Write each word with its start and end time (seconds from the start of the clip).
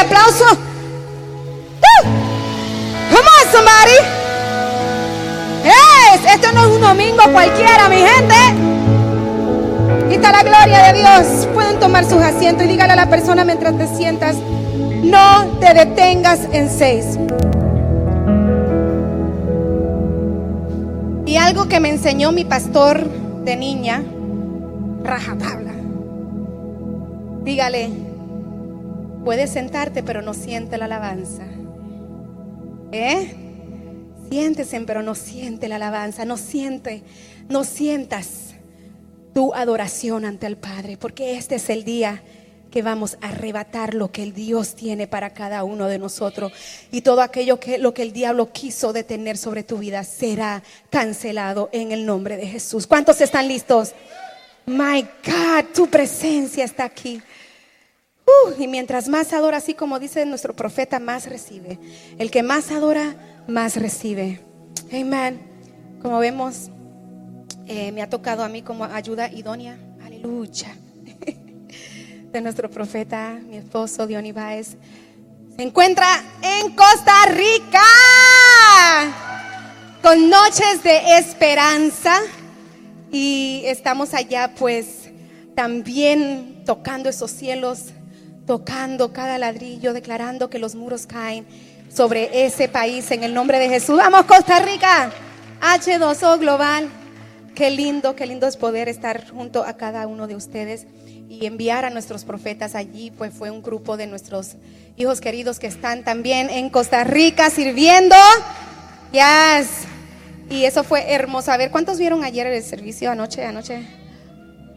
ese 0.00 0.06
aplauso. 0.06 0.44
¡Uh! 1.80 2.04
Come 3.10 3.28
on, 3.28 3.52
somebody. 3.52 3.98
Yes, 5.64 6.34
esto 6.34 6.52
no 6.52 6.60
es 6.60 6.66
un 6.76 6.80
domingo 6.80 7.22
cualquiera, 7.32 7.88
mi 7.88 7.96
gente. 7.96 8.34
Y 10.10 10.14
está 10.14 10.32
la 10.32 10.42
gloria 10.42 10.92
de 10.92 10.98
Dios. 10.98 11.48
Pueden 11.52 11.78
tomar 11.78 12.04
sus 12.04 12.22
asientos 12.22 12.64
y 12.64 12.68
dígale 12.68 12.92
a 12.92 12.96
la 12.96 13.08
persona 13.08 13.44
mientras 13.44 13.76
te 13.76 13.86
sientas, 13.86 14.36
no 15.02 15.46
te 15.60 15.74
detengas 15.74 16.40
en 16.52 16.70
seis. 16.70 17.18
Y 21.26 21.36
algo 21.36 21.68
que 21.68 21.78
me 21.78 21.90
enseñó 21.90 22.32
mi 22.32 22.44
pastor 22.44 23.04
de 23.44 23.56
niña, 23.56 24.02
rajatabla. 25.04 25.70
Dígale, 27.44 28.09
puedes 29.24 29.50
sentarte 29.50 30.02
pero 30.02 30.22
no 30.22 30.34
siente 30.34 30.78
la 30.78 30.86
alabanza. 30.86 31.44
¿Eh? 32.92 33.34
Siéntese 34.30 34.80
pero 34.82 35.02
no 35.02 35.14
siente 35.14 35.68
la 35.68 35.76
alabanza, 35.76 36.24
no 36.24 36.36
siente, 36.36 37.02
no 37.48 37.64
sientas 37.64 38.54
tu 39.34 39.54
adoración 39.54 40.24
ante 40.24 40.46
el 40.46 40.56
Padre, 40.56 40.96
porque 40.96 41.36
este 41.36 41.56
es 41.56 41.70
el 41.70 41.84
día 41.84 42.22
que 42.70 42.82
vamos 42.82 43.18
a 43.20 43.28
arrebatar 43.28 43.94
lo 43.94 44.12
que 44.12 44.22
el 44.22 44.32
Dios 44.32 44.74
tiene 44.74 45.06
para 45.06 45.30
cada 45.30 45.64
uno 45.64 45.88
de 45.88 45.98
nosotros. 45.98 46.52
Y 46.92 47.02
todo 47.02 47.20
aquello 47.20 47.58
que 47.58 47.78
lo 47.78 47.92
que 47.92 48.02
el 48.02 48.12
diablo 48.12 48.52
quiso 48.52 48.92
detener 48.92 49.36
sobre 49.36 49.64
tu 49.64 49.78
vida 49.78 50.04
será 50.04 50.62
cancelado 50.88 51.68
en 51.72 51.92
el 51.92 52.06
nombre 52.06 52.36
de 52.36 52.46
Jesús. 52.46 52.86
¿Cuántos 52.86 53.20
están 53.20 53.48
listos? 53.48 53.92
My 54.66 55.02
God, 55.02 55.64
tu 55.74 55.88
presencia 55.88 56.64
está 56.64 56.84
aquí. 56.84 57.20
Uh, 58.30 58.62
y 58.62 58.68
mientras 58.68 59.08
más 59.08 59.32
adora, 59.32 59.56
así 59.58 59.74
como 59.74 59.98
dice 59.98 60.24
nuestro 60.26 60.54
profeta, 60.54 60.98
más 60.98 61.26
recibe. 61.26 61.78
El 62.18 62.30
que 62.30 62.42
más 62.42 62.70
adora, 62.70 63.16
más 63.46 63.76
recibe. 63.76 64.40
Amen. 64.92 65.40
Como 66.02 66.18
vemos, 66.18 66.70
eh, 67.66 67.92
me 67.92 68.02
ha 68.02 68.10
tocado 68.10 68.42
a 68.42 68.48
mí 68.48 68.62
como 68.62 68.84
ayuda 68.84 69.30
idónea. 69.30 69.78
Aleluya 70.04 70.76
de 72.32 72.40
nuestro 72.40 72.70
profeta, 72.70 73.38
mi 73.46 73.56
esposo 73.56 74.06
Diony 74.06 74.32
Baez, 74.32 74.76
se 75.56 75.62
encuentra 75.62 76.06
en 76.42 76.74
Costa 76.74 77.26
Rica 77.28 77.82
con 80.02 80.30
noches 80.30 80.82
de 80.82 81.18
esperanza 81.18 82.20
y 83.12 83.62
estamos 83.66 84.14
allá 84.14 84.54
pues 84.58 85.10
también 85.54 86.62
tocando 86.64 87.10
esos 87.10 87.30
cielos, 87.30 87.92
tocando 88.50 89.12
cada 89.12 89.38
ladrillo, 89.38 89.92
declarando 89.92 90.50
que 90.50 90.58
los 90.58 90.74
muros 90.74 91.06
caen 91.06 91.46
sobre 91.88 92.44
ese 92.44 92.66
país 92.66 93.08
en 93.12 93.22
el 93.22 93.32
nombre 93.32 93.60
de 93.60 93.68
Jesús. 93.68 93.98
Vamos 93.98 94.24
Costa 94.24 94.58
Rica, 94.58 95.12
H2O 95.60 96.36
Global. 96.40 96.88
Qué 97.54 97.70
lindo, 97.70 98.16
qué 98.16 98.26
lindo 98.26 98.48
es 98.48 98.56
poder 98.56 98.88
estar 98.88 99.30
junto 99.30 99.62
a 99.62 99.74
cada 99.74 100.08
uno 100.08 100.26
de 100.26 100.34
ustedes 100.34 100.88
y 101.28 101.46
enviar 101.46 101.84
a 101.84 101.90
nuestros 101.90 102.24
profetas 102.24 102.74
allí, 102.74 103.12
pues 103.12 103.32
fue 103.32 103.52
un 103.52 103.62
grupo 103.62 103.96
de 103.96 104.08
nuestros 104.08 104.56
hijos 104.96 105.20
queridos 105.20 105.60
que 105.60 105.68
están 105.68 106.02
también 106.02 106.50
en 106.50 106.70
Costa 106.70 107.04
Rica 107.04 107.50
sirviendo. 107.50 108.16
Yes. 109.12 109.68
Y 110.50 110.64
eso 110.64 110.82
fue 110.82 111.12
hermoso. 111.12 111.52
A 111.52 111.56
ver, 111.56 111.70
¿cuántos 111.70 111.98
vieron 111.98 112.24
ayer 112.24 112.48
el 112.48 112.64
servicio 112.64 113.12
anoche? 113.12 113.46
Anoche. 113.46 113.99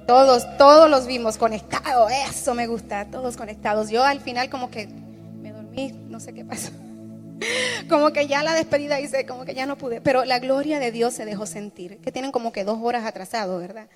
Todos, 0.07 0.45
todos 0.57 0.89
los 0.89 1.07
vimos 1.07 1.37
conectados. 1.37 2.11
Eso 2.29 2.53
me 2.53 2.67
gusta, 2.67 3.05
todos 3.09 3.37
conectados. 3.37 3.89
Yo 3.89 4.03
al 4.03 4.19
final 4.19 4.49
como 4.49 4.69
que 4.69 4.87
me 4.87 5.51
dormí, 5.51 5.91
no 6.09 6.19
sé 6.19 6.33
qué 6.33 6.43
pasó. 6.43 6.71
Como 7.89 8.13
que 8.13 8.27
ya 8.27 8.43
la 8.43 8.53
despedida 8.53 9.01
hice, 9.01 9.25
como 9.25 9.43
que 9.43 9.53
ya 9.53 9.65
no 9.65 9.77
pude. 9.77 9.99
Pero 9.99 10.23
la 10.23 10.39
gloria 10.39 10.79
de 10.79 10.91
Dios 10.91 11.13
se 11.13 11.25
dejó 11.25 11.45
sentir. 11.45 11.97
Que 11.99 12.11
tienen 12.11 12.31
como 12.31 12.53
que 12.53 12.63
dos 12.63 12.79
horas 12.81 13.05
atrasado, 13.05 13.57
¿verdad? 13.59 13.89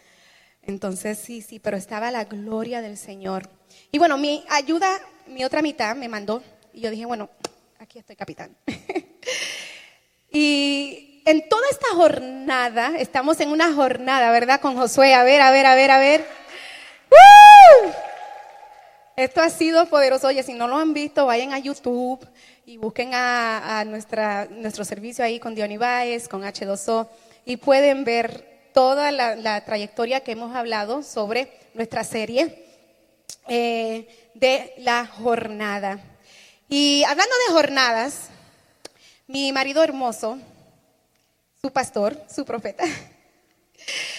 Entonces 0.64 1.18
sí, 1.18 1.42
sí, 1.42 1.60
pero 1.60 1.78
estaba 1.78 2.12
la 2.12 2.26
gloria 2.26 2.82
del 2.82 2.98
Señor. 2.98 3.50
Y 3.92 4.00
bueno, 4.00 4.18
mi 4.18 4.44
ayuda, 4.50 4.90
mi 5.28 5.46
otra 5.46 5.62
mitad 5.62 5.96
me 5.96 6.10
mandó 6.10 6.44
y 6.74 6.82
yo 6.82 6.92
dije, 6.92 7.06
bueno, 7.06 7.30
aquí 7.80 8.00
estoy 8.00 8.18
capitán. 8.18 8.58
y 10.32 11.07
en 11.28 11.50
toda 11.50 11.64
esta 11.70 11.90
jornada, 11.90 12.94
estamos 12.98 13.38
en 13.42 13.50
una 13.50 13.74
jornada, 13.74 14.32
¿verdad? 14.32 14.62
Con 14.62 14.78
Josué, 14.78 15.14
a 15.14 15.24
ver, 15.24 15.42
a 15.42 15.52
ver, 15.52 15.66
a 15.66 15.76
ver, 15.76 15.92
a 15.92 16.00
ver. 16.00 16.26
Esto 19.18 19.42
ha 19.42 19.50
sido 19.50 19.88
poderoso. 19.88 20.28
Oye, 20.28 20.42
si 20.42 20.54
no 20.54 20.70
lo 20.70 20.78
han 20.78 20.94
visto, 20.94 21.26
vayan 21.26 21.52
a 21.52 21.60
YouTube 21.60 22.26
y 22.66 22.78
busquen 22.78 23.10
a, 23.14 23.84
nuestro 23.84 24.86
servicio 24.86 25.26
ahí 25.26 25.38
con 25.38 25.54
Diony 25.54 25.76
Baez, 25.76 26.30
con 26.30 26.44
H2O, 26.44 27.10
y 27.44 27.58
pueden 27.58 28.06
ver 28.06 28.70
toda 28.74 29.12
la, 29.12 29.66
trayectoria 29.66 30.22
que 30.22 30.32
hemos 30.32 30.56
hablado 30.56 31.04
sobre 31.04 31.52
nuestra 31.74 32.06
serie 32.06 32.64
eh, 33.50 34.32
de 34.34 34.74
la 34.78 35.06
jornada. 35.06 36.00
Y 36.70 37.04
hablando 37.04 37.36
de 37.48 37.54
jornadas, 37.54 38.30
mi 39.28 39.52
marido 39.52 39.84
hermoso, 39.84 40.40
su 41.62 41.72
pastor, 41.72 42.20
su 42.34 42.46
profeta, 42.46 42.84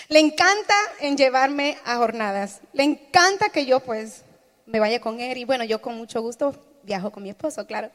le 0.08 0.18
encanta 0.18 0.74
en 1.00 1.16
llevarme 1.16 1.78
a 1.84 1.96
jornadas. 1.96 2.60
Le 2.72 2.84
encanta 2.84 3.50
que 3.50 3.66
yo 3.66 3.80
pues 3.80 4.24
me 4.66 4.80
vaya 4.80 5.00
con 5.00 5.20
él 5.20 5.38
y 5.38 5.44
bueno, 5.44 5.64
yo 5.64 5.80
con 5.80 5.96
mucho 5.96 6.20
gusto 6.20 6.54
viajo 6.82 7.10
con 7.10 7.22
mi 7.22 7.30
esposo, 7.30 7.66
claro. 7.66 7.90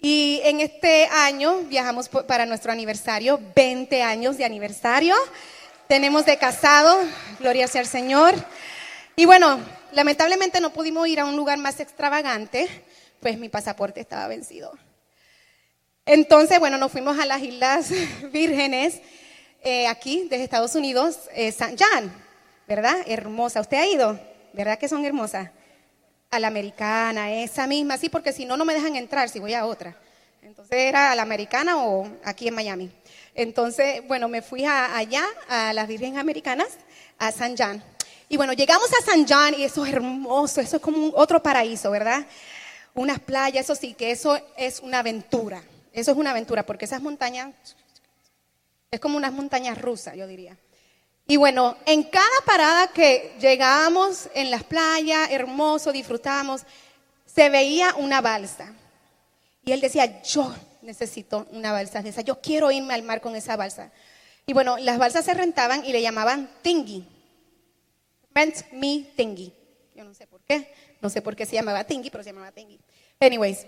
Y 0.00 0.40
en 0.44 0.60
este 0.60 1.06
año 1.06 1.62
viajamos 1.62 2.08
para 2.08 2.46
nuestro 2.46 2.70
aniversario, 2.70 3.40
20 3.54 4.02
años 4.02 4.36
de 4.38 4.44
aniversario 4.44 5.14
tenemos 5.88 6.26
de 6.26 6.36
casado, 6.36 7.00
gloria 7.40 7.66
sea 7.66 7.80
al 7.80 7.86
Señor. 7.86 8.34
Y 9.16 9.24
bueno, 9.24 9.58
lamentablemente 9.92 10.60
no 10.60 10.70
pudimos 10.70 11.08
ir 11.08 11.18
a 11.18 11.24
un 11.24 11.34
lugar 11.34 11.58
más 11.58 11.80
extravagante, 11.80 12.68
pues 13.20 13.38
mi 13.38 13.48
pasaporte 13.48 14.00
estaba 14.00 14.28
vencido. 14.28 14.72
Entonces, 16.10 16.58
bueno, 16.58 16.78
nos 16.78 16.90
fuimos 16.90 17.18
a 17.18 17.26
las 17.26 17.42
Islas 17.42 17.90
Vírgenes, 18.32 19.02
eh, 19.62 19.86
aquí, 19.86 20.26
desde 20.30 20.42
Estados 20.42 20.74
Unidos, 20.74 21.28
eh, 21.34 21.52
San 21.52 21.76
Jan, 21.76 22.10
¿verdad? 22.66 22.96
Hermosa. 23.06 23.60
¿Usted 23.60 23.76
ha 23.76 23.86
ido? 23.86 24.18
¿Verdad 24.54 24.78
que 24.78 24.88
son 24.88 25.04
hermosas? 25.04 25.50
A 26.30 26.38
la 26.38 26.46
americana, 26.46 27.30
esa 27.30 27.66
misma, 27.66 27.98
sí, 27.98 28.08
porque 28.08 28.32
si 28.32 28.46
no, 28.46 28.56
no 28.56 28.64
me 28.64 28.72
dejan 28.72 28.96
entrar 28.96 29.28
si 29.28 29.38
voy 29.38 29.52
a 29.52 29.66
otra. 29.66 29.94
Entonces 30.40 30.78
era 30.78 31.12
a 31.12 31.14
la 31.14 31.20
americana 31.20 31.76
o 31.84 32.08
aquí 32.24 32.48
en 32.48 32.54
Miami. 32.54 32.90
Entonces, 33.34 34.00
bueno, 34.08 34.28
me 34.28 34.40
fui 34.40 34.64
allá, 34.64 35.26
a 35.46 35.74
las 35.74 35.86
Virgen 35.86 36.16
Americanas, 36.16 36.68
a 37.18 37.32
San 37.32 37.54
Juan. 37.54 37.84
Y 38.30 38.38
bueno, 38.38 38.54
llegamos 38.54 38.88
a 38.94 39.04
San 39.04 39.26
Juan 39.26 39.52
y 39.58 39.64
eso 39.64 39.84
es 39.84 39.92
hermoso, 39.92 40.62
eso 40.62 40.76
es 40.76 40.82
como 40.82 40.96
un 40.96 41.12
otro 41.14 41.42
paraíso, 41.42 41.90
¿verdad? 41.90 42.24
Unas 42.94 43.18
playas, 43.18 43.64
eso 43.64 43.74
sí, 43.74 43.92
que 43.92 44.10
eso 44.10 44.40
es 44.56 44.80
una 44.80 45.00
aventura. 45.00 45.62
Eso 45.98 46.12
es 46.12 46.16
una 46.16 46.30
aventura, 46.30 46.64
porque 46.64 46.84
esas 46.84 47.02
montañas 47.02 47.54
es 48.90 49.00
como 49.00 49.16
unas 49.16 49.32
montañas 49.32 49.80
rusas, 49.80 50.16
yo 50.16 50.26
diría. 50.26 50.56
Y 51.26 51.36
bueno, 51.36 51.76
en 51.84 52.04
cada 52.04 52.26
parada 52.46 52.86
que 52.88 53.34
llegábamos 53.40 54.30
en 54.34 54.50
las 54.50 54.64
playas, 54.64 55.30
hermoso, 55.30 55.92
disfrutamos, 55.92 56.62
se 57.26 57.50
veía 57.50 57.94
una 57.96 58.20
balsa. 58.20 58.72
Y 59.64 59.72
él 59.72 59.80
decía, 59.80 60.22
yo 60.22 60.54
necesito 60.82 61.46
una 61.50 61.72
balsa 61.72 62.00
de 62.00 62.10
esa. 62.10 62.22
Yo 62.22 62.40
quiero 62.40 62.70
irme 62.70 62.94
al 62.94 63.02
mar 63.02 63.20
con 63.20 63.36
esa 63.36 63.56
balsa. 63.56 63.90
Y 64.46 64.54
bueno, 64.54 64.78
las 64.78 64.98
balsas 64.98 65.24
se 65.24 65.34
rentaban 65.34 65.84
y 65.84 65.92
le 65.92 66.00
llamaban 66.00 66.48
tingi. 66.62 67.04
Rent 68.34 68.56
me 68.72 69.04
tingi. 69.16 69.52
Yo 69.94 70.04
no 70.04 70.14
sé 70.14 70.26
por 70.26 70.40
qué. 70.44 70.72
No 71.02 71.10
sé 71.10 71.20
por 71.20 71.36
qué 71.36 71.44
se 71.44 71.56
llamaba 71.56 71.84
tingi, 71.84 72.08
pero 72.08 72.24
se 72.24 72.30
llamaba 72.30 72.52
tingi. 72.52 72.78
Anyways. 73.20 73.66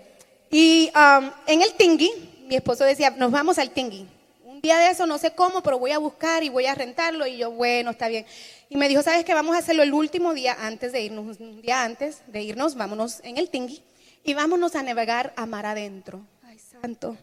Y 0.51 0.91
um, 0.95 1.31
en 1.47 1.61
el 1.61 1.73
tingi, 1.73 2.11
mi 2.47 2.55
esposo 2.55 2.83
decía, 2.83 3.09
nos 3.11 3.31
vamos 3.31 3.57
al 3.57 3.71
tingi. 3.71 4.05
Un 4.43 4.61
día 4.61 4.77
de 4.77 4.89
eso, 4.89 5.07
no 5.07 5.17
sé 5.17 5.31
cómo, 5.31 5.63
pero 5.63 5.79
voy 5.79 5.91
a 5.91 5.97
buscar 5.97 6.43
y 6.43 6.49
voy 6.49 6.65
a 6.67 6.75
rentarlo. 6.75 7.25
Y 7.25 7.37
yo, 7.37 7.51
bueno, 7.51 7.91
está 7.91 8.09
bien. 8.09 8.25
Y 8.69 8.77
me 8.77 8.87
dijo, 8.89 9.01
¿sabes 9.01 9.25
qué? 9.25 9.33
Vamos 9.33 9.55
a 9.55 9.59
hacerlo 9.59 9.81
el 9.81 9.93
último 9.93 10.33
día 10.33 10.55
antes 10.59 10.91
de 10.91 11.01
irnos. 11.01 11.39
Un 11.39 11.61
día 11.61 11.83
antes 11.83 12.21
de 12.27 12.43
irnos, 12.43 12.75
vámonos 12.75 13.21
en 13.23 13.37
el 13.37 13.49
tingi 13.49 13.81
y 14.23 14.33
vámonos 14.33 14.75
a 14.75 14.83
navegar 14.83 15.33
a 15.35 15.45
mar 15.45 15.65
adentro 15.65 16.21
tanto. 16.81 17.15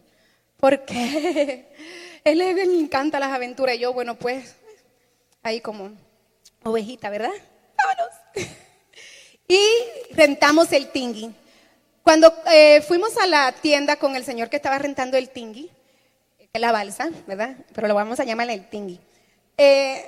Porque 0.59 1.65
él 2.23 2.37
le 2.37 2.63
encanta 2.63 3.19
las 3.19 3.31
aventuras. 3.31 3.75
Y 3.75 3.79
yo, 3.79 3.93
bueno, 3.93 4.15
pues, 4.15 4.55
ahí 5.43 5.61
como 5.61 5.91
ovejita, 6.63 7.09
¿verdad? 7.09 7.31
Vámonos. 7.77 8.15
Y 9.51 9.59
rentamos 10.11 10.71
el 10.73 10.91
tingui. 10.91 11.33
Cuando 12.09 12.33
eh, 12.51 12.81
fuimos 12.81 13.15
a 13.17 13.27
la 13.27 13.51
tienda 13.51 13.97
con 13.97 14.15
el 14.15 14.25
señor 14.25 14.49
que 14.49 14.55
estaba 14.55 14.79
rentando 14.79 15.15
el 15.15 15.29
tingui, 15.29 15.69
la 16.55 16.71
balsa, 16.71 17.11
¿verdad? 17.27 17.55
Pero 17.75 17.87
lo 17.87 17.93
vamos 17.93 18.19
a 18.19 18.23
llamar 18.23 18.49
el 18.49 18.67
tingui. 18.67 18.99
Eh, 19.59 20.07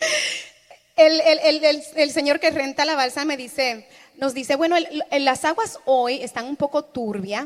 el, 0.96 1.82
el, 1.96 2.10
señor 2.12 2.40
que 2.40 2.50
renta 2.50 2.86
la 2.86 2.94
balsa 2.94 3.26
me 3.26 3.36
dice, 3.36 3.86
nos 4.16 4.32
dice, 4.32 4.56
bueno, 4.56 4.76
las 5.10 5.44
aguas 5.44 5.78
hoy 5.84 6.22
están 6.22 6.46
un 6.46 6.56
poco 6.56 6.82
turbias. 6.82 7.44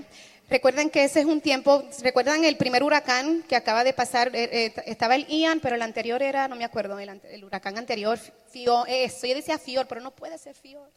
Recuerden 0.48 0.88
que 0.88 1.02
ese 1.02 1.18
es 1.18 1.26
un 1.26 1.40
tiempo, 1.40 1.82
recuerdan 2.02 2.44
el 2.44 2.56
primer 2.56 2.84
huracán 2.84 3.42
que 3.48 3.56
acaba 3.56 3.82
de 3.82 3.92
pasar, 3.92 4.30
eh, 4.32 4.48
eh, 4.52 4.74
estaba 4.86 5.16
el 5.16 5.26
Ian, 5.26 5.58
pero 5.58 5.74
el 5.74 5.82
anterior 5.82 6.22
era, 6.22 6.46
no 6.46 6.54
me 6.54 6.64
acuerdo, 6.64 7.00
el, 7.00 7.44
huracán 7.44 7.78
anterior, 7.78 8.16
Fior, 8.52 8.86
yo 8.88 9.34
decía 9.34 9.58
Fior, 9.58 9.88
pero 9.88 10.00
no 10.00 10.12
puede 10.12 10.38
ser 10.38 10.54
Fior. 10.54 10.88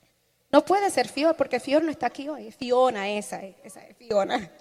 No 0.54 0.64
puede 0.64 0.92
ser 0.92 1.08
Fior, 1.08 1.36
porque 1.36 1.60
Fior 1.60 1.84
no 1.84 1.90
está 1.90 2.06
aquí 2.06 2.30
hoy, 2.30 2.52
Fiona, 2.52 3.10
esa 3.10 3.42
esa 3.64 3.84
es 3.88 3.98
Fiona. 3.98 4.52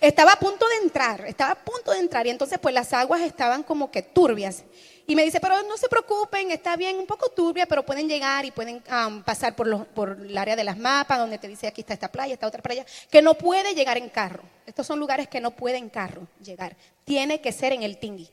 Estaba 0.00 0.32
a 0.32 0.38
punto 0.38 0.66
de 0.66 0.76
entrar, 0.76 1.26
estaba 1.26 1.52
a 1.52 1.54
punto 1.62 1.90
de 1.90 1.98
entrar, 1.98 2.26
y 2.26 2.30
entonces 2.30 2.58
pues 2.58 2.74
las 2.74 2.94
aguas 2.94 3.20
estaban 3.20 3.62
como 3.62 3.90
que 3.90 4.00
turbias. 4.00 4.64
Y 5.06 5.14
me 5.14 5.22
dice, 5.22 5.40
pero 5.40 5.62
no 5.64 5.76
se 5.76 5.86
preocupen, 5.90 6.50
está 6.50 6.76
bien, 6.76 6.96
un 6.96 7.04
poco 7.04 7.28
turbia, 7.28 7.66
pero 7.66 7.84
pueden 7.84 8.08
llegar 8.08 8.46
y 8.46 8.52
pueden 8.52 8.82
pasar 9.22 9.54
por, 9.54 9.86
por 9.88 10.18
el 10.18 10.38
área 10.38 10.56
de 10.56 10.64
las 10.64 10.78
mapas, 10.78 11.18
donde 11.18 11.36
te 11.36 11.46
dice 11.46 11.66
aquí 11.66 11.82
está 11.82 11.92
esta 11.92 12.10
playa, 12.10 12.32
esta 12.32 12.46
otra 12.46 12.62
playa, 12.62 12.86
que 13.10 13.20
no 13.20 13.34
puede 13.34 13.74
llegar 13.74 13.98
en 13.98 14.08
carro. 14.08 14.44
Estos 14.64 14.86
son 14.86 14.98
lugares 14.98 15.28
que 15.28 15.42
no 15.42 15.50
pueden 15.50 15.90
carro 15.90 16.26
llegar. 16.42 16.74
Tiene 17.04 17.42
que 17.42 17.52
ser 17.52 17.74
en 17.74 17.82
el 17.82 17.98
tingui. 17.98 18.30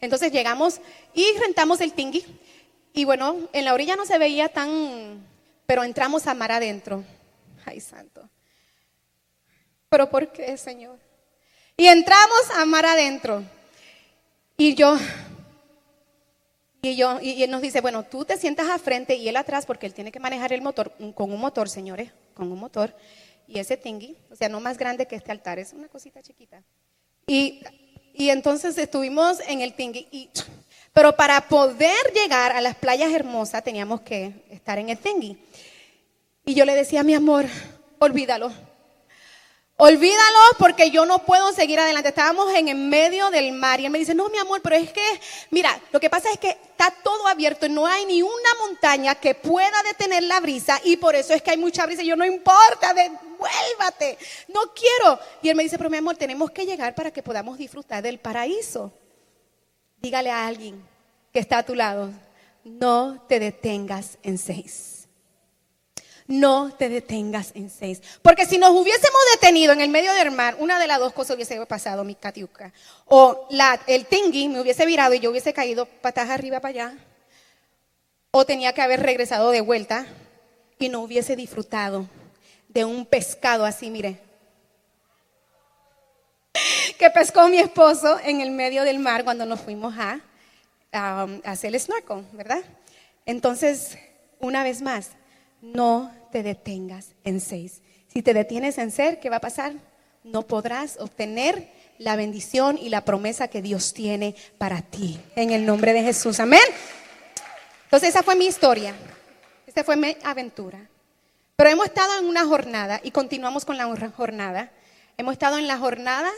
Entonces 0.00 0.32
llegamos 0.32 0.80
y 1.14 1.24
rentamos 1.38 1.80
el 1.80 1.92
tingui. 1.92 2.24
Y 2.92 3.04
bueno, 3.04 3.36
en 3.52 3.64
la 3.64 3.74
orilla 3.74 3.94
no 3.94 4.04
se 4.04 4.18
veía 4.18 4.48
tan, 4.48 5.24
pero 5.70 5.84
entramos 5.84 6.26
a 6.26 6.34
mar 6.34 6.50
adentro. 6.50 7.04
Ay, 7.64 7.78
santo. 7.78 8.28
Pero 9.88 10.10
¿por 10.10 10.32
qué, 10.32 10.56
Señor? 10.56 10.98
Y 11.76 11.86
entramos 11.86 12.50
a 12.56 12.64
mar 12.64 12.84
adentro. 12.84 13.44
Y 14.56 14.74
yo, 14.74 14.98
y, 16.82 16.96
yo, 16.96 17.20
y, 17.20 17.40
él 17.44 17.52
nos 17.52 17.62
dice, 17.62 17.80
bueno, 17.80 18.02
tú 18.02 18.24
te 18.24 18.36
sientas 18.36 18.68
al 18.68 18.80
frente 18.80 19.14
y 19.14 19.28
él 19.28 19.36
atrás 19.36 19.64
porque 19.64 19.86
él 19.86 19.94
tiene 19.94 20.10
que 20.10 20.18
manejar 20.18 20.52
el 20.52 20.60
motor 20.60 20.92
con 21.14 21.30
un 21.30 21.38
motor, 21.38 21.68
señores, 21.68 22.10
con 22.34 22.50
un 22.50 22.58
motor. 22.58 22.92
Y 23.46 23.60
ese 23.60 23.76
tingui, 23.76 24.16
o 24.28 24.34
sea, 24.34 24.48
no 24.48 24.58
más 24.58 24.76
grande 24.76 25.06
que 25.06 25.14
este 25.14 25.30
altar, 25.30 25.60
es 25.60 25.72
una 25.72 25.86
cosita 25.86 26.20
chiquita. 26.20 26.64
Y, 27.28 27.62
y 28.12 28.30
entonces 28.30 28.76
estuvimos 28.76 29.38
en 29.46 29.60
el 29.60 29.74
tingui. 29.74 30.08
Y, 30.10 30.30
pero 30.92 31.14
para 31.14 31.48
poder 31.48 32.12
llegar 32.14 32.52
a 32.52 32.60
las 32.60 32.74
playas 32.74 33.12
hermosas 33.12 33.62
teníamos 33.62 34.00
que 34.00 34.44
estar 34.50 34.78
en 34.78 34.88
el 34.88 34.98
tingui. 34.98 35.38
Y 36.44 36.54
yo 36.54 36.64
le 36.64 36.74
decía, 36.74 37.02
mi 37.02 37.14
amor, 37.14 37.46
olvídalo. 37.98 38.52
Olvídalo 39.82 40.38
porque 40.58 40.90
yo 40.90 41.06
no 41.06 41.20
puedo 41.20 41.52
seguir 41.54 41.80
adelante. 41.80 42.10
Estábamos 42.10 42.52
en 42.54 42.68
el 42.68 42.76
medio 42.76 43.30
del 43.30 43.52
mar 43.52 43.80
y 43.80 43.86
él 43.86 43.90
me 43.90 43.98
dice, 43.98 44.14
no, 44.14 44.28
mi 44.28 44.36
amor, 44.36 44.60
pero 44.60 44.76
es 44.76 44.92
que, 44.92 45.20
mira, 45.50 45.80
lo 45.90 45.98
que 45.98 46.10
pasa 46.10 46.30
es 46.30 46.38
que 46.38 46.50
está 46.50 46.94
todo 47.02 47.26
abierto 47.26 47.64
y 47.64 47.70
no 47.70 47.86
hay 47.86 48.04
ni 48.04 48.20
una 48.20 48.54
montaña 48.58 49.14
que 49.14 49.34
pueda 49.34 49.82
detener 49.84 50.24
la 50.24 50.38
brisa 50.40 50.78
y 50.84 50.98
por 50.98 51.14
eso 51.14 51.32
es 51.32 51.40
que 51.40 51.52
hay 51.52 51.56
mucha 51.56 51.86
brisa. 51.86 52.02
Yo, 52.02 52.14
no 52.14 52.26
importa, 52.26 52.92
devuélvate, 52.92 54.18
no 54.48 54.60
quiero. 54.74 55.18
Y 55.40 55.48
él 55.48 55.56
me 55.56 55.62
dice, 55.62 55.78
pero 55.78 55.88
mi 55.88 55.96
amor, 55.96 56.16
tenemos 56.16 56.50
que 56.50 56.66
llegar 56.66 56.94
para 56.94 57.10
que 57.10 57.22
podamos 57.22 57.56
disfrutar 57.56 58.02
del 58.02 58.18
paraíso. 58.18 58.92
Dígale 60.00 60.30
a 60.30 60.46
alguien 60.46 60.82
que 61.32 61.38
está 61.38 61.58
a 61.58 61.62
tu 61.62 61.74
lado, 61.74 62.12
no 62.64 63.24
te 63.28 63.38
detengas 63.38 64.18
en 64.22 64.38
seis 64.38 65.00
no 66.30 66.72
te 66.72 66.88
detengas 66.88 67.50
en 67.54 67.68
seis. 67.68 68.00
Porque 68.22 68.46
si 68.46 68.56
nos 68.56 68.70
hubiésemos 68.70 69.20
detenido 69.34 69.72
en 69.72 69.80
el 69.80 69.90
medio 69.90 70.14
del 70.14 70.30
mar, 70.30 70.56
una 70.60 70.78
de 70.78 70.86
las 70.86 71.00
dos 71.00 71.12
cosas 71.12 71.34
hubiese 71.34 71.64
pasado, 71.66 72.04
mi 72.04 72.14
catiuca. 72.14 72.72
O 73.06 73.46
la, 73.50 73.80
el 73.86 74.06
tingui 74.06 74.48
me 74.48 74.60
hubiese 74.60 74.86
virado 74.86 75.12
y 75.12 75.20
yo 75.20 75.30
hubiese 75.30 75.52
caído 75.52 75.86
patas 75.86 76.30
arriba 76.30 76.60
para 76.60 76.70
allá. 76.70 76.98
O 78.30 78.46
tenía 78.46 78.72
que 78.72 78.80
haber 78.80 79.02
regresado 79.02 79.50
de 79.50 79.60
vuelta 79.60 80.06
y 80.78 80.88
no 80.88 81.00
hubiese 81.00 81.34
disfrutado 81.34 82.06
de 82.68 82.84
un 82.84 83.04
pescado 83.04 83.64
así, 83.64 83.90
mire. 83.90 84.29
Que 87.00 87.08
pescó 87.08 87.48
mi 87.48 87.58
esposo 87.58 88.20
en 88.22 88.42
el 88.42 88.50
medio 88.50 88.84
del 88.84 88.98
mar 88.98 89.24
cuando 89.24 89.46
nos 89.46 89.62
fuimos 89.62 89.94
a, 89.96 90.20
a 90.92 91.26
hacer 91.44 91.74
el 91.74 91.80
snorkel, 91.80 92.26
¿verdad? 92.32 92.60
Entonces, 93.24 93.96
una 94.38 94.62
vez 94.62 94.82
más, 94.82 95.12
no 95.62 96.12
te 96.30 96.42
detengas 96.42 97.14
en 97.24 97.40
seis. 97.40 97.80
Si 98.06 98.20
te 98.20 98.34
detienes 98.34 98.76
en 98.76 98.90
ser, 98.90 99.18
¿qué 99.18 99.30
va 99.30 99.36
a 99.36 99.40
pasar? 99.40 99.72
No 100.24 100.42
podrás 100.42 100.98
obtener 101.00 101.70
la 101.96 102.16
bendición 102.16 102.76
y 102.76 102.90
la 102.90 103.02
promesa 103.02 103.48
que 103.48 103.62
Dios 103.62 103.94
tiene 103.94 104.34
para 104.58 104.82
ti. 104.82 105.18
En 105.36 105.52
el 105.52 105.64
nombre 105.64 105.94
de 105.94 106.02
Jesús. 106.02 106.38
Amén. 106.38 106.60
Entonces 107.84 108.10
esa 108.10 108.22
fue 108.22 108.36
mi 108.36 108.44
historia. 108.44 108.94
Esa 109.66 109.84
fue 109.84 109.96
mi 109.96 110.14
aventura. 110.22 110.78
Pero 111.56 111.70
hemos 111.70 111.86
estado 111.86 112.18
en 112.18 112.26
una 112.26 112.44
jornada 112.44 113.00
y 113.02 113.10
continuamos 113.10 113.64
con 113.64 113.78
la 113.78 113.86
jornada. 114.14 114.70
Hemos 115.16 115.32
estado 115.32 115.56
en 115.56 115.66
la 115.66 115.78
jornada 115.78 116.30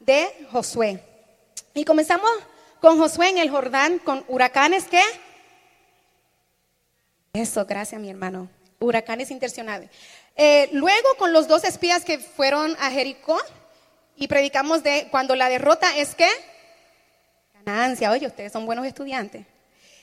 de 0.00 0.46
Josué. 0.50 1.02
Y 1.74 1.84
comenzamos 1.84 2.30
con 2.80 2.98
Josué 2.98 3.28
en 3.28 3.38
el 3.38 3.50
Jordán 3.50 3.98
con 4.00 4.24
huracanes 4.28 4.84
que... 4.88 5.02
Eso, 7.32 7.64
gracias 7.64 8.00
mi 8.00 8.10
hermano 8.10 8.48
huracanes 8.80 9.30
intencionales. 9.30 9.90
Eh, 10.36 10.68
luego 10.72 11.08
con 11.18 11.32
los 11.32 11.46
dos 11.46 11.64
espías 11.64 12.04
que 12.04 12.18
fueron 12.18 12.74
a 12.80 12.90
Jericó 12.90 13.38
y 14.16 14.26
predicamos 14.26 14.82
de 14.82 15.08
cuando 15.10 15.36
la 15.36 15.48
derrota 15.48 15.96
es 15.96 16.14
que 16.14 16.28
ganancia, 17.64 18.10
oye, 18.10 18.26
ustedes 18.26 18.52
son 18.52 18.66
buenos 18.66 18.86
estudiantes. 18.86 19.46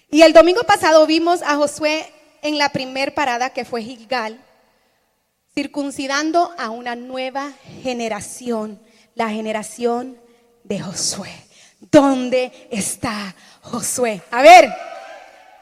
Y 0.10 0.22
el 0.22 0.32
domingo 0.32 0.64
pasado 0.64 1.06
vimos 1.08 1.42
a 1.42 1.56
Josué 1.56 2.06
en 2.44 2.58
la 2.58 2.70
primer 2.70 3.14
parada 3.14 3.50
que 3.50 3.66
fue 3.66 3.82
Gilgal, 3.82 4.40
circuncidando 5.54 6.54
a 6.58 6.70
una 6.70 6.96
nueva 6.96 7.52
generación, 7.82 8.80
la 9.18 9.30
generación 9.30 10.16
de 10.64 10.80
Josué. 10.80 11.32
¿Dónde 11.80 12.52
está 12.70 13.36
Josué? 13.62 14.22
A 14.30 14.44
ver, 14.44 14.72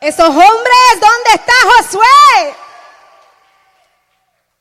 esos 0.01 0.27
hombres, 0.27 0.91
¿dónde 0.99 1.29
está 1.33 1.53
Josué? 1.77 2.53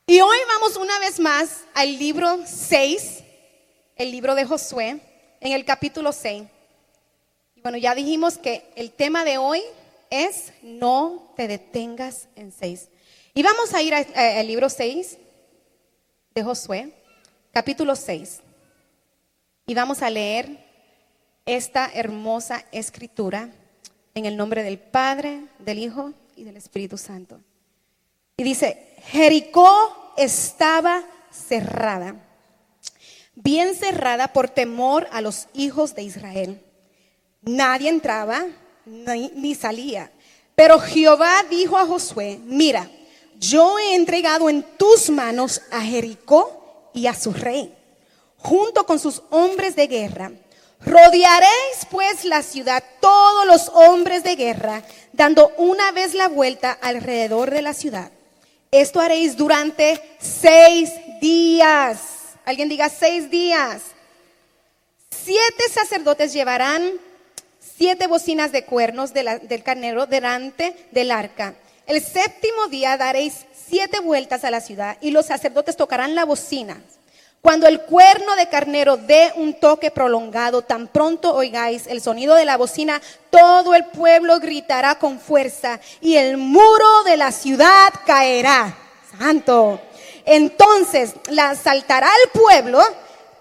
Y 0.07 0.21
hoy 0.21 0.39
vamos 0.47 0.77
una 0.77 0.97
vez 1.01 1.19
más 1.19 1.65
al 1.75 1.99
libro 1.99 2.39
6, 2.47 3.25
el 3.97 4.13
libro 4.13 4.37
de 4.37 4.45
Josué, 4.45 5.01
en 5.41 5.53
el 5.53 5.65
capítulo 5.65 6.13
6. 6.13 6.45
Y 7.57 7.61
bueno, 7.63 7.79
ya 7.79 7.97
dijimos 7.97 8.39
que 8.39 8.71
el 8.77 8.93
tema 8.93 9.25
de 9.25 9.39
hoy 9.39 9.63
es 10.09 10.53
no 10.63 11.33
te 11.37 11.49
detengas 11.49 12.29
en 12.37 12.53
6. 12.53 12.89
Y 13.35 13.43
vamos 13.43 13.75
a 13.75 13.83
ir 13.83 13.93
al 13.93 14.47
libro 14.47 14.69
6 14.69 15.19
de 16.33 16.45
Josué, 16.45 16.95
capítulo 17.53 17.97
6. 17.97 18.44
Y 19.67 19.75
vamos 19.75 20.03
a 20.03 20.11
leer 20.11 20.59
esta 21.47 21.91
hermosa 21.93 22.65
escritura 22.71 23.49
en 24.15 24.27
el 24.27 24.37
nombre 24.37 24.63
del 24.63 24.79
Padre, 24.79 25.47
del 25.59 25.79
Hijo 25.79 26.13
y 26.37 26.45
del 26.45 26.57
Espíritu 26.57 26.99
Santo. 26.99 27.41
Y 28.37 28.45
dice, 28.45 28.95
Jericó 29.07 30.13
estaba 30.19 31.03
cerrada, 31.31 32.17
bien 33.35 33.75
cerrada 33.75 34.33
por 34.33 34.51
temor 34.51 35.09
a 35.13 35.21
los 35.21 35.49
hijos 35.55 35.95
de 35.95 36.03
Israel. 36.03 36.63
Nadie 37.43 37.89
entraba 37.89 38.45
ni, 38.85 39.55
salía. 39.55 40.11
Pero 40.55 40.79
Jehová 40.79 41.43
dijo 41.49 41.79
a 41.79 41.87
Josué, 41.87 42.39
mira, 42.45 42.91
yo 43.39 43.79
he 43.79 43.95
entregado 43.95 44.49
en 44.49 44.63
tus 44.77 45.11
manos 45.11 45.63
a 45.71 45.81
Jericó 45.81 46.91
y 46.95 47.07
a 47.07 47.15
su 47.15 47.33
rey, 47.33 47.74
junto 48.45 48.85
con 48.85 48.99
sus 48.99 49.23
hombres 49.31 49.75
de 49.75 49.87
guerra. 49.87 50.31
Rodearéis 50.85 51.87
pues 51.91 52.27
la 52.27 52.43
ciudad 52.43 52.85
todos 53.01 53.47
los 53.47 53.71
hombres 53.71 54.23
de 54.23 54.37
guerra, 54.37 54.83
dando 55.13 55.51
una 55.57 55.93
vez 55.93 56.13
la 56.13 56.29
vuelta 56.29 56.73
alrededor 56.83 57.51
de 57.51 57.63
la 57.63 57.73
ciudad. 57.73 58.11
Esto 58.71 59.01
haréis 59.01 59.37
durante 59.37 59.99
seis 60.21 60.91
días. 61.23 61.99
Alguien 62.45 62.69
diga 62.69 62.91
seis 62.91 63.31
días. 63.31 63.81
Siete 65.25 65.65
sacerdotes 65.73 66.35
llevarán 66.35 66.83
siete 67.79 68.07
bocinas 68.07 68.53
de 68.53 68.67
cuernos 68.67 69.15
del 69.15 69.63
carnero 69.63 70.05
delante 70.07 70.77
del 70.91 71.13
arca. 71.13 71.55
El 71.87 72.03
séptimo 72.03 72.67
día 72.69 72.99
daréis 72.99 73.47
siete 73.69 74.01
vueltas 74.01 74.45
a 74.45 74.51
la 74.51 74.61
ciudad 74.61 74.99
y 75.01 75.13
los 75.13 75.27
sacerdotes 75.27 75.79
tocarán 75.79 76.15
la 76.15 76.27
bocina. 76.27 76.83
Cuando 77.45 77.67
el 77.67 77.83
cuerno 77.83 78.37
de 78.37 78.49
carnero 78.49 78.97
dé 78.97 79.31
un 79.37 79.53
toque 79.53 79.91
prolongado, 79.91 80.63
tan 80.63 80.89
pronto 80.89 81.35
oigáis 81.35 81.87
el 81.87 82.01
sonido 82.01 82.37
de 82.37 82.47
la 82.47 82.57
bocina, 82.57 83.03
todo 83.29 83.75
el 83.75 83.85
pueblo 83.85 84.41
gritará 84.41 84.99
con 84.99 85.21
fuerza 85.21 85.79
y 86.01 86.17
el 86.17 86.39
muro 86.39 87.03
de 87.05 87.19
la 87.19 87.31
ciudad 87.33 87.93
caerá. 88.07 88.75
Santo. 89.19 89.79
Entonces 90.25 91.17
la 91.29 91.55
saltará 91.55 92.09
el 92.25 92.31
pueblo, 92.31 92.79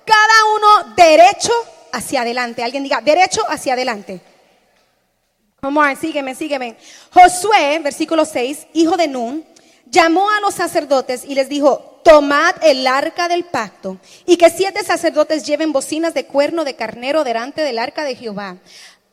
cada 0.04 0.46
uno 0.58 0.94
derecho 0.98 1.54
hacia 1.94 2.24
adelante. 2.24 2.62
Alguien 2.62 2.84
diga, 2.84 3.00
derecho 3.00 3.42
hacia 3.48 3.72
adelante. 3.72 4.20
On, 5.62 5.96
sígueme, 5.96 6.36
sígueme. 6.36 6.76
Josué, 7.10 7.80
versículo 7.82 8.26
6, 8.26 8.68
hijo 8.74 8.98
de 8.98 9.08
Nun, 9.08 9.46
llamó 9.94 10.30
a 10.32 10.42
los 10.42 10.56
sacerdotes 10.56 11.24
y 11.24 11.36
les 11.36 11.48
dijo, 11.48 12.02
tomad 12.04 12.56
el 12.64 12.86
arca 12.88 13.30
del 13.30 13.46
pacto 13.46 13.98
y 14.26 14.36
que 14.36 14.50
siete 14.50 14.84
sacerdotes 14.84 15.46
lleven 15.46 15.72
bocinas 15.72 16.14
de 16.14 16.26
cuerno 16.26 16.66
de 16.66 16.76
carnero 16.76 17.24
delante 17.24 17.62
del 17.62 17.80
arca 17.80 18.04
de 18.04 18.16
Jehová. 18.16 18.58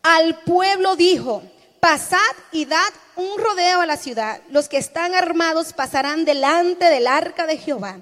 Al 0.02 0.40
pueblo 0.40 0.96
dijo, 0.96 1.42
pasad 1.78 2.18
y 2.50 2.64
dad 2.64 2.92
un 3.14 3.38
rodeo 3.38 3.82
a 3.82 3.86
la 3.86 3.98
ciudad. 3.98 4.40
Los 4.50 4.68
que 4.68 4.78
están 4.78 5.14
armados 5.14 5.74
pasarán 5.74 6.24
delante 6.24 6.86
del 6.86 7.06
arca 7.06 7.46
de 7.46 7.58
Jehová. 7.58 7.98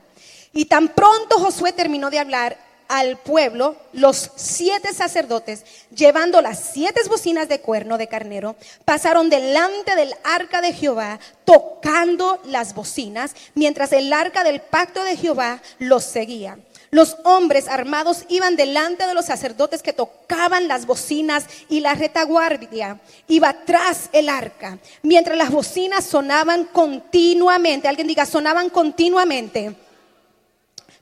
Y 0.52 0.66
tan 0.66 0.88
pronto 0.88 1.38
Josué 1.38 1.72
terminó 1.72 2.10
de 2.10 2.20
hablar, 2.20 2.56
al 2.88 3.18
pueblo 3.18 3.76
los 3.92 4.30
siete 4.36 4.92
sacerdotes, 4.92 5.64
llevando 5.94 6.40
las 6.40 6.70
siete 6.72 7.00
bocinas 7.08 7.48
de 7.48 7.60
cuerno 7.60 7.98
de 7.98 8.08
carnero, 8.08 8.56
pasaron 8.84 9.30
delante 9.30 9.94
del 9.94 10.14
arca 10.24 10.60
de 10.60 10.72
Jehová, 10.72 11.20
tocando 11.44 12.40
las 12.46 12.74
bocinas, 12.74 13.34
mientras 13.54 13.92
el 13.92 14.12
arca 14.12 14.42
del 14.42 14.60
pacto 14.60 15.04
de 15.04 15.16
Jehová 15.16 15.60
los 15.78 16.04
seguía. 16.04 16.58
Los 16.90 17.16
hombres 17.24 17.68
armados 17.68 18.24
iban 18.28 18.56
delante 18.56 19.06
de 19.06 19.12
los 19.12 19.26
sacerdotes 19.26 19.82
que 19.82 19.92
tocaban 19.92 20.68
las 20.68 20.86
bocinas 20.86 21.44
y 21.68 21.80
la 21.80 21.94
retaguardia 21.94 22.98
iba 23.28 23.52
tras 23.66 24.08
el 24.12 24.30
arca, 24.30 24.78
mientras 25.02 25.36
las 25.36 25.50
bocinas 25.50 26.06
sonaban 26.06 26.64
continuamente. 26.64 27.88
Alguien 27.88 28.06
diga, 28.06 28.24
sonaban 28.24 28.70
continuamente 28.70 29.76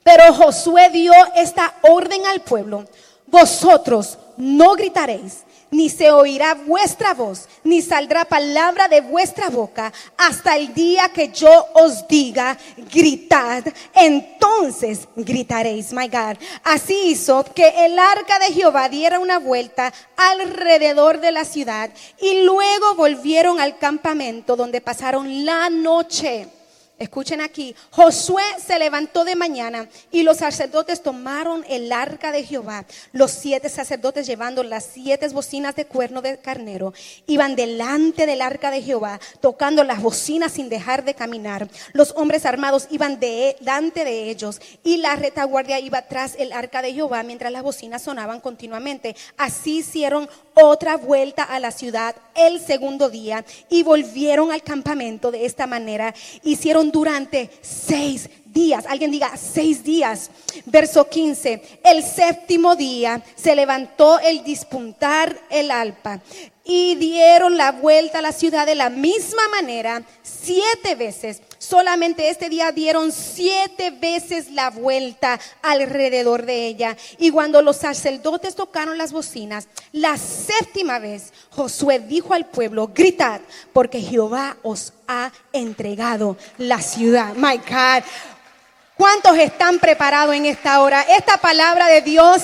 pero 0.07 0.31
Josué 0.33 0.89
dio 0.89 1.11
esta 1.35 1.73
orden 1.81 2.25
al 2.27 2.39
pueblo. 2.39 2.85
Vosotros 3.25 4.17
no 4.37 4.73
gritaréis, 4.75 5.43
ni 5.69 5.89
se 5.89 6.13
oirá 6.13 6.53
vuestra 6.53 7.13
voz, 7.13 7.49
ni 7.65 7.81
saldrá 7.81 8.23
palabra 8.23 8.87
de 8.87 9.01
vuestra 9.01 9.49
boca 9.49 9.91
hasta 10.17 10.55
el 10.55 10.73
día 10.73 11.09
que 11.09 11.27
yo 11.33 11.49
os 11.73 12.07
diga, 12.07 12.57
gritad, 12.89 13.65
entonces 13.93 15.09
gritaréis, 15.17 15.91
my 15.91 16.07
God. 16.07 16.37
Así 16.63 17.09
hizo 17.09 17.43
que 17.53 17.67
el 17.85 17.99
arca 17.99 18.39
de 18.39 18.53
Jehová 18.53 18.87
diera 18.87 19.19
una 19.19 19.39
vuelta 19.39 19.91
alrededor 20.15 21.19
de 21.19 21.33
la 21.33 21.43
ciudad 21.43 21.89
y 22.21 22.43
luego 22.43 22.95
volvieron 22.95 23.59
al 23.59 23.77
campamento 23.77 24.55
donde 24.55 24.79
pasaron 24.79 25.43
la 25.43 25.69
noche. 25.69 26.47
Escuchen 26.99 27.41
aquí, 27.41 27.75
Josué 27.91 28.43
se 28.65 28.79
levantó 28.79 29.23
de 29.23 29.35
mañana 29.35 29.87
y 30.11 30.23
los 30.23 30.37
sacerdotes 30.37 31.03
tomaron 31.03 31.63
el 31.69 31.91
arca 31.91 32.31
de 32.31 32.43
Jehová. 32.43 32.85
Los 33.11 33.31
siete 33.31 33.69
sacerdotes 33.69 34.25
llevando 34.25 34.63
las 34.63 34.89
siete 34.93 35.27
bocinas 35.27 35.75
de 35.75 35.85
cuerno 35.85 36.23
de 36.23 36.39
carnero 36.39 36.93
iban 37.27 37.55
delante 37.55 38.25
del 38.25 38.41
arca 38.41 38.71
de 38.71 38.81
Jehová, 38.81 39.19
tocando 39.41 39.83
las 39.83 40.01
bocinas 40.01 40.53
sin 40.53 40.69
dejar 40.69 41.05
de 41.05 41.13
caminar. 41.13 41.67
Los 41.93 42.13
hombres 42.15 42.47
armados 42.47 42.87
iban 42.89 43.19
delante 43.19 44.03
de 44.03 44.31
ellos 44.31 44.59
y 44.83 44.97
la 44.97 45.15
retaguardia 45.15 45.79
iba 45.79 46.01
tras 46.01 46.33
el 46.35 46.51
arca 46.51 46.81
de 46.81 46.93
Jehová 46.93 47.21
mientras 47.21 47.51
las 47.51 47.61
bocinas 47.61 48.01
sonaban 48.01 48.39
continuamente. 48.39 49.15
Así 49.37 49.77
hicieron 49.77 50.27
otra 50.61 50.97
vuelta 50.97 51.43
a 51.43 51.59
la 51.59 51.71
ciudad 51.71 52.15
el 52.35 52.59
segundo 52.59 53.09
día 53.09 53.45
y 53.69 53.83
volvieron 53.83 54.51
al 54.51 54.63
campamento 54.63 55.31
de 55.31 55.45
esta 55.45 55.67
manera. 55.67 56.13
Hicieron 56.43 56.91
durante 56.91 57.49
seis 57.61 58.29
días. 58.45 58.85
Alguien 58.87 59.11
diga 59.11 59.35
seis 59.37 59.83
días. 59.83 60.31
Verso 60.65 61.07
15. 61.07 61.79
El 61.83 62.03
séptimo 62.03 62.75
día 62.75 63.23
se 63.35 63.55
levantó 63.55 64.19
el 64.19 64.43
dispuntar 64.43 65.37
el 65.49 65.71
alpa 65.71 66.21
y 66.63 66.95
dieron 66.95 67.55
la 67.57 67.71
vuelta 67.71 68.19
a 68.19 68.21
la 68.21 68.31
ciudad 68.31 68.65
de 68.65 68.75
la 68.75 68.89
misma 68.89 69.47
manera 69.49 70.03
siete 70.21 70.95
veces. 70.95 71.41
Solamente 71.57 72.29
este 72.29 72.49
día 72.49 72.71
dieron 72.71 73.11
siete 73.11 73.91
veces 73.91 74.51
la 74.51 74.69
vuelta 74.69 75.39
alrededor 75.61 76.45
de 76.45 76.67
ella. 76.67 76.95
Y 77.17 77.31
cuando 77.31 77.61
los 77.61 77.77
sacerdotes 77.77 78.55
tocaron 78.55 78.97
las 78.97 79.11
bocinas, 79.11 79.67
la 79.91 80.17
séptima 80.17 80.99
vez 80.99 81.33
Josué 81.51 81.99
dijo 81.99 82.33
al 82.33 82.45
pueblo, 82.45 82.91
gritad, 82.93 83.41
porque 83.73 84.01
Jehová 84.01 84.57
os 84.63 84.93
ha 85.07 85.31
entregado 85.53 86.37
la 86.57 86.81
ciudad. 86.81 87.33
My 87.35 87.57
God. 87.57 88.03
¿Cuántos 88.95 89.37
están 89.37 89.77
preparados 89.79 90.35
en 90.35 90.47
esta 90.47 90.81
hora? 90.81 91.03
Esta 91.03 91.37
palabra 91.37 91.87
de 91.87 92.01
Dios 92.01 92.41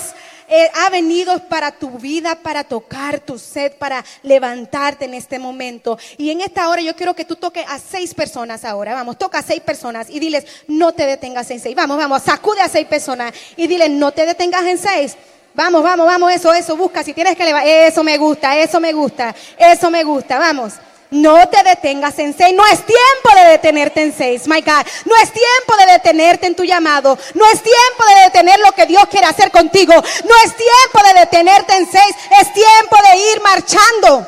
eh, 0.55 0.69
ha 0.86 0.91
venido 0.91 1.39
para 1.50 1.72
tu 1.72 1.89
vida, 1.98 2.36
para 2.36 2.63
tocar 2.63 3.19
tu 3.19 3.39
sed, 3.39 3.72
para 3.72 4.05
levantarte 4.22 5.05
en 5.05 5.15
este 5.15 5.39
momento. 5.39 5.98
Y 6.15 6.29
en 6.29 6.41
esta 6.41 6.69
hora 6.69 6.79
yo 6.79 6.95
quiero 6.95 7.15
que 7.15 7.25
tú 7.25 7.36
toques 7.36 7.65
a 7.67 7.79
seis 7.79 8.13
personas 8.13 8.63
ahora. 8.63 8.93
Vamos, 8.93 9.17
toca 9.17 9.39
a 9.39 9.41
seis 9.41 9.62
personas 9.62 10.12
y 10.12 10.19
diles, 10.19 10.45
no 10.67 10.91
te 10.91 11.07
detengas 11.07 11.50
en 11.50 11.60
seis. 11.60 11.75
Vamos, 11.75 11.98
vamos, 11.98 12.22
sacude 12.22 12.62
a 12.62 12.69
seis 12.69 12.86
personas 12.86 13.33
y 13.57 13.65
diles, 13.65 13.89
no 13.89 14.12
te 14.12 14.27
detengas 14.27 14.63
en 14.65 14.77
seis. 14.77 15.17
Vamos, 15.55 15.81
vamos, 15.81 16.05
vamos, 16.05 16.31
eso, 16.31 16.53
eso, 16.53 16.77
busca. 16.77 17.03
Si 17.03 17.15
tienes 17.15 17.36
que 17.36 17.45
levantar, 17.45 17.67
eso 17.67 18.03
me 18.03 18.19
gusta, 18.19 18.55
eso 18.55 18.79
me 18.79 18.93
gusta, 18.93 19.36
eso 19.57 19.89
me 19.89 20.03
gusta, 20.03 20.38
vamos. 20.38 20.74
No 21.13 21.48
te 21.48 21.62
detengas 21.62 22.17
en 22.17 22.36
seis. 22.36 22.55
No 22.55 22.65
es 22.65 22.84
tiempo 22.84 23.29
de 23.36 23.51
detenerte 23.51 24.01
en 24.01 24.12
seis, 24.12 24.48
my 24.48 24.62
God. 24.62 24.84
No 25.05 25.15
es 25.22 25.32
tiempo 25.32 25.77
de 25.77 25.93
detenerte 25.93 26.48
en 26.48 26.55
tu 26.55 26.63
llamado. 26.63 27.15
No 27.36 27.46
es 27.46 27.62
tiempo 27.62 28.03
de 28.15 28.24
detener 28.24 28.60
lo 28.60 28.72
que 28.72 28.88
Dios 28.88 29.05
quiere 29.12 29.27
hacer 29.27 29.51
contigo. 29.51 29.93
No 29.93 30.36
es 30.43 30.55
tiempo 30.55 31.08
de 31.08 31.20
detenerte 31.20 31.75
en 31.75 31.86
seis. 31.86 32.15
Es 32.41 32.51
tiempo 32.51 32.98
de 33.12 33.32
ir 33.32 33.41
marchando. 33.43 34.27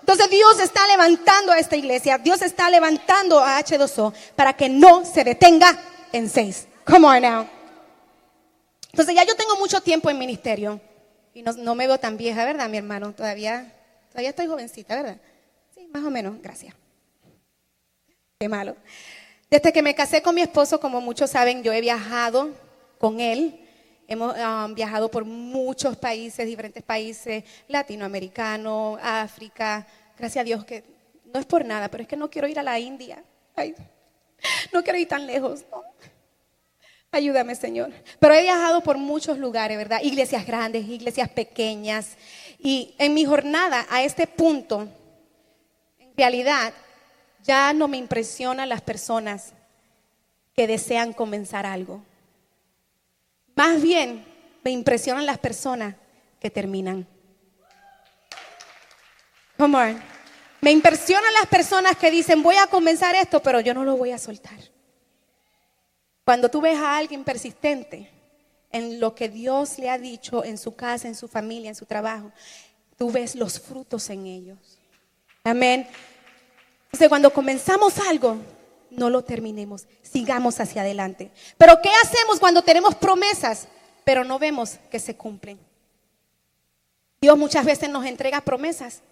Entonces 0.00 0.28
Dios 0.30 0.58
está 0.58 0.84
levantando 0.88 1.52
a 1.52 1.60
esta 1.60 1.76
iglesia. 1.76 2.18
Dios 2.18 2.42
está 2.42 2.68
levantando 2.68 3.38
a 3.38 3.60
H2O 3.60 4.12
para 4.34 4.52
que 4.54 4.68
no 4.68 5.04
se 5.04 5.22
detenga 5.22 5.80
en 6.10 6.28
seis. 6.28 6.66
Come 6.84 7.06
on 7.06 7.22
now. 7.22 7.48
Entonces 8.90 9.14
ya 9.14 9.22
yo 9.22 9.36
tengo 9.36 9.54
mucho 9.58 9.80
tiempo 9.80 10.10
en 10.10 10.18
ministerio. 10.18 10.80
Y 11.34 11.42
no, 11.42 11.76
me 11.76 11.86
veo 11.86 11.98
tan 11.98 12.16
vieja, 12.16 12.44
¿verdad, 12.44 12.68
mi 12.68 12.78
hermano? 12.78 13.12
Todavía, 13.12 13.72
todavía 14.08 14.30
estoy 14.30 14.48
jovencita, 14.48 14.96
¿verdad? 14.96 15.18
Más 15.92 16.04
o 16.04 16.10
menos, 16.10 16.40
gracias. 16.40 16.74
Qué 18.38 18.48
malo. 18.48 18.76
Desde 19.50 19.72
que 19.72 19.82
me 19.82 19.94
casé 19.94 20.22
con 20.22 20.34
mi 20.34 20.40
esposo, 20.40 20.78
como 20.80 21.00
muchos 21.00 21.30
saben, 21.30 21.62
yo 21.62 21.72
he 21.72 21.80
viajado 21.80 22.50
con 22.98 23.20
él. 23.20 23.60
Hemos 24.06 24.34
um, 24.36 24.74
viajado 24.74 25.10
por 25.10 25.24
muchos 25.24 25.96
países, 25.96 26.46
diferentes 26.46 26.82
países, 26.82 27.44
latinoamericanos, 27.68 28.98
África. 29.02 29.86
Gracias 30.16 30.42
a 30.42 30.44
Dios 30.44 30.64
que 30.64 30.84
no 31.32 31.40
es 31.40 31.46
por 31.46 31.64
nada, 31.64 31.88
pero 31.88 32.02
es 32.02 32.08
que 32.08 32.16
no 32.16 32.30
quiero 32.30 32.48
ir 32.48 32.58
a 32.58 32.62
la 32.62 32.78
India. 32.78 33.22
no 34.72 34.82
quiero 34.82 34.98
ir 34.98 35.08
tan 35.08 35.26
lejos. 35.26 35.64
Ayúdame, 37.12 37.56
Señor. 37.56 37.92
Pero 38.20 38.34
he 38.34 38.42
viajado 38.42 38.82
por 38.82 38.96
muchos 38.98 39.36
lugares, 39.36 39.76
¿verdad? 39.76 40.00
Iglesias 40.02 40.46
grandes, 40.46 40.86
iglesias 40.88 41.28
pequeñas. 41.28 42.16
Y 42.58 42.94
en 42.98 43.14
mi 43.14 43.24
jornada, 43.24 43.86
a 43.90 44.02
este 44.04 44.26
punto, 44.28 44.88
realidad 46.20 46.74
ya 47.42 47.72
no 47.72 47.88
me 47.88 47.96
impresionan 47.96 48.68
las 48.68 48.82
personas 48.82 49.54
que 50.54 50.66
desean 50.66 51.14
comenzar 51.14 51.64
algo. 51.64 52.02
Más 53.56 53.80
bien 53.80 54.26
me 54.62 54.70
impresionan 54.70 55.24
las 55.24 55.38
personas 55.38 55.94
que 56.38 56.50
terminan. 56.50 57.06
Come 59.56 59.78
on. 59.78 60.02
Me 60.60 60.70
impresionan 60.70 61.32
las 61.32 61.46
personas 61.46 61.96
que 61.96 62.10
dicen, 62.10 62.42
voy 62.42 62.56
a 62.56 62.66
comenzar 62.66 63.14
esto, 63.14 63.40
pero 63.40 63.60
yo 63.60 63.72
no 63.72 63.82
lo 63.82 63.96
voy 63.96 64.10
a 64.10 64.18
soltar. 64.18 64.58
Cuando 66.22 66.50
tú 66.50 66.60
ves 66.60 66.78
a 66.78 66.98
alguien 66.98 67.24
persistente 67.24 68.10
en 68.70 69.00
lo 69.00 69.14
que 69.14 69.30
Dios 69.30 69.78
le 69.78 69.88
ha 69.88 69.96
dicho 69.96 70.44
en 70.44 70.58
su 70.58 70.76
casa, 70.76 71.08
en 71.08 71.14
su 71.14 71.28
familia, 71.28 71.70
en 71.70 71.74
su 71.74 71.86
trabajo, 71.86 72.30
tú 72.98 73.10
ves 73.10 73.34
los 73.34 73.58
frutos 73.58 74.10
en 74.10 74.26
ellos. 74.26 74.78
Amén. 75.44 75.88
Entonces, 76.90 77.08
cuando 77.08 77.32
comenzamos 77.32 77.98
algo, 77.98 78.36
no 78.90 79.10
lo 79.10 79.22
terminemos, 79.22 79.86
sigamos 80.02 80.58
hacia 80.58 80.82
adelante. 80.82 81.30
Pero 81.56 81.80
¿qué 81.80 81.90
hacemos 82.02 82.40
cuando 82.40 82.62
tenemos 82.62 82.96
promesas, 82.96 83.68
pero 84.04 84.24
no 84.24 84.38
vemos 84.38 84.78
que 84.90 84.98
se 84.98 85.16
cumplen? 85.16 85.58
Dios 87.20 87.38
muchas 87.38 87.64
veces 87.64 87.88
nos 87.88 88.04
entrega 88.06 88.40
promesas 88.40 89.02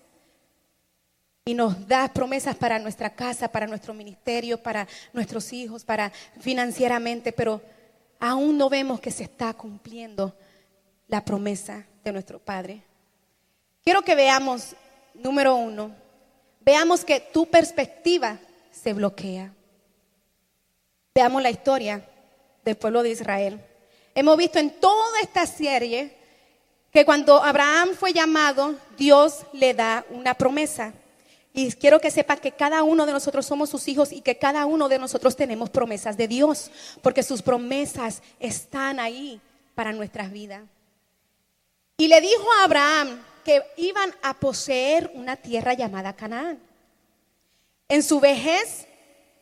y 1.45 1.55
nos 1.55 1.87
da 1.87 2.09
promesas 2.13 2.57
para 2.57 2.79
nuestra 2.79 3.11
casa, 3.11 3.49
para 3.49 3.67
nuestro 3.67 3.95
ministerio, 3.95 4.63
para 4.63 4.89
nuestros 5.13 5.53
hijos, 5.53 5.85
para 5.85 6.13
financieramente, 6.41 7.33
pero 7.33 7.63
aún 8.19 8.59
no 8.59 8.69
vemos 8.69 9.01
que 9.01 9.11
se 9.11 9.23
está 9.25 9.55
cumpliendo 9.55 10.35
la 11.07 11.25
promesa 11.25 11.87
de 12.03 12.13
nuestro 12.13 12.39
Padre. 12.39 12.83
Quiero 13.85 14.03
que 14.03 14.15
veamos, 14.15 14.75
número 15.15 15.55
uno, 15.55 15.95
veamos 16.69 17.03
que 17.03 17.19
tu 17.19 17.47
perspectiva 17.47 18.39
se 18.71 18.93
bloquea. 18.93 19.55
Veamos 21.15 21.43
la 21.43 21.49
historia 21.49 22.07
del 22.63 22.77
pueblo 22.77 23.03
de 23.03 23.09
Israel. 23.09 23.59
Hemos 24.15 24.37
visto 24.37 24.59
en 24.59 24.79
toda 24.79 25.19
esta 25.23 25.47
serie 25.47 26.15
que 26.93 27.07
cuando 27.07 27.43
Abraham 27.43 27.95
fue 27.99 28.13
llamado, 28.13 28.75
Dios 28.99 29.47
le 29.55 29.73
da 29.73 30.05
una 30.11 30.35
promesa. 30.35 30.93
Y 31.55 31.73
quiero 31.73 32.03
que 32.03 32.11
sepa 32.11 32.37
que 32.37 32.53
cada 32.53 32.83
uno 32.83 33.07
de 33.07 33.13
nosotros 33.13 33.47
somos 33.47 33.71
sus 33.71 33.89
hijos 33.89 34.13
y 34.13 34.21
que 34.21 34.37
cada 34.37 34.67
uno 34.67 34.91
de 34.91 34.99
nosotros 34.99 35.37
tenemos 35.37 35.71
promesas 35.71 36.19
de 36.19 36.29
Dios, 36.29 36.71
porque 37.01 37.23
sus 37.23 37.41
promesas 37.41 38.21
están 38.41 39.01
ahí 39.01 39.41
para 39.75 39.93
nuestras 39.93 40.31
vidas. 40.31 40.65
Y 41.97 42.09
le 42.09 42.21
dijo 42.21 42.47
a 42.61 42.65
Abraham 42.65 43.23
que 43.49 43.62
iban 43.78 44.14
a 44.21 44.35
poseer 44.35 45.11
una 45.14 45.35
tierra 45.35 45.73
llamada 45.73 46.12
Canaán. 46.12 46.59
En 47.88 48.02
su 48.02 48.21
vejez, 48.21 48.87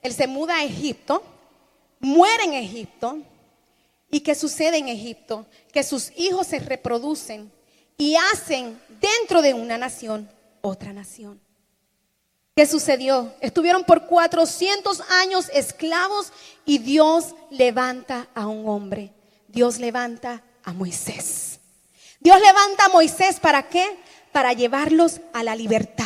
él 0.00 0.12
se 0.12 0.28
muda 0.28 0.58
a 0.58 0.62
Egipto, 0.62 1.24
muere 1.98 2.44
en 2.44 2.52
Egipto. 2.52 3.18
¿Y 4.08 4.20
qué 4.20 4.36
sucede 4.36 4.76
en 4.76 4.86
Egipto? 4.86 5.44
Que 5.72 5.82
sus 5.82 6.12
hijos 6.16 6.46
se 6.46 6.60
reproducen 6.60 7.50
y 7.98 8.14
hacen 8.14 8.80
dentro 9.00 9.42
de 9.42 9.54
una 9.54 9.76
nación 9.76 10.30
otra 10.60 10.92
nación. 10.92 11.40
¿Qué 12.54 12.64
sucedió? 12.64 13.34
Estuvieron 13.40 13.82
por 13.82 14.06
400 14.06 15.00
años 15.20 15.50
esclavos 15.52 16.32
y 16.64 16.78
Dios 16.78 17.34
levanta 17.50 18.28
a 18.36 18.46
un 18.46 18.68
hombre. 18.68 19.12
Dios 19.48 19.80
levanta 19.80 20.44
a 20.62 20.72
Moisés. 20.72 21.55
Dios 22.20 22.40
levanta 22.40 22.86
a 22.86 22.88
Moisés 22.88 23.40
para 23.40 23.68
qué? 23.68 23.98
Para 24.32 24.52
llevarlos 24.52 25.20
a 25.32 25.42
la 25.42 25.54
libertad 25.54 26.04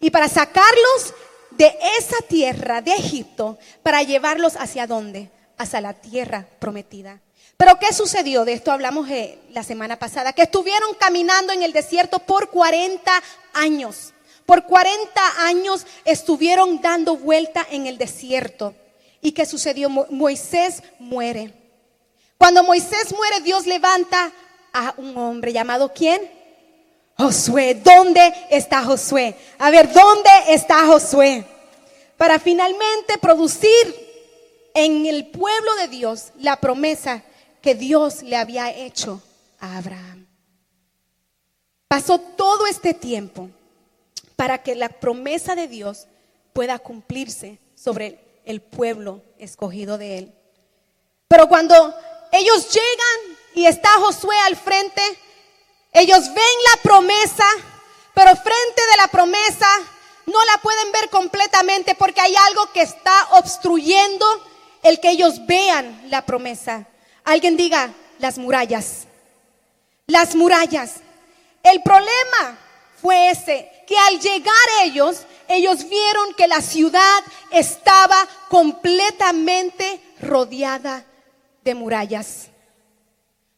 y 0.00 0.10
para 0.10 0.28
sacarlos 0.28 1.14
de 1.50 1.74
esa 1.98 2.16
tierra 2.28 2.82
de 2.82 2.92
Egipto, 2.92 3.58
para 3.82 4.02
llevarlos 4.02 4.56
hacia 4.56 4.86
dónde? 4.86 5.30
Hacia 5.56 5.80
la 5.80 5.94
tierra 5.94 6.46
prometida. 6.58 7.20
Pero 7.56 7.78
¿qué 7.78 7.92
sucedió? 7.92 8.44
De 8.44 8.52
esto 8.52 8.72
hablamos 8.72 9.08
eh, 9.08 9.38
la 9.50 9.62
semana 9.62 9.98
pasada, 9.98 10.32
que 10.32 10.42
estuvieron 10.42 10.94
caminando 10.94 11.52
en 11.52 11.62
el 11.62 11.72
desierto 11.72 12.18
por 12.18 12.50
40 12.50 13.10
años. 13.54 14.12
Por 14.44 14.66
40 14.66 15.46
años 15.46 15.86
estuvieron 16.04 16.80
dando 16.80 17.16
vuelta 17.16 17.66
en 17.70 17.86
el 17.86 17.96
desierto. 17.96 18.74
¿Y 19.22 19.32
qué 19.32 19.46
sucedió? 19.46 19.88
Moisés 19.88 20.82
muere. 20.98 21.54
Cuando 22.36 22.62
Moisés 22.62 23.14
muere, 23.16 23.40
Dios 23.40 23.66
levanta 23.66 24.32
a 24.74 24.92
un 24.98 25.16
hombre 25.16 25.52
llamado 25.52 25.92
¿quién? 25.94 26.20
Josué. 27.16 27.74
¿Dónde 27.82 28.34
está 28.50 28.84
Josué? 28.84 29.36
A 29.58 29.70
ver, 29.70 29.90
¿dónde 29.92 30.28
está 30.48 30.84
Josué? 30.86 31.46
Para 32.18 32.38
finalmente 32.38 33.16
producir 33.18 33.70
en 34.74 35.06
el 35.06 35.28
pueblo 35.28 35.74
de 35.76 35.88
Dios 35.88 36.32
la 36.38 36.56
promesa 36.56 37.22
que 37.62 37.74
Dios 37.74 38.22
le 38.22 38.36
había 38.36 38.70
hecho 38.70 39.22
a 39.60 39.78
Abraham. 39.78 40.26
Pasó 41.88 42.18
todo 42.18 42.66
este 42.66 42.92
tiempo 42.92 43.48
para 44.34 44.62
que 44.62 44.74
la 44.74 44.88
promesa 44.88 45.54
de 45.54 45.68
Dios 45.68 46.08
pueda 46.52 46.78
cumplirse 46.80 47.58
sobre 47.76 48.18
el 48.44 48.60
pueblo 48.60 49.22
escogido 49.38 49.96
de 49.96 50.18
él. 50.18 50.34
Pero 51.28 51.48
cuando 51.48 51.74
ellos 52.32 52.68
llegan 52.68 53.33
y 53.54 53.66
está 53.66 53.88
Josué 53.94 54.36
al 54.46 54.56
frente, 54.56 55.02
ellos 55.92 56.26
ven 56.28 56.54
la 56.74 56.82
promesa, 56.82 57.46
pero 58.12 58.34
frente 58.36 58.82
de 58.90 58.96
la 58.96 59.08
promesa 59.08 59.68
no 60.26 60.44
la 60.44 60.58
pueden 60.58 60.92
ver 60.92 61.08
completamente 61.10 61.94
porque 61.94 62.20
hay 62.20 62.34
algo 62.48 62.72
que 62.72 62.82
está 62.82 63.28
obstruyendo 63.32 64.26
el 64.82 65.00
que 65.00 65.10
ellos 65.10 65.46
vean 65.46 66.02
la 66.10 66.26
promesa. 66.26 66.86
Alguien 67.24 67.56
diga, 67.56 67.92
las 68.18 68.38
murallas. 68.38 69.06
Las 70.06 70.34
murallas. 70.34 70.96
El 71.62 71.82
problema 71.82 72.58
fue 73.00 73.30
ese, 73.30 73.70
que 73.86 73.96
al 73.96 74.20
llegar 74.20 74.54
ellos, 74.82 75.22
ellos 75.48 75.88
vieron 75.88 76.34
que 76.34 76.48
la 76.48 76.60
ciudad 76.60 77.22
estaba 77.50 78.16
completamente 78.48 80.00
rodeada 80.20 81.04
de 81.62 81.74
murallas. 81.74 82.48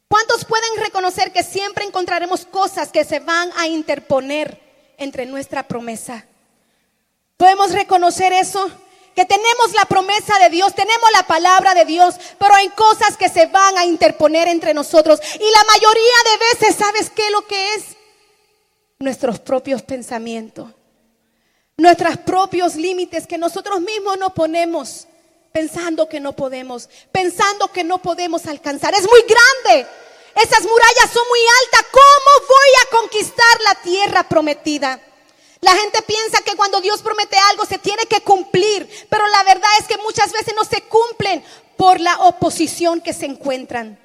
¿Cuántos 0.09 0.45
pueden 0.45 0.83
reconocer 0.83 1.33
que 1.33 1.43
siempre 1.43 1.85
encontraremos 1.85 2.47
cosas 2.47 2.91
que 2.91 3.05
se 3.05 3.21
van 3.21 3.51
a 3.57 3.67
interponer 3.67 4.61
entre 4.99 5.27
nuestra 5.27 5.67
promesa? 5.67 6.25
¿Podemos 7.37 7.73
reconocer 7.73 8.33
eso? 8.33 8.71
Que 9.15 9.25
tenemos 9.25 9.73
la 9.75 9.87
promesa 9.87 10.39
de 10.39 10.51
Dios, 10.51 10.75
tenemos 10.75 11.11
la 11.13 11.27
palabra 11.27 11.75
de 11.75 11.85
Dios, 11.85 12.17
pero 12.39 12.55
hay 12.55 12.69
cosas 12.71 13.17
que 13.17 13.29
se 13.29 13.47
van 13.47 13.79
a 13.79 13.85
interponer 13.85 14.49
entre 14.49 14.75
nosotros. 14.75 15.21
Y 15.35 15.51
la 15.51 15.65
mayoría 15.65 16.17
de 16.25 16.55
veces, 16.55 16.77
¿sabes 16.77 17.11
qué 17.11 17.31
lo 17.31 17.47
que 17.47 17.75
es? 17.75 17.97
nuestros 18.99 19.39
propios 19.41 19.83
pensamientos, 19.83 20.71
nuestros 21.77 22.17
propios 22.19 22.77
límites 22.77 23.27
que 23.27 23.39
nosotros 23.39 23.81
mismos 23.81 24.19
nos 24.19 24.33
ponemos 24.33 25.07
pensando 25.57 26.07
que 26.07 26.21
no 26.21 26.35
podemos, 26.35 26.91
pensando 27.11 27.69
que 27.73 27.83
no 27.83 27.97
podemos 28.03 28.45
alcanzar. 28.45 28.93
Es 28.93 29.09
muy 29.09 29.23
grande. 29.23 29.89
Esas 30.35 30.61
murallas 30.61 31.11
son 31.11 31.27
muy 31.27 31.41
altas. 31.65 31.87
¿Cómo 31.91 32.47
voy 32.47 32.73
a 32.83 33.01
conquistar 33.01 33.61
la 33.65 33.75
tierra 33.77 34.23
prometida? 34.25 35.01
La 35.63 35.75
gente 35.75 36.03
piensa 36.03 36.43
que 36.43 36.55
cuando 36.57 36.83
Dios 36.83 37.01
promete 37.01 37.39
algo 37.51 37.65
se 37.65 37.79
tiene 37.79 38.05
que 38.05 38.21
cumplir, 38.21 38.87
pero 39.09 39.27
la 39.29 39.45
verdad 39.45 39.71
es 39.81 39.87
que 39.87 39.97
muchas 40.03 40.31
veces 40.31 40.53
no 40.55 40.65
se 40.67 40.83
cumplen 40.83 41.43
por 41.79 42.01
la 42.01 42.19
oposición 42.25 43.01
que 43.01 43.15
se 43.15 43.25
encuentran. 43.25 43.99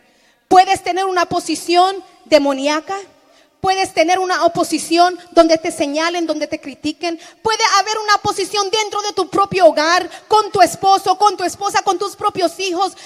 Puedes 0.47 0.81
tener 0.81 1.03
una 1.03 1.25
posición 1.25 2.01
demoníaca, 2.23 2.97
Puedes 3.61 3.93
tener 3.93 4.17
una 4.17 4.43
oposición 4.45 5.17
donde 5.31 5.57
te 5.59 5.71
señalen, 5.71 6.25
donde 6.25 6.47
te 6.47 6.59
critiquen. 6.59 7.19
Puede 7.43 7.63
haber 7.79 7.97
una 8.03 8.15
oposición 8.15 8.69
dentro 8.71 9.01
de 9.03 9.13
tu 9.13 9.29
propio 9.29 9.67
hogar, 9.67 10.09
con 10.27 10.51
tu 10.51 10.61
esposo, 10.61 11.17
con 11.17 11.37
tu 11.37 11.43
esposa, 11.43 11.83
con 11.83 11.99
tus 11.99 12.15
propios 12.15 12.59
hijos. 12.59 12.97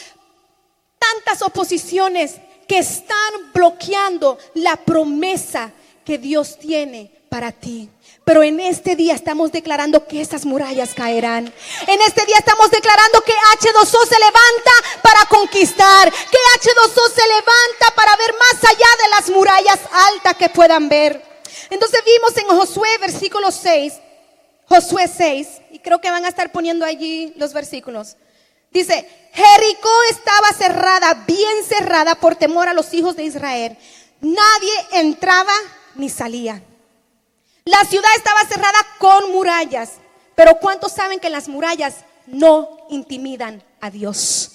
Tantas 0.97 1.41
oposiciones 1.41 2.35
que 2.67 2.79
están 2.79 3.51
bloqueando 3.53 4.37
la 4.53 4.77
promesa 4.77 5.73
que 6.05 6.17
Dios 6.17 6.57
tiene 6.57 7.11
para 7.29 7.51
ti. 7.51 7.89
Pero 8.25 8.41
en 8.41 8.59
este 8.59 8.95
día 8.95 9.13
estamos 9.13 9.51
declarando 9.51 10.07
que 10.07 10.19
esas 10.19 10.45
murallas 10.45 10.95
caerán. 10.95 11.53
En 11.87 12.01
este 12.01 12.25
día 12.25 12.37
estamos 12.39 12.71
declarando 12.71 13.21
que 13.21 13.31
H2O 13.31 14.07
se 14.07 14.19
levanta 14.19 14.71
para 15.03 15.25
conquistar. 15.29 16.11
Que 16.11 16.37
H2O 16.59 17.13
se 17.13 17.27
levanta 17.27 17.95
para 17.95 18.15
ver 18.17 18.33
más 18.33 18.63
allá 18.63 19.03
de 19.03 19.09
las 19.11 19.29
murallas 19.29 19.79
altas 20.11 20.35
que 20.37 20.49
puedan 20.49 20.89
ver. 20.89 21.23
Entonces 21.69 22.01
vimos 22.03 22.35
en 22.37 22.47
Josué 22.47 22.89
versículo 22.99 23.51
6, 23.51 23.93
Josué 24.65 25.07
6, 25.07 25.47
y 25.71 25.79
creo 25.79 26.01
que 26.01 26.09
van 26.09 26.25
a 26.25 26.29
estar 26.29 26.51
poniendo 26.51 26.83
allí 26.83 27.31
los 27.37 27.53
versículos. 27.53 28.17
Dice, 28.71 29.07
Jericó 29.33 30.03
estaba 30.09 30.51
cerrada, 30.57 31.13
bien 31.27 31.63
cerrada 31.67 32.15
por 32.15 32.35
temor 32.35 32.67
a 32.67 32.73
los 32.73 32.91
hijos 32.93 33.15
de 33.15 33.23
Israel. 33.23 33.77
Nadie 34.19 34.73
entraba 34.93 35.53
ni 35.93 36.09
salía. 36.09 36.61
La 37.65 37.83
ciudad 37.83 38.11
estaba 38.15 38.45
cerrada 38.45 38.77
con 38.99 39.31
murallas, 39.31 39.93
pero 40.35 40.59
¿cuántos 40.59 40.91
saben 40.91 41.19
que 41.19 41.31
las 41.31 41.47
murallas 41.47 42.05
no 42.27 42.77
intimidan 42.91 43.63
a 43.81 43.89
Dios? 43.89 44.51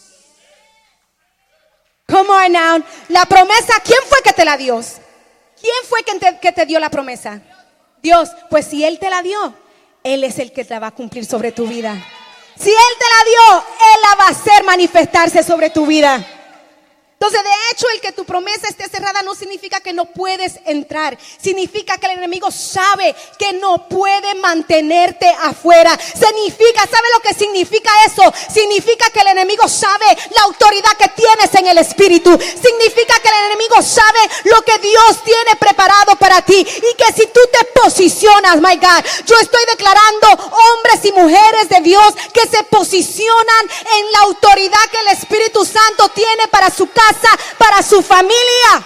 Come 2.06 2.28
on 2.30 2.52
now. 2.52 2.84
La 3.08 3.24
promesa, 3.24 3.74
¿quién 3.84 3.98
fue 4.08 4.22
que 4.22 4.32
te 4.32 4.44
la 4.44 4.56
dio? 4.56 4.80
¿Quién 5.60 5.74
fue 5.88 6.04
que 6.40 6.52
te, 6.52 6.66
dio 6.66 6.78
la 6.78 6.88
promesa? 6.88 7.42
Dios. 8.00 8.28
Pues 8.48 8.66
si 8.66 8.84
Él 8.84 9.00
te 9.00 9.10
la 9.10 9.22
dio, 9.22 9.54
Él 10.04 10.22
es 10.22 10.38
el 10.38 10.52
que 10.52 10.64
te 10.64 10.78
va 10.78 10.88
a 10.88 10.94
cumplir 10.94 11.26
sobre 11.26 11.50
tu 11.50 11.66
vida. 11.66 11.92
Si 12.56 12.70
Él 12.70 12.96
te 12.98 13.04
la 13.04 13.24
dio, 13.24 13.64
Él 13.92 14.00
la 14.08 14.14
va 14.16 14.26
a 14.26 14.30
hacer 14.30 14.62
manifestarse 14.62 15.42
sobre 15.42 15.70
tu 15.70 15.84
vida. 15.84 16.24
Entonces, 17.22 17.44
de 17.44 17.70
hecho, 17.70 17.86
el 17.92 18.00
que 18.00 18.12
tu 18.12 18.24
promesa 18.24 18.66
esté 18.66 18.88
cerrada 18.88 19.20
no 19.20 19.34
significa 19.34 19.78
que 19.82 19.92
no 19.92 20.06
puedes 20.06 20.58
entrar. 20.64 21.18
Significa 21.38 21.98
que 21.98 22.06
el 22.06 22.12
enemigo 22.12 22.50
sabe 22.50 23.14
que 23.38 23.52
no 23.52 23.86
puede 23.88 24.36
mantenerte 24.36 25.28
afuera. 25.42 25.98
Significa, 25.98 26.80
¿sabe 26.80 27.08
lo 27.12 27.20
que 27.20 27.34
significa 27.34 27.90
eso? 28.06 28.22
Significa 28.50 29.10
que 29.10 29.20
el 29.20 29.26
enemigo 29.26 29.68
sabe 29.68 30.06
la 30.34 30.44
autoridad 30.44 30.96
que 30.96 31.08
tienes 31.08 31.54
en 31.56 31.66
el 31.66 31.76
espíritu. 31.76 32.30
Significa 32.40 33.20
que 33.20 33.28
el 33.28 33.52
enemigo 33.52 33.82
sabe 33.82 34.20
lo 34.44 34.62
que 34.62 34.78
Dios 34.78 35.22
tiene 35.22 35.56
preparado 35.56 36.16
para 36.16 36.40
ti. 36.40 36.56
Y 36.56 36.96
que 36.96 37.12
si 37.12 37.26
tú 37.26 37.40
te 37.52 37.66
posicionas, 37.82 38.62
my 38.62 38.76
God, 38.76 39.04
yo 39.26 39.36
estoy 39.40 39.60
declarando 39.66 40.26
hombres 40.30 41.04
y 41.04 41.12
mujeres 41.12 41.68
de 41.68 41.80
Dios 41.80 42.14
que 42.32 42.48
se 42.48 42.64
posicionan 42.64 43.68
en 43.98 44.12
la 44.12 44.20
autoridad 44.20 44.88
que 44.90 45.00
el 45.00 45.08
Espíritu 45.08 45.66
Santo 45.66 46.08
tiene 46.14 46.48
para 46.48 46.70
su 46.70 46.90
casa 46.90 47.09
para 47.58 47.82
su 47.82 48.02
familia. 48.02 48.84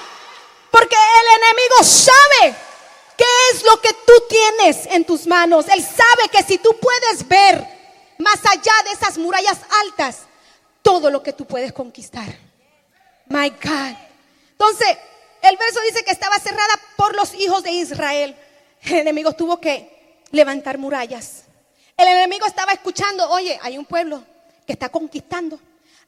Porque 0.70 0.96
el 0.96 1.42
enemigo 1.42 1.82
sabe 1.82 2.56
qué 3.16 3.24
es 3.52 3.62
lo 3.62 3.80
que 3.80 3.92
tú 4.06 4.12
tienes 4.28 4.87
en 4.87 5.04
tus 5.04 5.26
manos. 5.26 5.66
Él 5.68 5.82
sabe 5.82 6.28
que 6.30 6.42
si 6.42 6.58
tú 6.58 6.76
puedes 6.80 7.26
ver 7.28 7.64
más 8.18 8.44
allá 8.46 8.72
de 8.84 8.90
esas 8.92 9.18
murallas 9.18 9.58
altas, 9.82 10.22
todo 10.82 11.10
lo 11.10 11.22
que 11.22 11.32
tú 11.32 11.46
puedes 11.46 11.72
conquistar. 11.72 12.26
My 13.26 13.50
God. 13.50 13.96
Entonces, 14.52 14.98
el 15.42 15.56
verso 15.56 15.80
dice 15.82 16.04
que 16.04 16.10
estaba 16.10 16.38
cerrada 16.38 16.74
por 16.96 17.14
los 17.14 17.34
hijos 17.34 17.62
de 17.62 17.70
Israel. 17.70 18.37
El 18.82 18.94
enemigo 18.94 19.32
tuvo 19.32 19.60
que 19.60 20.22
levantar 20.30 20.78
murallas. 20.78 21.44
El 21.96 22.08
enemigo 22.08 22.46
estaba 22.46 22.72
escuchando, 22.72 23.30
oye, 23.30 23.58
hay 23.62 23.78
un 23.78 23.84
pueblo 23.84 24.22
que 24.66 24.72
está 24.72 24.88
conquistando. 24.88 25.58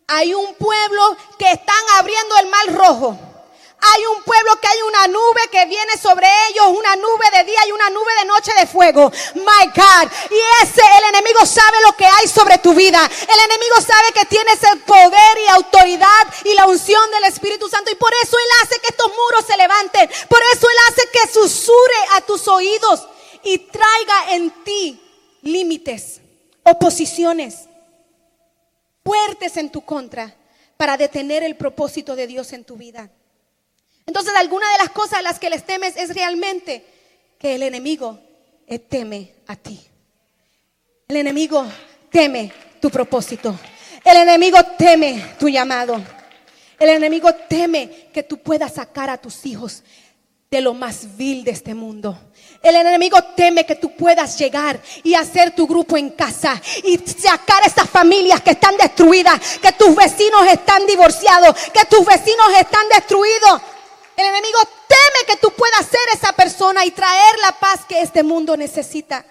Hay 0.09 0.35
un 0.35 0.55
pueblo 0.55 1.17
que 1.39 1.51
están 1.51 1.76
abriendo 1.99 2.37
el 2.39 2.47
mar 2.47 2.75
rojo. 2.75 3.19
Hay 3.79 4.07
un 4.07 4.23
pueblo 4.23 4.59
que 4.59 4.67
hay 4.67 4.83
una 4.83 5.07
nube 5.09 5.41
que 5.51 5.67
viene 5.67 5.97
sobre 6.01 6.27
ellos, 6.49 6.67
una 6.69 6.97
nube 6.97 7.31
de 7.31 7.45
día 7.45 7.61
y 7.69 7.73
una 7.73 7.91
nube 7.91 8.11
de 8.19 8.25
noche 8.25 8.53
de 8.59 8.67
fuego. 8.67 9.13
My 9.35 9.67
God. 9.67 10.11
Y 10.31 10.65
ese, 10.65 10.81
el 10.99 11.15
enemigo 11.15 11.45
sabe 11.45 11.77
lo 11.83 11.95
que 11.95 12.07
hay 12.07 12.27
sobre 12.27 12.57
tu 12.59 12.73
vida. 12.73 12.99
El 13.05 13.39
enemigo 13.39 13.77
sabe 13.77 14.13
que 14.15 14.25
tienes 14.25 14.63
el 14.73 14.81
poder 14.81 15.39
y 15.45 15.49
autoridad 15.49 16.27
y 16.45 16.55
la 16.55 16.67
unción 16.67 17.11
del 17.11 17.25
Espíritu 17.25 17.69
Santo. 17.69 17.91
Y 17.91 17.97
por 17.97 18.13
eso 18.23 18.37
Él 18.39 18.51
hace 18.63 18.81
que 18.81 18.89
estos 18.89 19.09
muros 19.09 19.45
se 19.47 19.57
levanten. 19.57 20.11
Por 20.29 20.41
eso 20.55 20.69
Él 20.69 20.77
hace 20.89 21.09
que 21.11 21.33
susurre 21.33 22.01
a 22.15 22.21
tus 22.23 22.49
oídos 22.49 23.07
y 23.43 23.59
traiga 23.59 24.33
en 24.33 24.51
ti 24.65 25.03
límites, 25.43 26.21
oposiciones 26.65 27.67
fuertes 29.05 29.57
en 29.57 29.71
tu 29.71 29.85
contra 29.85 30.35
para 30.77 30.97
detener 30.97 31.43
el 31.43 31.57
propósito 31.57 32.17
de 32.17 32.27
Dios 32.27 32.53
en 32.53 32.65
tu 32.65 32.77
vida. 32.77 33.11
Entonces, 34.07 34.35
alguna 34.37 34.71
de 34.73 34.79
las 34.79 34.91
cosas 34.91 35.19
a 35.19 35.23
las 35.23 35.39
que 35.39 35.51
les 35.51 35.65
temes 35.65 35.97
es 35.97 36.15
realmente 36.15 36.85
que 37.39 37.55
el 37.55 37.63
enemigo 37.63 38.21
teme 38.89 39.35
a 39.47 39.57
ti. 39.57 39.81
El 41.09 41.17
enemigo 41.17 41.65
teme 42.11 42.53
tu 42.81 42.91
propósito. 42.91 43.59
El 44.05 44.17
enemigo 44.17 44.59
teme 44.79 45.35
tu 45.39 45.49
llamado. 45.49 46.03
El 46.79 46.91
enemigo 46.91 47.33
teme 47.49 48.09
que 48.13 48.23
tú 48.23 48.39
puedas 48.39 48.75
sacar 48.75 49.11
a 49.11 49.19
tus 49.19 49.47
hijos 49.47 49.83
de 50.51 50.61
lo 50.61 50.75
más 50.75 51.17
vil 51.17 51.43
de 51.43 51.51
este 51.51 51.75
mundo. 51.75 52.17
El 52.63 52.77
enemigo 52.77 53.21
teme 53.37 53.67
que 53.67 53.77
tú 53.77 53.97
puedas 53.97 54.39
llegar 54.39 54.81
y 55.03 55.15
hacer 55.15 55.55
tu 55.55 55.67
grupo 55.67 55.97
en 55.97 56.11
casa 56.11 56.61
y 56.85 56.99
sacar 56.99 57.63
a 57.63 57.67
estas 57.67 57.91
familias 57.91 58.41
que 58.41 58.51
están 58.51 58.77
destruidas, 58.77 59.59
que 59.59 59.73
tus 59.73 59.95
vecinos 59.95 60.47
están 60.47 60.87
divorciados, 60.87 61.57
que 61.73 61.85
tus 61.87 62.05
vecinos 62.07 62.47
están 62.59 62.89
destruidos. 62.89 63.61
El 64.17 64.27
enemigo 64.27 64.59
teme 64.87 65.27
que 65.27 65.37
tú 65.37 65.51
puedas 65.51 65.87
ser 65.87 66.01
esa 66.15 66.33
persona 66.33 66.85
y 66.85 66.93
traer 66.93 67.39
la 67.43 67.53
paz 67.53 67.81
que 67.87 68.01
este 68.01 68.23
mundo 68.23 68.57
necesita. 68.57 69.25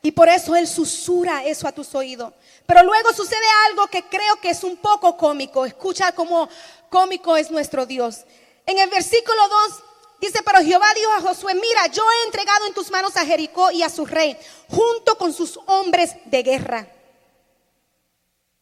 Y 0.00 0.12
por 0.12 0.28
eso 0.28 0.56
Él 0.56 0.66
susurra 0.66 1.44
eso 1.44 1.68
a 1.68 1.72
tus 1.72 1.94
oídos. 1.94 2.32
Pero 2.66 2.82
luego 2.82 3.12
sucede 3.12 3.46
algo 3.68 3.86
que 3.88 4.04
creo 4.04 4.36
que 4.40 4.50
es 4.50 4.64
un 4.64 4.76
poco 4.76 5.16
cómico. 5.16 5.66
Escucha 5.66 6.12
cómo 6.12 6.48
cómico 6.88 7.36
es 7.36 7.50
nuestro 7.50 7.84
Dios. 7.84 8.24
En 8.66 8.78
el 8.78 8.88
versículo 8.88 9.48
2 9.68 9.82
dice, 10.26 10.42
pero 10.44 10.60
Jehová 10.60 10.86
dijo 10.94 11.12
a 11.12 11.20
Josué, 11.20 11.54
mira, 11.54 11.88
yo 11.88 12.02
he 12.02 12.26
entregado 12.26 12.66
en 12.66 12.74
tus 12.74 12.90
manos 12.90 13.16
a 13.16 13.26
Jericó 13.26 13.70
y 13.70 13.82
a 13.82 13.88
su 13.88 14.06
rey, 14.06 14.38
junto 14.68 15.18
con 15.18 15.32
sus 15.32 15.58
hombres 15.66 16.14
de 16.24 16.42
guerra. 16.42 16.86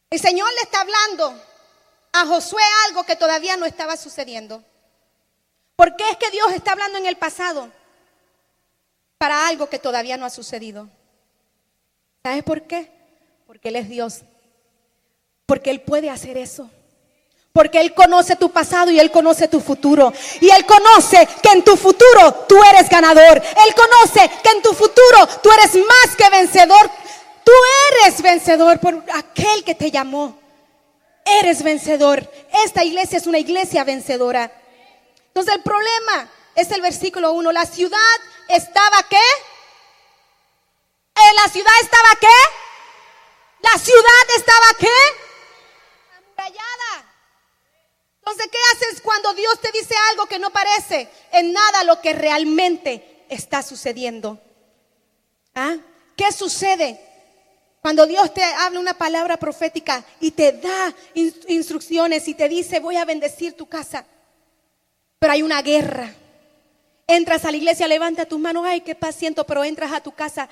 El 0.09 0.19
Señor 0.19 0.49
le 0.55 0.61
está 0.63 0.81
hablando 0.81 1.41
a 2.13 2.27
Josué 2.27 2.63
algo 2.87 3.05
que 3.05 3.15
todavía 3.15 3.57
no 3.57 3.67
estaba 3.67 3.97
sucediendo. 3.97 4.65
¿Por 5.77 5.97
qué 5.97 6.05
es 6.11 6.17
que 6.17 6.31
Dios 6.31 6.53
está 6.53 6.73
hablando 6.73 6.99
en 6.99 7.07
el 7.07 7.17
pasado? 7.17 7.71
Para 9.19 9.47
algo 9.47 9.69
que 9.69 9.79
todavía 9.79 10.17
no 10.17 10.27
ha 10.27 10.31
sucedido. 10.31 10.89
¿Sabes 12.23 12.43
por 12.43 12.63
qué? 12.63 12.91
Porque 13.47 13.69
Él 13.69 13.77
es 13.77 13.89
Dios. 13.89 14.23
Porque 15.47 15.71
Él 15.71 15.83
puede 15.83 16.11
hacer 16.11 16.37
eso. 16.37 16.71
Porque 17.53 17.81
Él 17.81 17.95
conoce 17.95 18.37
tu 18.37 18.51
pasado 18.51 18.91
y 18.91 19.01
Él 19.01 19.11
conoce 19.11 19.49
tu 19.49 19.61
futuro. 19.61 20.13
Y 20.41 20.51
Él 20.51 20.65
conoce 20.67 21.29
que 21.43 21.51
en 21.51 21.65
tu 21.65 21.77
futuro 21.77 22.47
tú 22.49 22.57
eres 22.63 22.89
ganador. 22.89 23.43
Él 23.67 23.75
conoce 23.75 24.31
que 24.43 24.51
en 24.51 24.63
tu 24.63 24.73
futuro 24.73 25.27
tú 25.43 25.51
eres 25.53 25.75
más 25.75 26.17
que 26.17 26.31
vencedor. 26.31 26.91
Tú 27.45 27.53
eres 27.91 28.23
vencedor 28.23 28.79
por 28.79 29.03
aquel 29.13 29.65
que 29.65 29.75
te 29.75 29.91
llamó. 29.91 30.39
Eres 31.25 31.63
vencedor. 31.63 32.31
Esta 32.65 32.85
iglesia 32.85 33.19
es 33.19 33.27
una 33.27 33.39
iglesia 33.39 33.83
vencedora. 33.85 34.51
Entonces 35.29 35.55
el 35.55 35.63
problema 35.63 36.29
es 36.55 36.71
el 36.71 36.81
versículo 36.81 37.33
1. 37.33 37.51
La 37.53 37.67
ciudad 37.67 37.99
estaba 38.49 39.03
qué? 39.09 39.17
¿En 41.17 41.37
la 41.37 41.49
ciudad 41.49 41.73
estaba 41.83 42.09
qué? 42.21 42.27
La 43.63 43.79
ciudad 43.79 44.37
estaba 44.37 44.67
qué? 44.79 44.89
Amurallada. 46.17 47.10
Entonces, 48.31 48.51
¿qué 48.53 48.59
haces 48.73 49.01
cuando 49.01 49.35
Dios 49.35 49.61
te 49.61 49.73
dice 49.73 49.95
algo 50.11 50.27
que 50.27 50.39
no 50.39 50.51
parece 50.51 51.09
en 51.33 51.53
nada 51.53 51.85
lo 51.85 52.01
que 52.01 52.13
realmente 52.13 53.25
está 53.29 53.63
sucediendo? 53.63 54.39
¿Ah? 55.55 55.77
¿Qué 56.17 56.31
sucede 56.31 57.01
cuando 57.83 58.07
Dios 58.07 58.33
te 58.33 58.45
habla 58.45 58.79
una 58.79 58.95
palabra 58.95 59.37
profética 59.37 60.05
y 60.21 60.31
te 60.31 60.53
da 60.53 60.95
instrucciones 61.49 62.29
y 62.29 62.35
te 62.35 62.49
dice, 62.49 62.79
voy 62.79 62.97
a 62.97 63.05
bendecir 63.05 63.57
tu 63.57 63.67
casa? 63.67 64.07
pero 65.21 65.35
hay 65.35 65.43
una 65.43 65.63
guerra. 65.63 66.13
Entras 67.07 67.45
a 67.45 67.51
la 67.51 67.57
iglesia, 67.59 67.87
levanta 67.87 68.25
tus 68.25 68.41
manos, 68.41 68.65
ay, 68.67 68.81
qué 68.81 68.95
paz 68.95 69.15
siento, 69.15 69.45
pero 69.45 69.63
entras 69.63 69.93
a 69.93 70.01
tu 70.01 70.13
casa 70.13 70.49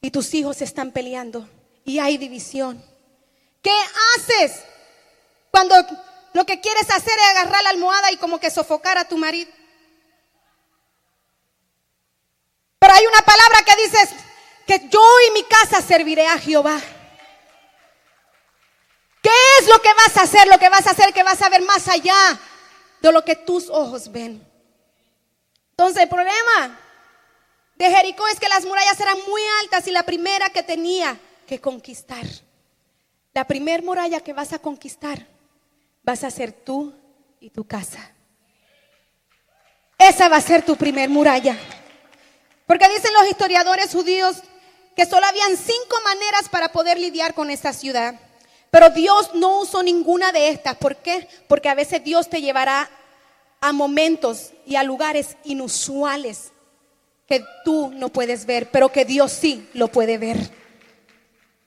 y 0.00 0.10
tus 0.10 0.34
hijos 0.34 0.60
están 0.60 0.90
peleando 0.90 1.48
y 1.84 1.98
hay 2.00 2.18
división. 2.18 2.82
¿Qué 3.62 3.72
haces 4.16 4.62
cuando 5.50 5.76
lo 6.38 6.46
que 6.46 6.60
quieres 6.60 6.88
hacer 6.88 7.18
es 7.18 7.30
agarrar 7.30 7.64
la 7.64 7.70
almohada 7.70 8.12
y 8.12 8.16
como 8.16 8.38
que 8.38 8.48
sofocar 8.48 8.96
a 8.96 9.08
tu 9.08 9.18
marido? 9.18 9.50
Pero 12.78 12.94
hay 12.94 13.04
una 13.08 13.22
palabra 13.22 13.62
que 13.66 13.82
dices 13.82 14.10
que 14.64 14.88
yo 14.88 15.02
y 15.26 15.32
mi 15.32 15.42
casa 15.42 15.82
serviré 15.82 16.28
a 16.28 16.38
Jehová. 16.38 16.80
¿Qué 19.20 19.32
es 19.58 19.66
lo 19.66 19.82
que 19.82 19.92
vas 19.94 20.16
a 20.16 20.22
hacer? 20.22 20.46
Lo 20.46 20.60
que 20.60 20.68
vas 20.68 20.86
a 20.86 20.92
hacer 20.92 21.12
que 21.12 21.24
vas 21.24 21.42
a 21.42 21.48
ver 21.48 21.62
más 21.62 21.88
allá 21.88 22.38
de 23.00 23.10
lo 23.10 23.24
que 23.24 23.34
tus 23.34 23.68
ojos 23.68 24.12
ven. 24.12 24.40
Entonces 25.70 26.04
el 26.04 26.08
problema 26.08 26.78
de 27.74 27.90
Jericó 27.90 28.28
es 28.28 28.38
que 28.38 28.48
las 28.48 28.64
murallas 28.64 29.00
eran 29.00 29.18
muy 29.26 29.42
altas 29.60 29.88
y 29.88 29.90
la 29.90 30.04
primera 30.04 30.50
que 30.50 30.62
tenía 30.62 31.18
que 31.48 31.60
conquistar, 31.60 32.24
la 33.34 33.44
primera 33.44 33.82
muralla 33.82 34.20
que 34.20 34.32
vas 34.32 34.52
a 34.52 34.60
conquistar, 34.60 35.26
vas 36.02 36.24
a 36.24 36.30
ser 36.30 36.52
tú 36.52 36.94
y 37.40 37.50
tu 37.50 37.64
casa. 37.66 38.12
Esa 39.98 40.28
va 40.28 40.36
a 40.36 40.40
ser 40.40 40.62
tu 40.62 40.76
primer 40.76 41.08
muralla. 41.08 41.56
Porque 42.66 42.88
dicen 42.88 43.12
los 43.14 43.28
historiadores 43.28 43.92
judíos 43.92 44.36
que 44.94 45.06
solo 45.06 45.26
habían 45.26 45.56
cinco 45.56 45.96
maneras 46.04 46.48
para 46.50 46.70
poder 46.70 46.98
lidiar 46.98 47.34
con 47.34 47.50
esta 47.50 47.72
ciudad. 47.72 48.14
Pero 48.70 48.90
Dios 48.90 49.30
no 49.34 49.60
usó 49.60 49.82
ninguna 49.82 50.32
de 50.32 50.50
estas. 50.50 50.76
¿Por 50.76 50.96
qué? 50.96 51.28
Porque 51.48 51.68
a 51.68 51.74
veces 51.74 52.04
Dios 52.04 52.28
te 52.28 52.40
llevará 52.40 52.88
a 53.60 53.72
momentos 53.72 54.52
y 54.66 54.76
a 54.76 54.82
lugares 54.82 55.36
inusuales 55.44 56.52
que 57.26 57.44
tú 57.64 57.90
no 57.94 58.08
puedes 58.08 58.46
ver, 58.46 58.70
pero 58.70 58.90
que 58.90 59.04
Dios 59.04 59.32
sí 59.32 59.68
lo 59.74 59.88
puede 59.88 60.18
ver. 60.18 60.38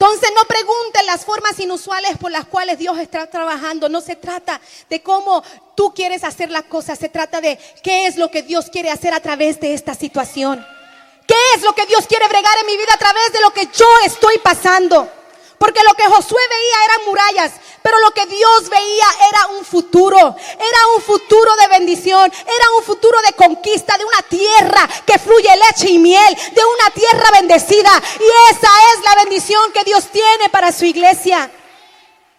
Entonces 0.02 0.32
no 0.36 0.46
pregunten 0.46 1.06
las 1.06 1.24
formas 1.24 1.60
inusuales 1.60 2.18
por 2.18 2.32
las 2.32 2.46
cuales 2.48 2.80
Dios 2.80 2.98
está 2.98 3.28
trabajando. 3.28 3.88
No 3.88 4.02
se 4.02 4.16
trata 4.16 4.60
de 4.90 5.04
cómo 5.04 5.44
tú 5.76 5.94
quieres 5.94 6.24
hacer 6.24 6.50
las 6.50 6.64
cosas, 6.64 6.98
se 6.98 7.08
trata 7.08 7.40
de 7.40 7.60
qué 7.84 8.08
es 8.08 8.18
lo 8.18 8.32
que 8.32 8.42
Dios 8.42 8.72
quiere 8.72 8.90
hacer 8.90 9.14
a 9.14 9.20
través 9.20 9.60
de 9.60 9.76
esta 9.76 9.94
situación. 9.94 10.66
¿Qué 11.28 11.36
es 11.56 11.62
lo 11.62 11.76
que 11.76 11.86
Dios 11.86 12.08
quiere 12.08 12.28
bregar 12.28 12.58
en 12.62 12.66
mi 12.66 12.78
vida 12.78 12.96
a 12.96 12.98
través 12.98 13.32
de 13.32 13.42
lo 13.42 13.54
que 13.54 13.68
yo 13.78 13.86
estoy 14.04 14.40
pasando? 14.40 15.08
Porque 15.62 15.84
lo 15.84 15.94
que 15.94 16.06
Josué 16.06 16.42
veía 16.50 16.86
eran 16.86 17.06
murallas, 17.06 17.52
pero 17.84 18.00
lo 18.00 18.10
que 18.10 18.26
Dios 18.26 18.68
veía 18.68 19.06
era 19.30 19.46
un 19.60 19.64
futuro. 19.64 20.18
Era 20.18 20.88
un 20.96 21.04
futuro 21.04 21.56
de 21.56 21.68
bendición, 21.68 22.34
era 22.34 22.66
un 22.80 22.84
futuro 22.84 23.16
de 23.28 23.34
conquista 23.34 23.96
de 23.96 24.04
una 24.04 24.24
tierra 24.24 24.90
que 25.06 25.20
fluye 25.20 25.50
leche 25.56 25.92
y 25.92 26.00
miel, 26.00 26.36
de 26.56 26.62
una 26.66 26.90
tierra 26.96 27.30
bendecida. 27.40 27.92
Y 28.20 28.52
esa 28.52 28.70
es 28.96 29.04
la 29.06 29.24
bendición 29.24 29.72
que 29.72 29.84
Dios 29.84 30.08
tiene 30.08 30.50
para 30.50 30.72
su 30.72 30.86
iglesia. 30.86 31.52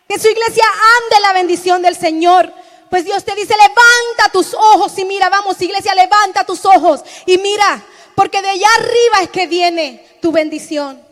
Que 0.08 0.18
su 0.18 0.26
iglesia 0.26 0.64
ande 0.66 1.20
la 1.20 1.32
bendición 1.32 1.80
del 1.80 1.96
Señor. 1.96 2.52
Pues 2.90 3.04
Dios 3.04 3.24
te 3.24 3.36
dice, 3.36 3.54
levanta 3.54 4.32
tus 4.32 4.52
ojos 4.52 4.98
y 4.98 5.04
mira, 5.04 5.28
vamos 5.28 5.62
iglesia, 5.62 5.94
levanta 5.94 6.42
tus 6.42 6.64
ojos 6.64 7.04
y 7.26 7.38
mira, 7.38 7.84
porque 8.16 8.42
de 8.42 8.48
allá 8.48 8.68
arriba 8.78 9.20
es 9.22 9.30
que 9.30 9.46
viene 9.46 10.18
tu 10.20 10.32
bendición 10.32 11.11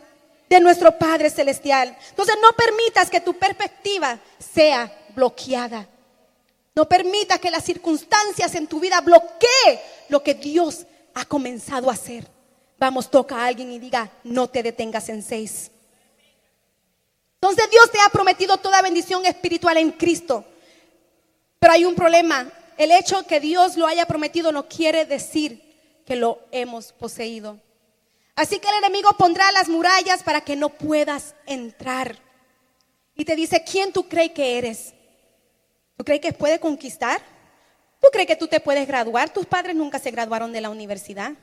de 0.51 0.59
nuestro 0.59 0.97
Padre 0.97 1.29
Celestial. 1.29 1.97
Entonces 2.09 2.35
no 2.41 2.51
permitas 2.51 3.09
que 3.09 3.21
tu 3.21 3.33
perspectiva 3.35 4.19
sea 4.37 4.93
bloqueada. 5.15 5.87
No 6.75 6.89
permitas 6.89 7.39
que 7.39 7.49
las 7.49 7.63
circunstancias 7.63 8.53
en 8.55 8.67
tu 8.67 8.81
vida 8.81 8.99
bloquee 8.99 9.79
lo 10.09 10.21
que 10.21 10.33
Dios 10.33 10.85
ha 11.13 11.23
comenzado 11.23 11.89
a 11.89 11.93
hacer. 11.93 12.27
Vamos, 12.77 13.09
toca 13.09 13.37
a 13.37 13.45
alguien 13.45 13.71
y 13.71 13.79
diga, 13.79 14.11
no 14.25 14.49
te 14.49 14.61
detengas 14.61 15.07
en 15.07 15.23
seis. 15.23 15.71
Entonces 17.35 17.69
Dios 17.71 17.89
te 17.89 17.99
ha 18.05 18.09
prometido 18.09 18.57
toda 18.57 18.81
bendición 18.81 19.25
espiritual 19.25 19.77
en 19.77 19.91
Cristo. 19.91 20.43
Pero 21.59 21.73
hay 21.73 21.85
un 21.85 21.95
problema. 21.95 22.51
El 22.77 22.91
hecho 22.91 23.25
que 23.25 23.39
Dios 23.39 23.77
lo 23.77 23.87
haya 23.87 24.05
prometido 24.05 24.51
no 24.51 24.67
quiere 24.67 25.05
decir 25.05 26.03
que 26.05 26.17
lo 26.17 26.39
hemos 26.51 26.91
poseído. 26.91 27.57
Así 28.41 28.57
que 28.57 28.67
el 28.69 28.83
enemigo 28.83 29.11
pondrá 29.19 29.51
las 29.51 29.69
murallas 29.69 30.23
para 30.23 30.41
que 30.41 30.55
no 30.55 30.69
puedas 30.69 31.35
entrar. 31.45 32.17
Y 33.13 33.23
te 33.23 33.35
dice, 33.35 33.63
¿quién 33.63 33.93
tú 33.93 34.09
crees 34.09 34.31
que 34.31 34.57
eres? 34.57 34.95
¿Tú 35.95 36.03
crees 36.03 36.21
que 36.21 36.33
puede 36.33 36.59
conquistar? 36.59 37.21
¿Tú 38.01 38.07
crees 38.11 38.25
que 38.27 38.35
tú 38.35 38.47
te 38.47 38.59
puedes 38.59 38.87
graduar? 38.87 39.31
Tus 39.31 39.45
padres 39.45 39.75
nunca 39.75 39.99
se 39.99 40.09
graduaron 40.09 40.51
de 40.51 40.59
la 40.59 40.71
universidad. 40.71 41.33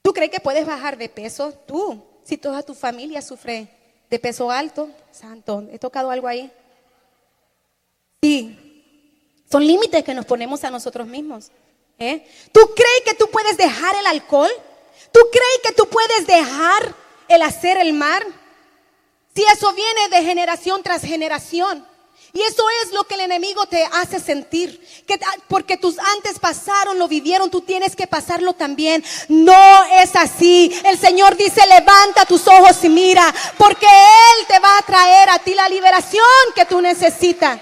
¿Tú 0.00 0.14
crees 0.14 0.30
que 0.30 0.40
puedes 0.40 0.64
bajar 0.64 0.96
de 0.96 1.10
peso? 1.10 1.52
Tú, 1.52 2.02
si 2.24 2.38
toda 2.38 2.62
tu 2.62 2.72
familia 2.72 3.20
sufre 3.20 3.68
de 4.08 4.18
peso 4.18 4.50
alto, 4.50 4.88
santo, 5.10 5.68
¿he 5.70 5.78
tocado 5.78 6.10
algo 6.10 6.26
ahí? 6.26 6.50
Sí, 8.22 9.44
son 9.50 9.66
límites 9.66 10.02
que 10.02 10.14
nos 10.14 10.24
ponemos 10.24 10.64
a 10.64 10.70
nosotros 10.70 11.06
mismos. 11.06 11.50
¿eh? 11.98 12.26
¿Tú 12.50 12.60
crees 12.74 13.02
que 13.04 13.14
tú 13.14 13.26
puedes 13.30 13.58
dejar 13.58 13.94
el 13.96 14.06
alcohol? 14.06 14.50
¿Tú 15.10 15.20
crees 15.30 15.58
que 15.64 15.72
tú 15.72 15.88
puedes 15.88 16.26
dejar 16.26 16.94
el 17.28 17.42
hacer 17.42 17.78
el 17.78 17.92
mar? 17.92 18.24
Si 19.34 19.42
eso 19.44 19.72
viene 19.72 20.08
de 20.10 20.24
generación 20.24 20.82
tras 20.82 21.02
generación. 21.02 21.86
Y 22.34 22.40
eso 22.40 22.64
es 22.82 22.92
lo 22.92 23.04
que 23.04 23.14
el 23.14 23.20
enemigo 23.20 23.66
te 23.66 23.84
hace 23.84 24.18
sentir. 24.18 24.80
Que 25.06 25.20
porque 25.48 25.76
tus 25.76 25.98
antes 25.98 26.38
pasaron, 26.38 26.98
lo 26.98 27.06
vivieron, 27.06 27.50
tú 27.50 27.60
tienes 27.60 27.94
que 27.94 28.06
pasarlo 28.06 28.54
también. 28.54 29.04
No 29.28 29.84
es 30.00 30.16
así. 30.16 30.74
El 30.84 30.98
Señor 30.98 31.36
dice, 31.36 31.60
levanta 31.66 32.24
tus 32.24 32.46
ojos 32.46 32.82
y 32.84 32.88
mira, 32.88 33.32
porque 33.58 33.86
Él 33.86 34.46
te 34.46 34.58
va 34.60 34.78
a 34.78 34.82
traer 34.82 35.28
a 35.28 35.38
ti 35.40 35.54
la 35.54 35.68
liberación 35.68 36.24
que 36.54 36.64
tú 36.64 36.80
necesitas. 36.80 37.60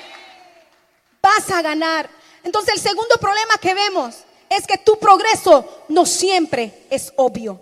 Vas 1.20 1.50
a 1.50 1.62
ganar. 1.62 2.08
Entonces 2.44 2.74
el 2.74 2.80
segundo 2.80 3.16
problema 3.20 3.58
que 3.60 3.74
vemos 3.74 4.24
es 4.50 4.66
que 4.66 4.76
tu 4.78 4.98
progreso 4.98 5.84
no 5.88 6.04
siempre 6.04 6.86
es 6.90 7.12
obvio. 7.16 7.60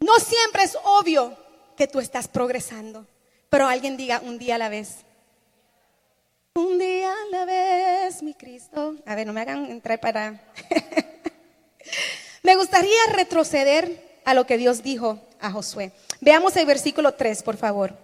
No 0.00 0.18
siempre 0.18 0.64
es 0.64 0.76
obvio 0.82 1.36
que 1.76 1.86
tú 1.86 2.00
estás 2.00 2.26
progresando. 2.26 3.06
Pero 3.50 3.68
alguien 3.68 3.96
diga 3.96 4.20
un 4.24 4.38
día 4.38 4.56
a 4.56 4.58
la 4.58 4.70
vez. 4.70 5.04
Un 6.54 6.78
día 6.78 7.12
a 7.12 7.30
la 7.30 7.44
vez, 7.44 8.22
mi 8.22 8.32
Cristo. 8.32 8.96
A 9.04 9.14
ver, 9.14 9.26
no 9.26 9.34
me 9.34 9.42
hagan 9.42 9.66
entrar 9.66 10.00
para... 10.00 10.40
me 12.42 12.56
gustaría 12.56 12.98
retroceder 13.12 14.20
a 14.24 14.32
lo 14.32 14.46
que 14.46 14.56
Dios 14.56 14.82
dijo 14.82 15.20
a 15.38 15.50
Josué. 15.50 15.92
Veamos 16.20 16.56
el 16.56 16.64
versículo 16.64 17.12
3, 17.12 17.42
por 17.42 17.58
favor. 17.58 17.94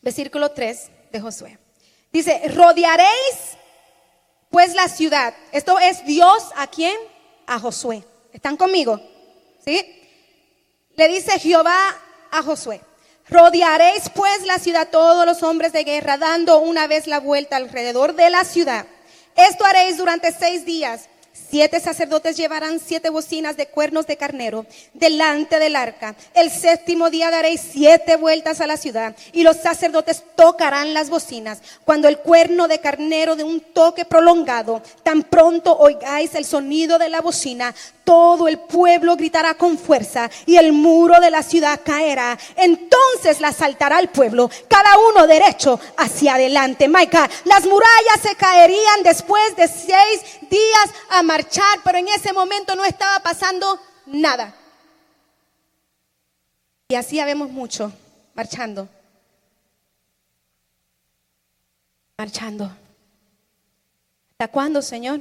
Versículo 0.00 0.52
3 0.52 0.90
de 1.12 1.20
Josué. 1.20 1.58
Dice, 2.10 2.48
rodearéis 2.48 3.58
pues 4.54 4.72
la 4.72 4.86
ciudad. 4.86 5.34
Esto 5.50 5.80
es 5.80 6.04
Dios 6.06 6.44
a 6.54 6.68
quién? 6.68 6.96
A 7.44 7.58
Josué. 7.58 8.04
¿Están 8.32 8.56
conmigo? 8.56 9.00
¿Sí? 9.64 9.84
Le 10.94 11.08
dice 11.08 11.40
Jehová 11.40 11.76
a 12.30 12.40
Josué. 12.40 12.80
Rodearéis 13.28 14.08
pues 14.14 14.46
la 14.46 14.60
ciudad 14.60 14.90
todos 14.92 15.26
los 15.26 15.42
hombres 15.42 15.72
de 15.72 15.82
guerra, 15.82 16.18
dando 16.18 16.58
una 16.58 16.86
vez 16.86 17.08
la 17.08 17.18
vuelta 17.18 17.56
alrededor 17.56 18.14
de 18.14 18.30
la 18.30 18.44
ciudad. 18.44 18.86
Esto 19.34 19.64
haréis 19.64 19.96
durante 19.96 20.30
seis 20.30 20.64
días. 20.64 21.08
Siete 21.34 21.80
sacerdotes 21.80 22.36
llevarán 22.36 22.78
siete 22.78 23.10
bocinas 23.10 23.56
de 23.56 23.66
cuernos 23.66 24.06
de 24.06 24.16
carnero 24.16 24.66
delante 24.92 25.58
del 25.58 25.74
arca. 25.74 26.14
El 26.32 26.48
séptimo 26.48 27.10
día 27.10 27.28
daréis 27.28 27.60
siete 27.72 28.14
vueltas 28.14 28.60
a 28.60 28.68
la 28.68 28.76
ciudad 28.76 29.16
y 29.32 29.42
los 29.42 29.56
sacerdotes 29.56 30.22
tocarán 30.36 30.94
las 30.94 31.10
bocinas. 31.10 31.58
Cuando 31.84 32.06
el 32.06 32.18
cuerno 32.18 32.68
de 32.68 32.78
carnero 32.78 33.34
de 33.34 33.42
un 33.42 33.60
toque 33.60 34.04
prolongado, 34.04 34.80
tan 35.02 35.24
pronto 35.24 35.76
oigáis 35.76 36.36
el 36.36 36.44
sonido 36.44 36.98
de 36.98 37.08
la 37.08 37.20
bocina, 37.20 37.74
todo 38.04 38.46
el 38.46 38.58
pueblo 38.58 39.16
gritará 39.16 39.54
con 39.54 39.76
fuerza 39.76 40.30
y 40.46 40.56
el 40.56 40.72
muro 40.72 41.18
de 41.20 41.32
la 41.32 41.42
ciudad 41.42 41.80
caerá. 41.84 42.38
Entonces 42.54 43.40
la 43.40 43.52
saltará 43.52 43.98
el 43.98 44.08
pueblo, 44.08 44.50
cada 44.68 44.98
uno 45.10 45.26
derecho 45.26 45.80
hacia 45.96 46.34
adelante. 46.34 46.86
Maica, 46.86 47.28
las 47.44 47.64
murallas 47.64 48.20
se 48.22 48.36
caerían 48.36 49.02
después 49.02 49.56
de 49.56 49.66
seis 49.66 50.20
días 50.48 50.94
a 51.10 51.22
marchar, 51.22 51.80
pero 51.84 51.98
en 51.98 52.08
ese 52.08 52.32
momento 52.32 52.74
no 52.74 52.84
estaba 52.84 53.20
pasando 53.20 53.80
nada. 54.06 54.54
Y 56.88 56.94
así 56.94 57.18
habemos 57.20 57.50
mucho 57.50 57.92
marchando. 58.34 58.88
Marchando. 62.16 62.70
¿Hasta 64.32 64.48
cuándo, 64.48 64.82
Señor? 64.82 65.20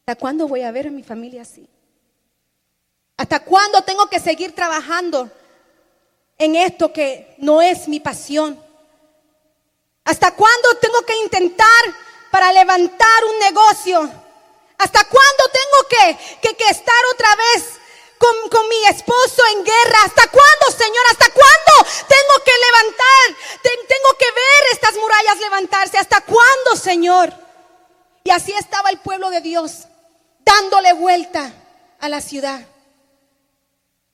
¿Hasta 0.00 0.14
cuándo 0.16 0.46
voy 0.46 0.62
a 0.62 0.70
ver 0.70 0.86
a 0.86 0.90
mi 0.90 1.02
familia 1.02 1.42
así? 1.42 1.68
¿Hasta 3.16 3.40
cuándo 3.40 3.82
tengo 3.82 4.08
que 4.08 4.20
seguir 4.20 4.54
trabajando 4.54 5.30
en 6.38 6.54
esto 6.54 6.92
que 6.92 7.34
no 7.38 7.62
es 7.62 7.88
mi 7.88 7.98
pasión? 7.98 8.60
¿Hasta 10.04 10.30
cuándo 10.32 10.68
tengo 10.80 11.02
que 11.02 11.16
intentar 11.24 11.66
para 12.36 12.52
levantar 12.52 13.24
un 13.32 13.38
negocio? 13.38 14.12
¿Hasta 14.76 15.04
cuándo 15.04 15.44
tengo 15.50 15.88
que, 16.42 16.68
estar 16.68 17.04
otra 17.14 17.34
vez 17.34 17.64
con, 18.18 18.50
con, 18.50 18.68
mi 18.68 18.84
esposo 18.88 19.42
en 19.52 19.64
guerra? 19.64 19.98
¿Hasta 20.04 20.28
cuándo, 20.28 20.66
Señor? 20.76 21.02
¿Hasta 21.12 21.30
cuándo 21.30 21.90
tengo 22.06 22.44
que 22.44 22.52
levantar? 22.66 23.42
tengo 23.62 24.18
que 24.18 24.30
ver 24.32 24.72
estas 24.72 24.96
murallas 24.96 25.38
levantarse. 25.40 25.96
¿Hasta 25.96 26.20
cuándo, 26.20 26.76
Señor? 26.76 27.32
Y 28.22 28.30
así 28.30 28.52
estaba 28.52 28.90
el 28.90 28.98
pueblo 28.98 29.30
de 29.30 29.40
Dios 29.40 29.86
dándole 30.44 30.92
vuelta 30.92 31.50
a 32.00 32.10
la 32.10 32.20
ciudad, 32.20 32.60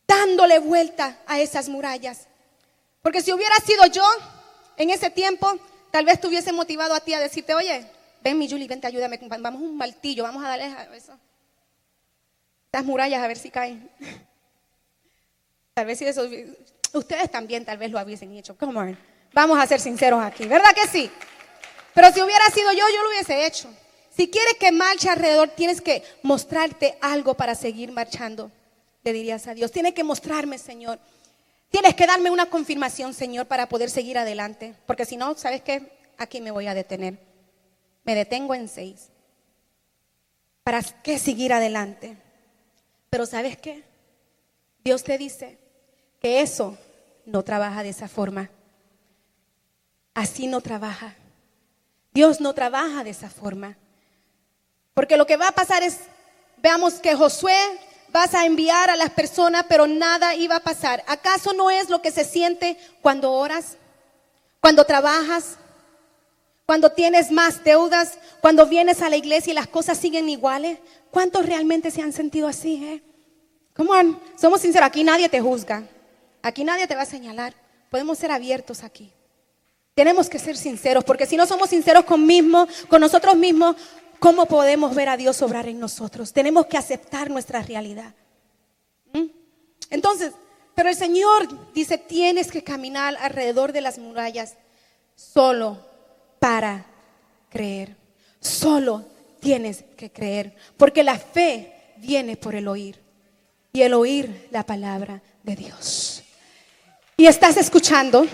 dándole 0.06 0.60
vuelta 0.60 1.18
a 1.26 1.40
esas 1.40 1.68
murallas. 1.68 2.28
Porque 3.02 3.20
si 3.20 3.32
hubiera 3.32 3.56
sido 3.56 3.84
yo 3.86 4.08
en 4.76 4.90
ese 4.90 5.10
tiempo, 5.10 5.58
tal 5.90 6.04
vez 6.04 6.20
te 6.20 6.28
hubiese 6.28 6.52
motivado 6.52 6.94
a 6.94 7.00
ti 7.00 7.14
a 7.14 7.20
decirte, 7.20 7.56
oye, 7.56 7.90
ven 8.22 8.38
mi 8.38 8.48
Julie, 8.48 8.68
vente, 8.68 8.86
ayúdame, 8.86 9.18
vamos 9.22 9.62
un 9.62 9.76
martillo, 9.76 10.22
vamos 10.22 10.44
a 10.44 10.48
darle 10.48 10.64
a 10.64 10.94
eso. 10.94 11.18
Estas 12.66 12.84
murallas 12.84 13.22
a 13.22 13.26
ver 13.26 13.36
si 13.36 13.50
caen. 13.50 13.90
Tal 15.74 15.86
vez 15.86 15.98
si 15.98 16.04
eso, 16.04 16.28
ustedes 16.92 17.30
también 17.30 17.64
tal 17.64 17.78
vez 17.78 17.90
lo 17.90 18.00
hubiesen 18.00 18.32
hecho. 18.36 18.56
Come 18.56 18.78
on. 18.78 18.98
Vamos 19.32 19.58
a 19.58 19.66
ser 19.66 19.80
sinceros 19.80 20.22
aquí, 20.22 20.46
¿verdad 20.46 20.74
que 20.74 20.86
sí? 20.86 21.10
Pero 21.94 22.12
si 22.12 22.20
hubiera 22.20 22.44
sido 22.46 22.72
yo, 22.72 22.84
yo 22.94 23.02
lo 23.02 23.08
hubiese 23.10 23.46
hecho. 23.46 23.68
Si 24.14 24.28
quieres 24.28 24.54
que 24.60 24.72
marche 24.72 25.08
alrededor, 25.08 25.48
tienes 25.50 25.80
que 25.80 26.02
mostrarte 26.22 26.98
algo 27.00 27.34
para 27.34 27.54
seguir 27.54 27.92
marchando. 27.92 28.50
Le 29.04 29.12
dirías 29.12 29.46
a 29.46 29.54
Dios, 29.54 29.72
tienes 29.72 29.94
que 29.94 30.04
mostrarme, 30.04 30.58
Señor. 30.58 30.98
Tienes 31.70 31.94
que 31.94 32.06
darme 32.06 32.30
una 32.30 32.50
confirmación, 32.50 33.14
Señor, 33.14 33.46
para 33.46 33.66
poder 33.68 33.88
seguir 33.88 34.18
adelante. 34.18 34.74
Porque 34.86 35.06
si 35.06 35.16
no, 35.16 35.34
¿sabes 35.36 35.62
qué? 35.62 35.90
Aquí 36.18 36.42
me 36.42 36.50
voy 36.50 36.66
a 36.66 36.74
detener. 36.74 37.31
Me 38.04 38.14
detengo 38.14 38.54
en 38.54 38.68
seis. 38.68 39.08
¿Para 40.64 40.82
qué 40.82 41.18
seguir 41.18 41.52
adelante? 41.52 42.16
Pero 43.10 43.26
¿sabes 43.26 43.56
qué? 43.56 43.84
Dios 44.84 45.04
te 45.04 45.18
dice 45.18 45.58
que 46.20 46.40
eso 46.40 46.78
no 47.24 47.42
trabaja 47.42 47.82
de 47.82 47.90
esa 47.90 48.08
forma. 48.08 48.50
Así 50.14 50.46
no 50.46 50.60
trabaja. 50.60 51.14
Dios 52.12 52.40
no 52.40 52.52
trabaja 52.52 53.04
de 53.04 53.10
esa 53.10 53.30
forma. 53.30 53.76
Porque 54.94 55.16
lo 55.16 55.26
que 55.26 55.36
va 55.36 55.48
a 55.48 55.52
pasar 55.52 55.82
es, 55.82 56.00
veamos 56.58 56.94
que 56.94 57.14
Josué 57.14 57.56
vas 58.10 58.34
a 58.34 58.44
enviar 58.44 58.90
a 58.90 58.96
las 58.96 59.10
personas, 59.10 59.64
pero 59.68 59.86
nada 59.86 60.34
iba 60.34 60.56
a 60.56 60.60
pasar. 60.62 61.02
¿Acaso 61.06 61.52
no 61.54 61.70
es 61.70 61.88
lo 61.88 62.02
que 62.02 62.10
se 62.10 62.24
siente 62.24 62.76
cuando 63.00 63.32
oras? 63.32 63.78
Cuando 64.60 64.84
trabajas? 64.84 65.56
Cuando 66.72 66.88
tienes 66.88 67.30
más 67.30 67.62
deudas? 67.62 68.18
Cuando 68.40 68.64
vienes 68.64 69.02
a 69.02 69.10
la 69.10 69.18
iglesia 69.18 69.50
y 69.50 69.54
las 69.54 69.66
cosas 69.66 69.98
siguen 69.98 70.30
iguales? 70.30 70.78
¿Cuántos 71.10 71.44
realmente 71.44 71.90
se 71.90 72.00
han 72.00 72.14
sentido 72.14 72.48
así? 72.48 72.82
Eh? 72.82 73.02
¿Cómo 73.76 73.92
Somos 74.40 74.62
sinceros, 74.62 74.86
aquí 74.86 75.04
nadie 75.04 75.28
te 75.28 75.42
juzga. 75.42 75.82
Aquí 76.40 76.64
nadie 76.64 76.86
te 76.86 76.94
va 76.94 77.02
a 77.02 77.04
señalar. 77.04 77.52
Podemos 77.90 78.16
ser 78.16 78.30
abiertos 78.30 78.84
aquí. 78.84 79.12
Tenemos 79.94 80.30
que 80.30 80.38
ser 80.38 80.56
sinceros, 80.56 81.04
porque 81.04 81.26
si 81.26 81.36
no 81.36 81.44
somos 81.44 81.68
sinceros 81.68 82.06
con, 82.06 82.24
mismo, 82.24 82.66
con 82.88 83.02
nosotros 83.02 83.36
mismos, 83.36 83.76
¿Cómo 84.18 84.46
podemos 84.46 84.94
ver 84.94 85.10
a 85.10 85.18
Dios 85.18 85.42
obrar 85.42 85.68
en 85.68 85.78
nosotros? 85.78 86.32
Tenemos 86.32 86.64
que 86.66 86.78
aceptar 86.78 87.28
nuestra 87.28 87.60
realidad. 87.60 88.14
¿Mm? 89.12 89.26
Entonces, 89.90 90.32
pero 90.74 90.88
el 90.88 90.96
Señor 90.96 91.48
dice, 91.74 91.98
tienes 91.98 92.50
que 92.50 92.64
caminar 92.64 93.16
alrededor 93.20 93.72
de 93.72 93.82
las 93.82 93.98
murallas 93.98 94.54
solo 95.16 95.91
para 96.42 96.84
creer. 97.48 97.94
Solo 98.40 99.04
tienes 99.38 99.84
que 99.96 100.10
creer, 100.10 100.52
porque 100.76 101.04
la 101.04 101.16
fe 101.16 101.72
viene 101.98 102.36
por 102.36 102.56
el 102.56 102.66
oír 102.66 103.00
y 103.72 103.82
el 103.82 103.94
oír 103.94 104.48
la 104.50 104.66
palabra 104.66 105.22
de 105.44 105.54
Dios. 105.54 106.24
Y 107.16 107.28
estás 107.28 107.56
escuchando 107.58 108.26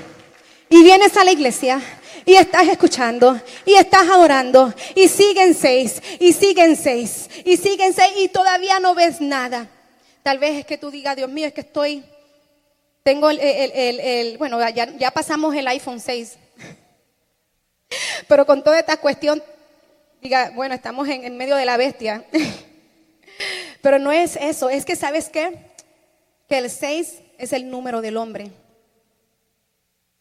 y 0.71 0.83
vienes 0.83 1.19
a 1.19 1.25
la 1.25 1.33
iglesia 1.33 1.83
y 2.25 2.37
estás 2.37 2.67
escuchando 2.69 3.39
y 3.67 3.75
estás 3.75 4.09
adorando 4.09 4.73
y 4.95 5.07
siguen 5.09 5.55
seis 5.55 6.01
y 6.19 6.33
siguen 6.33 6.77
seis 6.77 7.29
y 7.45 7.59
siguen 7.59 7.93
seis 7.93 8.15
y 8.17 8.29
todavía 8.29 8.81
no 8.81 8.95
ves 8.95 9.21
nada. 9.21 9.69
Tal 10.23 10.39
vez 10.39 10.57
es 10.61 10.65
que 10.65 10.79
tú 10.79 10.91
digas, 10.91 11.15
Dios 11.15 11.29
mío, 11.29 11.47
es 11.47 11.53
que 11.53 11.61
estoy, 11.61 12.03
tengo 13.03 13.29
el, 13.29 13.39
el, 13.39 14.01
el, 14.01 14.39
bueno, 14.39 14.59
ya, 14.71 14.97
ya 14.97 15.11
pasamos 15.11 15.55
el 15.55 15.69
iPhone 15.69 16.01
6. 16.01 16.39
Pero 18.27 18.47
con 18.47 18.63
toda 18.63 18.79
esta 18.79 18.97
cuestión, 18.99 19.43
diga, 20.21 20.53
bueno, 20.55 20.75
estamos 20.75 21.09
en, 21.09 21.37
medio 21.37 21.57
de 21.57 21.65
la 21.65 21.77
bestia. 21.77 22.25
Pero 23.83 23.99
no 23.99 24.13
es 24.13 24.37
eso, 24.37 24.71
es 24.71 24.85
que 24.85 24.97
sabes 24.97 25.29
qué? 25.29 25.59
Que 26.49 26.59
el 26.59 26.71
6 26.71 27.21
es 27.39 27.53
el 27.53 27.71
número 27.71 28.01
del 28.01 28.17
hombre. 28.17 28.51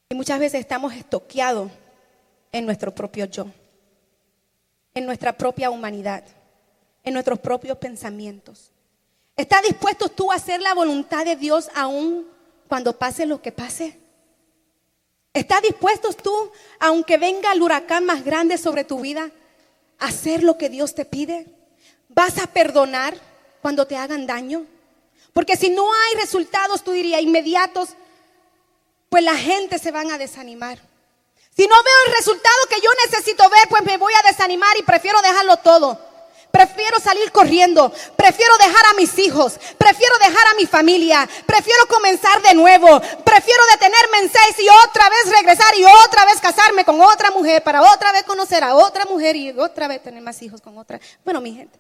Y 0.10 0.16
muchas 0.16 0.40
veces 0.40 0.62
estamos 0.62 0.94
estoqueados 0.94 1.72
en 2.52 2.66
nuestro 2.66 2.94
propio 2.94 3.26
yo, 3.26 3.48
en 4.94 5.06
nuestra 5.06 5.34
propia 5.34 5.70
humanidad, 5.70 6.24
en 7.04 7.14
nuestros 7.14 7.40
propios 7.40 7.78
pensamientos. 7.78 8.72
¿Estás 9.36 9.64
dispuesto 9.64 10.10
tú 10.10 10.32
a 10.32 10.36
hacer 10.36 10.62
la 10.62 10.74
voluntad 10.74 11.26
de 11.26 11.36
Dios 11.36 11.70
aún 11.76 12.28
cuando 12.68 12.98
pase 12.98 13.26
lo 13.26 13.42
que 13.42 13.52
pase? 13.52 14.00
¿Estás 15.38 15.62
dispuesto 15.62 16.12
tú, 16.14 16.52
aunque 16.80 17.18
venga 17.18 17.52
el 17.52 17.62
huracán 17.62 18.06
más 18.06 18.24
grande 18.24 18.58
sobre 18.58 18.84
tu 18.84 19.02
vida, 19.02 19.30
a 20.00 20.06
hacer 20.08 20.44
lo 20.44 20.58
que 20.58 20.70
Dios 20.70 20.96
te 20.96 21.06
pide? 21.06 21.46
¿Vas 22.10 22.40
a 22.40 22.48
perdonar 22.48 23.16
cuando 23.62 23.86
te 23.86 23.96
hagan 23.96 24.26
daño? 24.26 24.66
Porque 25.34 25.56
si 25.56 25.70
no 25.70 25.84
hay 25.94 26.20
resultados, 26.20 26.84
tú 26.84 26.92
dirías, 26.92 27.22
inmediatos, 27.22 27.90
pues 29.10 29.24
la 29.24 29.36
gente 29.36 29.78
se 29.78 29.92
van 29.92 30.10
a 30.10 30.18
desanimar. 30.18 30.80
Si 31.56 31.68
no 31.68 31.76
veo 31.76 32.06
el 32.08 32.14
resultado 32.14 32.56
que 32.70 32.82
yo 32.82 32.90
necesito 33.06 33.48
ver, 33.50 33.68
pues 33.70 33.84
me 33.84 33.98
voy 33.98 34.14
a 34.14 34.28
desanimar 34.28 34.76
y 34.78 34.84
prefiero 34.84 35.22
dejarlo 35.22 35.58
todo. 35.58 36.00
Prefiero 36.52 37.00
salir 37.00 37.32
corriendo, 37.32 37.92
prefiero 38.16 38.58
dejar 38.58 38.86
a 38.88 38.94
mis 38.94 39.18
hijos, 39.20 39.60
prefiero 39.78 40.18
dejar 40.18 40.48
a 40.48 40.56
mi 40.56 40.66
familia, 40.66 41.28
prefiero 41.46 41.86
comenzar 41.88 42.42
de 42.42 42.56
nuevo, 42.56 43.00
prefiero 43.24 43.64
detenerme 43.72 44.20
en 44.20 44.32
seis 44.32 44.56
y 44.60 44.68
otra 44.88 45.08
vez 45.10 45.32
regresar 45.32 45.78
y 45.78 45.86
otra 45.86 46.26
vez 46.26 46.40
casarme 46.42 46.84
con 46.84 47.00
otra 47.02 47.30
mujer 47.32 47.62
para 47.62 47.82
otra 47.82 48.12
vez 48.12 48.24
conocer 48.24 48.64
a 48.64 48.76
otra 48.76 49.06
mujer 49.06 49.36
y 49.36 49.52
otra 49.52 49.88
vez 49.88 50.02
tener 50.02 50.22
más 50.22 50.42
hijos 50.42 50.62
con 50.62 50.78
otra. 50.78 51.00
Bueno, 51.24 51.42
mi 51.42 51.54
gente. 51.54 51.80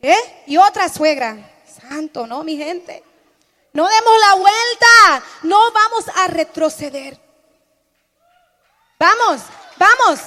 ¿Eh? 0.00 0.44
Y 0.46 0.56
otra 0.56 0.88
suegra. 0.88 1.36
Santo, 1.88 2.26
¿no, 2.26 2.42
mi 2.44 2.56
gente? 2.56 3.02
No 3.72 3.88
demos 3.88 4.20
la 4.20 4.34
vuelta, 4.34 5.24
no 5.42 5.72
vamos 5.72 6.04
a 6.16 6.26
retroceder. 6.28 7.18
Vamos, 8.98 9.42
vamos. 9.76 10.20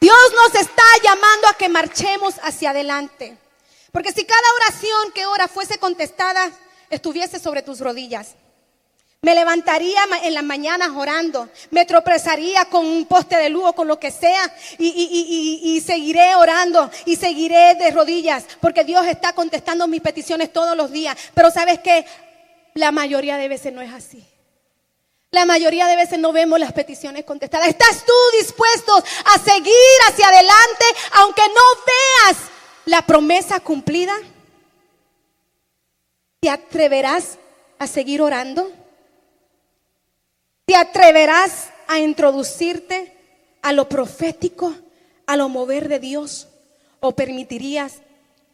Dios 0.00 0.16
nos 0.34 0.60
está 0.60 0.82
llamando 1.02 1.48
a 1.48 1.54
que 1.54 1.68
marchemos 1.68 2.34
hacia 2.42 2.70
adelante. 2.70 3.36
Porque 3.92 4.12
si 4.12 4.24
cada 4.24 4.42
oración 4.62 5.12
que 5.12 5.26
ora 5.26 5.48
fuese 5.48 5.78
contestada, 5.78 6.50
estuviese 6.90 7.38
sobre 7.38 7.62
tus 7.62 7.80
rodillas. 7.80 8.34
Me 9.20 9.34
levantaría 9.34 10.00
en 10.22 10.32
las 10.32 10.44
mañanas 10.44 10.90
orando, 10.94 11.48
me 11.72 11.84
tropezaría 11.84 12.66
con 12.66 12.86
un 12.86 13.04
poste 13.06 13.36
de 13.36 13.48
luz 13.48 13.64
o 13.66 13.72
con 13.72 13.88
lo 13.88 13.98
que 13.98 14.12
sea 14.12 14.54
y, 14.78 14.86
y, 15.64 15.80
seguiré 15.80 16.36
orando 16.36 16.88
y 17.04 17.16
seguiré 17.16 17.74
de 17.74 17.90
rodillas 17.90 18.44
porque 18.60 18.84
Dios 18.84 19.04
está 19.06 19.32
contestando 19.32 19.88
mis 19.88 20.02
peticiones 20.02 20.52
todos 20.52 20.76
los 20.76 20.92
días. 20.92 21.16
Pero 21.34 21.50
sabes 21.50 21.80
que 21.80 22.06
la 22.74 22.92
mayoría 22.92 23.36
de 23.38 23.48
veces 23.48 23.72
no 23.72 23.82
es 23.82 23.92
así. 23.92 24.24
La 25.30 25.44
mayoría 25.44 25.86
de 25.86 25.96
veces 25.96 26.18
no 26.18 26.32
vemos 26.32 26.58
las 26.58 26.72
peticiones 26.72 27.24
contestadas. 27.24 27.68
¿Estás 27.68 28.04
tú 28.04 28.12
dispuesto 28.38 28.96
a 28.96 29.38
seguir 29.38 29.98
hacia 30.08 30.28
adelante 30.28 30.84
aunque 31.12 31.42
no 31.48 31.84
veas 31.86 32.38
la 32.86 33.02
promesa 33.02 33.60
cumplida? 33.60 34.14
¿Te 36.40 36.48
atreverás 36.48 37.38
a 37.78 37.86
seguir 37.86 38.22
orando? 38.22 38.72
¿Te 40.64 40.76
atreverás 40.76 41.68
a 41.88 41.98
introducirte 41.98 43.14
a 43.60 43.72
lo 43.72 43.88
profético, 43.88 44.74
a 45.26 45.36
lo 45.36 45.50
mover 45.50 45.88
de 45.88 45.98
Dios? 45.98 46.48
¿O 47.00 47.12
permitirías 47.12 48.00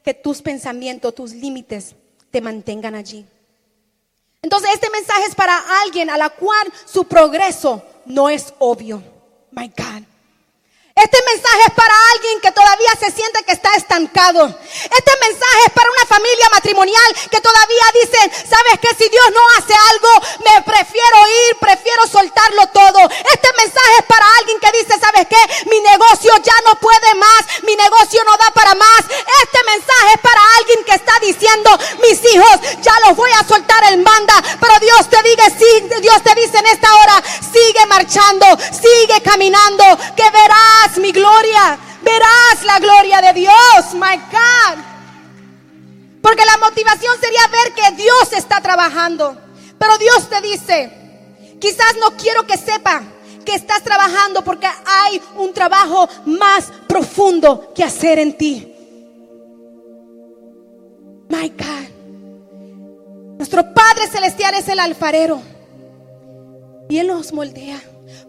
que 0.03 0.13
tus 0.13 0.43
pensamientos, 0.43 1.15
tus 1.15 1.33
límites 1.33 1.95
te 2.33 2.41
mantengan 2.41 2.97
allí? 2.97 3.27
Entonces 4.45 4.69
este 4.75 4.91
mensaje 4.91 5.25
es 5.25 5.35
para 5.35 5.57
alguien 5.83 6.11
a 6.11 6.19
la 6.19 6.29
cual 6.29 6.71
su 6.85 7.05
progreso 7.05 7.83
no 8.05 8.29
es 8.29 8.53
obvio. 8.59 9.03
My 9.53 9.69
God. 9.69 10.05
Este 10.95 11.19
mensaje 11.27 11.63
es 11.67 11.75
para 11.75 11.95
alguien 12.13 12.41
que 12.41 12.53
todavía 12.53 12.93
se 13.01 13.11
siente 13.11 13.43
que 13.43 13.53
está 13.53 13.75
estancado. 13.75 14.47
Este 14.47 15.13
mensaje 15.27 15.61
es 15.67 15.73
para 15.73 15.91
una 15.91 16.07
familia 16.07 16.49
matrimonial 16.53 17.11
que 17.33 17.41
todavía 17.41 17.87
dice, 18.01 18.47
sabes 18.47 18.79
que 18.81 18.95
si 18.95 19.09
Dios 19.09 19.25
no 19.35 19.41
hace 19.59 19.75
algo, 19.91 20.09
me 20.45 20.63
prefiero 20.63 21.19
ir, 21.49 21.59
prefiero 21.59 22.07
soltarlo 22.07 22.69
todo. 22.69 23.01
Este 23.11 23.49
mensaje 23.57 23.95
es 23.99 24.05
para 24.05 24.27
alguien 24.39 24.61
que 24.61 24.71
dice, 24.79 24.95
sabes 25.01 25.27
qué, 25.27 25.43
mi 25.69 25.81
negocio 25.81 26.31
ya 26.45 26.55
no 26.65 26.79
puede 26.79 27.15
más, 27.17 27.43
mi 27.65 27.75
negocio 27.75 28.23
no 28.25 28.37
da 28.37 28.53
para 28.53 28.75
más. 28.77 29.01
Este 29.43 29.59
mensaje 29.67 30.15
es 30.15 30.21
para 30.21 30.41
alguien 30.59 30.84
que 30.84 30.84
diciendo, 31.27 31.71
mis 32.01 32.19
hijos 32.33 32.61
ya 32.83 32.93
los 33.07 33.17
voy 33.17 33.31
a 33.39 33.47
soltar 33.47 33.83
el 33.93 34.03
manda. 34.03 34.35
Pero 34.61 34.75
Dios 34.81 35.09
te 35.09 35.29
diga, 35.29 35.45
sí, 35.51 36.01
Dios 36.01 36.23
te 36.23 36.35
dice 36.41 36.59
en 36.59 36.67
esta 36.67 36.89
hora, 36.95 37.23
sigue 37.53 37.87
marchando, 37.87 38.47
sigue 38.71 39.21
caminando, 39.23 39.85
que 40.17 40.31
verás 40.31 40.99
mi 40.99 41.13
gloria, 41.13 41.79
verás 42.03 42.65
la 42.65 42.79
gloria 42.79 43.21
de 43.21 43.33
Dios, 43.33 43.95
my 43.95 44.17
God. 44.31 44.79
Porque 46.21 46.45
la 46.45 46.57
motivación 46.59 47.15
sería 47.21 47.47
ver 47.49 47.75
que 47.75 48.03
Dios 48.03 48.33
está 48.33 48.61
trabajando. 48.61 49.37
Pero 49.79 49.99
Dios 49.99 50.29
te 50.31 50.41
dice, 50.41 50.91
quizás 51.61 51.97
no 52.01 52.17
quiero 52.17 52.47
que 52.47 52.57
sepa 52.57 53.03
que 53.45 53.55
estás 53.55 53.83
trabajando 53.83 54.43
porque 54.43 54.67
hay 54.67 55.21
un 55.37 55.53
trabajo 55.53 56.09
más 56.25 56.73
profundo 56.89 57.73
que 57.75 57.85
hacer 57.85 58.19
en 58.19 58.37
ti. 58.37 58.74
My 61.29 61.49
God. 61.49 63.37
Nuestro 63.37 63.75
Padre 63.75 64.07
Celestial 64.11 64.55
es 64.55 64.69
el 64.69 64.79
alfarero. 64.79 65.41
Y 66.89 66.99
Él 66.99 67.09
nos 67.09 67.33
moldea. 67.33 67.81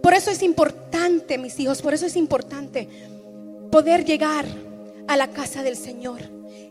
Por 0.01 0.13
eso 0.13 0.31
es 0.31 0.41
importante, 0.41 1.37
mis 1.37 1.59
hijos, 1.59 1.81
por 1.81 1.93
eso 1.93 2.05
es 2.05 2.15
importante 2.15 2.87
poder 3.71 4.05
llegar 4.05 4.45
a 5.07 5.17
la 5.17 5.29
casa 5.29 5.63
del 5.63 5.75
Señor 5.75 6.21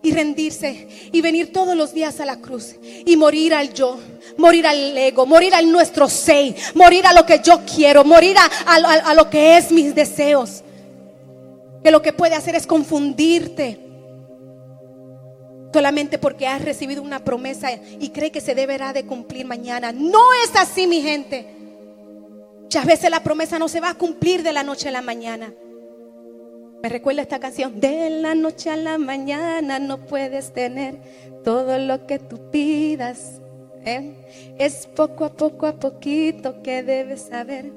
y 0.03 0.13
rendirse 0.13 0.89
y 1.13 1.21
venir 1.21 1.53
todos 1.53 1.77
los 1.77 1.95
días 1.95 2.21
a 2.21 2.27
la 2.27 2.37
cruz 2.37 2.77
y 2.83 3.17
morir 3.17 3.55
al 3.55 3.73
yo, 3.73 3.99
morir 4.37 4.67
al 4.67 4.97
ego, 4.97 5.27
morir 5.27 5.55
al 5.55 5.71
nuestro 5.71 6.09
ser, 6.09 6.55
morir 6.75 7.07
a 7.07 7.13
lo 7.13 7.25
que 7.25 7.41
yo 7.43 7.61
quiero, 7.65 8.05
morir 8.05 8.37
a, 8.39 9.15
lo 9.15 9.31
que 9.31 9.57
es 9.57 9.73
mis 9.73 9.95
deseos. 9.95 10.63
Que 11.83 11.91
lo 11.91 12.01
que 12.01 12.13
puede 12.13 12.35
hacer 12.35 12.55
es 12.55 12.67
confundirte 12.67 13.79
solamente 15.75 16.19
porque 16.19 16.47
has 16.47 16.63
recibido 16.65 17.03
una 17.03 17.25
promesa 17.25 17.69
y 17.99 18.11
cree 18.11 18.31
que 18.31 18.41
se 18.41 18.55
deberá 18.55 18.93
de 18.93 19.07
cumplir 19.07 19.45
mañana. 19.45 19.91
No 19.91 20.21
es 20.45 20.55
así, 20.55 20.87
mi 20.87 21.03
gente. 21.03 21.47
Muchas 22.63 22.87
veces 22.87 23.11
la 23.11 23.25
promesa 23.25 23.59
no 23.59 23.67
se 23.67 23.81
va 23.81 23.91
a 23.91 23.95
cumplir 23.95 24.45
de 24.45 24.53
la 24.53 24.63
noche 24.63 24.89
a 24.89 24.93
la 24.93 25.03
mañana. 25.03 25.53
Me 26.81 26.89
recuerda 26.89 27.23
esta 27.23 27.41
canción. 27.41 27.81
De 27.81 28.09
la 28.09 28.37
noche 28.37 28.71
a 28.71 28.77
la 28.77 28.99
mañana 28.99 29.81
no 29.81 30.07
puedes 30.07 30.53
tener 30.53 31.01
todo 31.43 31.77
lo 31.81 32.07
que 32.07 32.21
tú 32.21 32.53
pidas. 32.53 33.41
¿eh? 33.85 34.15
Es 34.59 34.87
poco 34.87 35.25
a 35.25 35.33
poco 35.33 35.67
a 35.67 35.73
poquito 35.73 36.63
que 36.63 36.85
debes 36.85 37.23
saber 37.23 37.73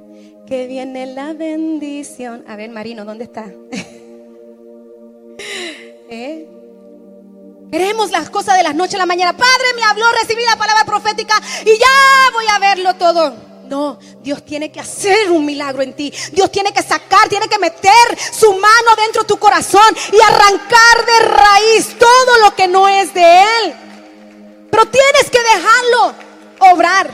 que 0.45 0.67
viene 0.67 1.07
la 1.07 1.33
bendición. 1.33 2.43
A 2.47 2.55
ver, 2.55 2.69
Marino, 2.69 3.05
¿dónde 3.05 3.23
está? 3.23 3.51
¿Eh? 6.11 6.47
Queremos 7.71 8.11
las 8.11 8.29
cosas 8.29 8.55
de 8.55 8.63
la 8.63 8.73
noche 8.73 8.95
a 8.95 8.99
la 8.99 9.05
mañana. 9.05 9.35
Padre 9.35 9.73
me 9.75 9.83
habló, 9.83 10.05
recibí 10.21 10.43
la 10.45 10.55
palabra 10.55 10.85
profética 10.85 11.35
y 11.65 11.77
ya 11.77 12.31
voy 12.33 12.45
a 12.49 12.59
verlo 12.59 12.93
todo. 12.95 13.35
No, 13.67 13.99
Dios 14.21 14.45
tiene 14.45 14.71
que 14.71 14.79
hacer 14.79 15.29
un 15.29 15.45
milagro 15.45 15.81
en 15.81 15.93
ti. 15.93 16.13
Dios 16.31 16.49
tiene 16.49 16.71
que 16.71 16.81
sacar, 16.81 17.27
tiene 17.27 17.49
que 17.49 17.59
meter 17.59 17.91
su 18.31 18.53
mano 18.53 18.95
dentro 18.95 19.23
de 19.23 19.27
tu 19.27 19.37
corazón 19.37 19.95
y 20.13 20.21
arrancar 20.21 21.05
de 21.05 21.25
raíz 21.27 21.97
todo 21.99 22.37
lo 22.45 22.55
que 22.55 22.69
no 22.69 22.87
es 22.87 23.13
de 23.13 23.41
Él. 23.41 23.75
Pero 24.71 24.85
tienes 24.85 25.29
que 25.29 25.39
dejarlo 25.39 26.15
obrar. 26.73 27.11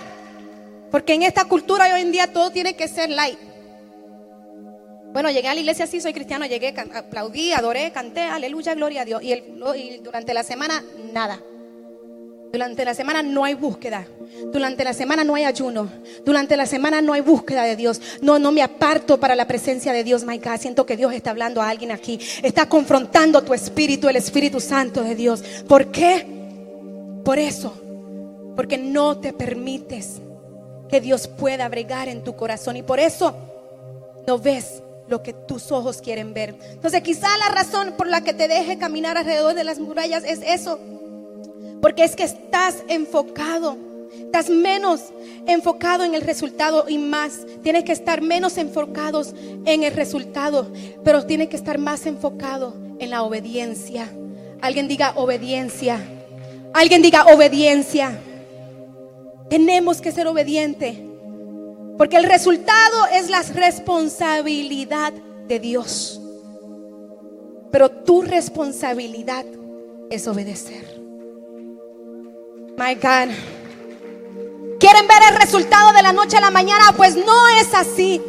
Porque 0.92 1.16
en 1.16 1.24
esta 1.24 1.46
cultura 1.46 1.92
hoy 1.92 2.02
en 2.02 2.12
día 2.12 2.32
todo 2.32 2.52
tiene 2.52 2.76
que 2.76 2.88
ser 2.88 3.10
light. 3.10 3.53
Bueno, 5.14 5.30
llegué 5.30 5.48
a 5.48 5.54
la 5.54 5.60
iglesia, 5.60 5.86
sí, 5.86 6.02
soy 6.02 6.12
cristiano, 6.12 6.46
llegué, 6.46 6.74
aplaudí, 6.94 7.54
adoré, 7.54 7.92
canté, 7.92 8.22
aleluya, 8.22 8.74
gloria 8.74 9.04
a 9.04 9.06
Dios. 9.06 9.24
Y, 9.24 9.32
y 9.32 10.00
durante 10.04 10.34
la 10.34 10.44
semana, 10.44 10.84
nada. 11.14 11.40
Durante 12.52 12.86
la 12.86 12.94
semana 12.94 13.24
no 13.24 13.44
hay 13.44 13.54
búsqueda. 13.54 14.08
Durante 14.52 14.84
la 14.84 14.94
semana 14.94 15.24
no 15.24 15.34
hay 15.34 15.44
ayuno. 15.44 15.90
Durante 16.24 16.56
la 16.56 16.68
semana 16.68 17.02
no 17.02 17.14
hay 17.14 17.22
búsqueda 17.22 17.64
de 17.64 17.76
Dios. 17.76 18.00
No, 18.22 18.38
no 18.38 18.52
me 18.52 18.62
aparto 18.62 19.20
para 19.20 19.36
la 19.36 19.48
presencia 19.48 19.92
de 19.92 20.04
Dios, 20.04 20.24
my 20.24 20.40
Siento 20.60 20.86
que 20.86 20.96
Dios 20.96 21.14
está 21.14 21.32
hablando 21.32 21.64
a 21.64 21.70
alguien 21.70 21.92
aquí. 21.92 22.20
Está 22.44 22.70
confrontando 22.70 23.42
tu 23.42 23.56
espíritu, 23.56 24.08
el 24.08 24.18
Espíritu 24.18 24.60
Santo 24.60 25.02
de 25.02 25.16
Dios. 25.16 25.44
¿Por 25.68 25.92
qué? 25.92 26.28
Por 27.26 27.40
eso, 27.40 27.74
porque 28.56 28.78
no 28.78 29.18
te 29.18 29.34
permites 29.34 30.22
que 30.90 31.02
Dios 31.02 31.28
pueda 31.28 31.68
bregar 31.70 32.08
en 32.08 32.24
tu 32.24 32.36
corazón 32.36 32.78
y 32.78 32.84
por 32.84 33.00
eso 33.00 33.36
no 34.28 34.38
ves 34.38 34.83
lo 35.08 35.24
que 35.24 35.34
tus 35.34 35.72
ojos 35.72 36.02
quieren 36.02 36.34
ver. 36.34 36.56
Entonces 36.72 37.02
quizá 37.02 37.28
la 37.38 37.50
razón 37.54 37.94
por 37.98 38.08
la 38.08 38.22
que 38.22 38.34
te 38.34 38.48
deje 38.48 38.78
caminar 38.78 39.18
alrededor 39.18 39.54
de 39.54 39.64
las 39.64 39.80
murallas 39.80 40.24
es 40.24 40.40
eso. 40.46 40.80
Porque 41.82 42.04
es 42.04 42.16
que 42.16 42.24
estás 42.24 42.78
enfocado, 42.88 43.78
estás 44.18 44.50
menos 44.50 45.02
enfocado 45.48 46.04
en 46.04 46.16
el 46.16 46.22
resultado 46.22 46.86
y 46.88 46.98
más. 46.98 47.46
Tienes 47.62 47.84
que 47.84 47.92
estar 47.92 48.22
menos 48.22 48.58
enfocados 48.58 49.36
en 49.66 49.84
el 49.84 49.94
resultado, 49.94 50.72
pero 51.04 51.26
tienes 51.26 51.50
que 51.50 51.58
estar 51.58 51.78
más 51.78 52.06
enfocado 52.06 52.74
en 53.00 53.10
la 53.10 53.24
obediencia. 53.24 54.10
Alguien 54.62 54.88
diga 54.88 55.14
obediencia. 55.18 56.00
Alguien 56.74 57.02
diga 57.02 57.26
obediencia. 57.26 58.18
Tenemos 59.50 60.02
que 60.02 60.12
ser 60.12 60.26
obedientes. 60.26 60.98
Porque 61.98 62.18
el 62.18 62.24
resultado 62.24 63.06
es 63.12 63.30
la 63.30 63.42
responsabilidad 63.42 65.14
de 65.48 65.60
Dios. 65.60 66.20
Pero 67.72 67.90
tu 67.90 68.22
responsabilidad 68.22 69.46
es 70.10 70.28
obedecer. 70.28 71.02
My 72.78 72.96
God. 72.96 73.34
¿Quieren 74.80 75.08
ver 75.08 75.22
el 75.32 75.40
resultado 75.40 75.94
de 75.94 76.04
la 76.04 76.14
noche 76.14 76.38
a 76.38 76.42
la 76.42 76.52
mañana? 76.52 76.94
Pues 76.98 77.16
no 77.16 77.48
es 77.60 77.74
así. 77.74 78.22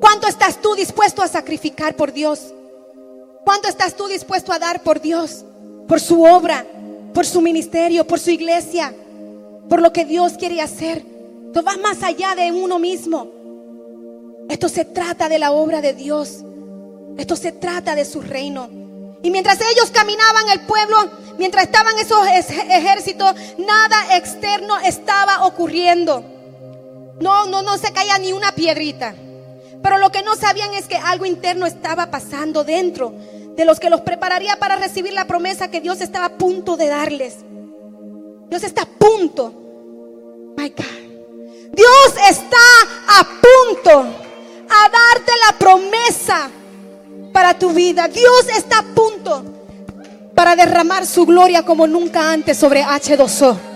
¿Cuánto 0.00 0.26
estás 0.26 0.60
tú 0.60 0.74
dispuesto 0.74 1.22
a 1.22 1.28
sacrificar 1.28 1.94
por 1.94 2.12
Dios? 2.12 2.52
¿Cuánto 3.44 3.68
estás 3.68 3.96
tú 3.96 4.06
dispuesto 4.08 4.52
a 4.52 4.58
dar 4.58 4.82
por 4.82 5.00
Dios? 5.00 5.44
Por 5.88 6.00
su 6.00 6.22
obra, 6.22 6.66
por 7.14 7.24
su 7.24 7.40
ministerio, 7.40 8.06
por 8.06 8.18
su 8.18 8.30
iglesia, 8.30 8.94
por 9.68 9.80
lo 9.80 9.92
que 9.92 10.04
Dios 10.04 10.34
quiere 10.34 10.60
hacer. 10.60 11.11
Esto 11.52 11.62
va 11.64 11.76
más 11.76 12.02
allá 12.02 12.34
de 12.34 12.50
uno 12.50 12.78
mismo. 12.78 13.30
Esto 14.48 14.70
se 14.70 14.86
trata 14.86 15.28
de 15.28 15.38
la 15.38 15.52
obra 15.52 15.82
de 15.82 15.92
Dios. 15.92 16.42
Esto 17.18 17.36
se 17.36 17.52
trata 17.52 17.94
de 17.94 18.06
su 18.06 18.22
reino. 18.22 18.70
Y 19.22 19.30
mientras 19.30 19.58
ellos 19.60 19.90
caminaban 19.90 20.48
el 20.50 20.60
pueblo, 20.60 20.96
mientras 21.36 21.64
estaban 21.64 21.98
esos 21.98 22.26
ejércitos, 22.26 23.34
nada 23.58 24.16
externo 24.16 24.78
estaba 24.78 25.44
ocurriendo. 25.44 26.24
No, 27.20 27.44
no, 27.44 27.60
no 27.60 27.76
se 27.76 27.92
caía 27.92 28.16
ni 28.16 28.32
una 28.32 28.52
piedrita. 28.52 29.14
Pero 29.82 29.98
lo 29.98 30.10
que 30.10 30.22
no 30.22 30.36
sabían 30.36 30.72
es 30.72 30.88
que 30.88 30.96
algo 30.96 31.26
interno 31.26 31.66
estaba 31.66 32.10
pasando 32.10 32.64
dentro 32.64 33.12
de 33.54 33.66
los 33.66 33.78
que 33.78 33.90
los 33.90 34.00
prepararía 34.00 34.56
para 34.58 34.76
recibir 34.76 35.12
la 35.12 35.26
promesa 35.26 35.70
que 35.70 35.82
Dios 35.82 36.00
estaba 36.00 36.24
a 36.24 36.38
punto 36.38 36.78
de 36.78 36.86
darles. 36.86 37.44
Dios 38.48 38.64
está 38.64 38.84
a 38.84 38.86
punto. 38.86 39.52
My 40.56 40.70
God. 40.70 41.01
Dios 41.72 42.14
está 42.28 42.56
a 43.08 43.24
punto 43.24 43.90
a 44.68 44.88
darte 44.88 45.32
la 45.46 45.58
promesa 45.58 46.50
para 47.32 47.58
tu 47.58 47.70
vida. 47.70 48.08
Dios 48.08 48.48
está 48.56 48.80
a 48.80 48.82
punto 48.82 49.44
para 50.34 50.54
derramar 50.54 51.06
su 51.06 51.24
gloria 51.24 51.62
como 51.62 51.86
nunca 51.86 52.30
antes 52.30 52.58
sobre 52.58 52.84
H2O. 52.84 53.71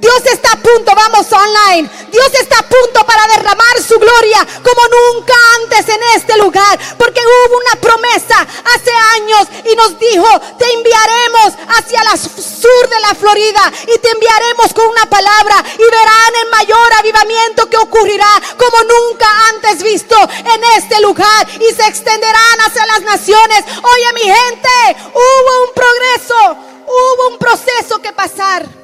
Dios 0.00 0.22
está 0.32 0.52
a 0.52 0.56
punto, 0.56 0.92
vamos 0.94 1.26
online. 1.32 1.90
Dios 2.10 2.30
está 2.40 2.58
a 2.58 2.62
punto 2.62 3.04
para 3.04 3.26
derramar 3.28 3.82
su 3.82 3.98
gloria 3.98 4.46
como 4.62 4.82
nunca 4.86 5.34
antes 5.62 5.88
en 5.88 6.00
este 6.14 6.36
lugar. 6.38 6.78
Porque 6.96 7.20
hubo 7.20 7.56
una 7.56 7.80
promesa 7.80 8.46
hace 8.74 8.92
años 9.16 9.48
y 9.64 9.74
nos 9.76 9.98
dijo, 9.98 10.28
te 10.58 10.72
enviaremos 10.72 11.52
hacia 11.76 12.00
el 12.00 12.18
sur 12.18 12.88
de 12.88 13.00
la 13.00 13.14
Florida 13.14 13.72
y 13.82 13.98
te 13.98 14.10
enviaremos 14.10 14.72
con 14.72 14.88
una 14.88 15.06
palabra 15.06 15.64
y 15.74 15.82
verán 15.82 16.34
el 16.42 16.50
mayor 16.50 16.92
avivamiento 16.98 17.68
que 17.68 17.76
ocurrirá 17.76 18.30
como 18.56 18.78
nunca 18.84 19.26
antes 19.54 19.82
visto 19.82 20.16
en 20.16 20.64
este 20.76 21.00
lugar 21.00 21.46
y 21.54 21.74
se 21.74 21.86
extenderán 21.86 22.60
hacia 22.66 22.86
las 22.86 23.02
naciones. 23.02 23.64
Oye 23.82 24.12
mi 24.14 24.22
gente, 24.22 25.02
hubo 25.12 25.64
un 25.64 25.74
progreso, 25.74 26.58
hubo 26.86 27.28
un 27.32 27.38
proceso 27.38 28.00
que 28.00 28.12
pasar. 28.12 28.77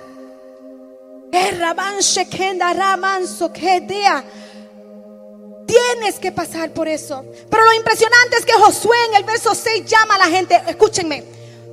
Tienes 5.67 6.19
que 6.21 6.31
pasar 6.31 6.73
por 6.73 6.87
eso. 6.87 7.25
Pero 7.51 7.65
lo 7.65 7.73
impresionante 7.73 8.37
es 8.37 8.47
que 8.47 8.53
Josué 8.53 8.97
en 9.09 9.17
el 9.17 9.25
verso 9.25 9.55
6 9.55 9.85
llama 9.85 10.15
a 10.15 10.19
la 10.19 10.27
gente, 10.27 10.61
escúchenme, 10.69 11.25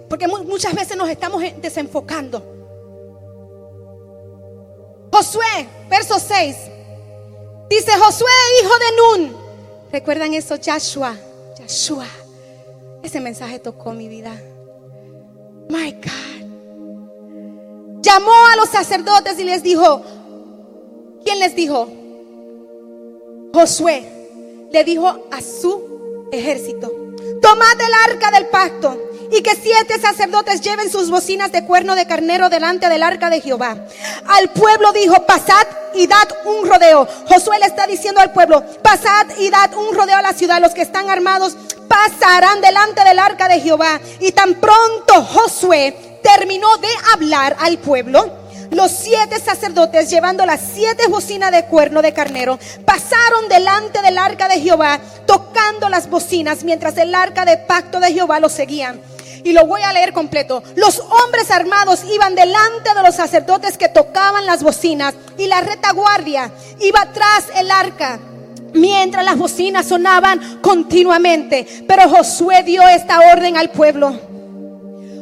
porque 0.09 0.27
muchas 0.27 0.73
veces 0.73 0.97
nos 0.97 1.09
estamos 1.09 1.43
desenfocando. 1.57 2.43
Josué, 5.11 5.69
verso 5.89 6.17
6, 6.17 6.55
dice 7.69 7.91
Josué, 7.99 8.31
hijo 8.61 8.73
de 8.79 9.19
Nun. 9.27 9.37
¿Recuerdan 9.91 10.33
eso? 10.33 10.55
Joshua, 10.57 11.15
Joshua. 11.57 12.07
Ese 13.03 13.19
mensaje 13.19 13.59
tocó 13.59 13.93
mi 13.93 14.07
vida. 14.07 14.41
My 15.69 15.91
God 15.91 16.30
llamó 18.11 18.47
a 18.51 18.55
los 18.57 18.69
sacerdotes 18.69 19.39
y 19.39 19.43
les 19.43 19.63
dijo, 19.63 20.03
¿quién 21.23 21.39
les 21.39 21.55
dijo? 21.55 21.87
Josué 23.53 24.05
le 24.71 24.83
dijo 24.83 25.07
a 25.31 25.41
su 25.41 26.27
ejército, 26.31 26.91
tomad 27.41 27.79
el 27.79 28.11
arca 28.11 28.31
del 28.31 28.47
pacto 28.47 28.97
y 29.31 29.41
que 29.41 29.55
siete 29.55 29.99
sacerdotes 29.99 30.59
lleven 30.59 30.89
sus 30.91 31.09
bocinas 31.09 31.53
de 31.53 31.63
cuerno 31.63 31.95
de 31.95 32.05
carnero 32.05 32.49
delante 32.49 32.89
del 32.89 33.03
arca 33.03 33.29
de 33.29 33.39
Jehová. 33.39 33.77
Al 34.27 34.49
pueblo 34.49 34.91
dijo, 34.91 35.25
pasad 35.25 35.65
y 35.93 36.05
dad 36.05 36.27
un 36.45 36.67
rodeo. 36.67 37.07
Josué 37.27 37.59
le 37.59 37.67
está 37.67 37.87
diciendo 37.87 38.19
al 38.19 38.33
pueblo, 38.33 38.61
pasad 38.81 39.27
y 39.39 39.49
dad 39.49 39.73
un 39.73 39.95
rodeo 39.95 40.17
a 40.17 40.21
la 40.21 40.33
ciudad. 40.33 40.59
Los 40.59 40.73
que 40.73 40.81
están 40.81 41.09
armados 41.09 41.55
pasarán 41.87 42.59
delante 42.59 43.05
del 43.05 43.19
arca 43.19 43.47
de 43.47 43.61
Jehová. 43.61 44.01
Y 44.19 44.33
tan 44.33 44.55
pronto 44.55 45.23
Josué 45.23 46.10
terminó 46.21 46.77
de 46.77 46.89
hablar 47.13 47.55
al 47.59 47.77
pueblo, 47.79 48.41
los 48.71 48.89
siete 48.89 49.37
sacerdotes, 49.39 50.09
llevando 50.09 50.45
las 50.45 50.61
siete 50.73 51.07
bocinas 51.09 51.51
de 51.51 51.65
cuerno 51.65 52.01
de 52.01 52.13
carnero, 52.13 52.57
pasaron 52.85 53.49
delante 53.49 54.01
del 54.01 54.17
arca 54.17 54.47
de 54.47 54.61
Jehová, 54.61 54.97
tocando 55.25 55.89
las 55.89 56.09
bocinas, 56.09 56.63
mientras 56.63 56.97
el 56.97 57.13
arca 57.13 57.43
de 57.43 57.57
pacto 57.57 57.99
de 57.99 58.13
Jehová 58.13 58.39
los 58.39 58.53
seguía. 58.53 58.95
Y 59.43 59.51
lo 59.51 59.65
voy 59.65 59.81
a 59.81 59.91
leer 59.91 60.13
completo. 60.13 60.63
Los 60.75 60.99
hombres 60.99 61.51
armados 61.51 62.03
iban 62.13 62.33
delante 62.33 62.93
de 62.95 63.03
los 63.03 63.15
sacerdotes 63.15 63.77
que 63.77 63.89
tocaban 63.89 64.45
las 64.45 64.63
bocinas, 64.63 65.15
y 65.37 65.47
la 65.47 65.59
retaguardia 65.59 66.49
iba 66.79 67.11
tras 67.11 67.45
el 67.55 67.69
arca 67.69 68.19
mientras 68.73 69.25
las 69.25 69.37
bocinas 69.37 69.85
sonaban 69.85 70.61
continuamente. 70.61 71.67
Pero 71.85 72.09
Josué 72.09 72.63
dio 72.63 72.87
esta 72.87 73.19
orden 73.33 73.57
al 73.57 73.69
pueblo. 73.69 74.30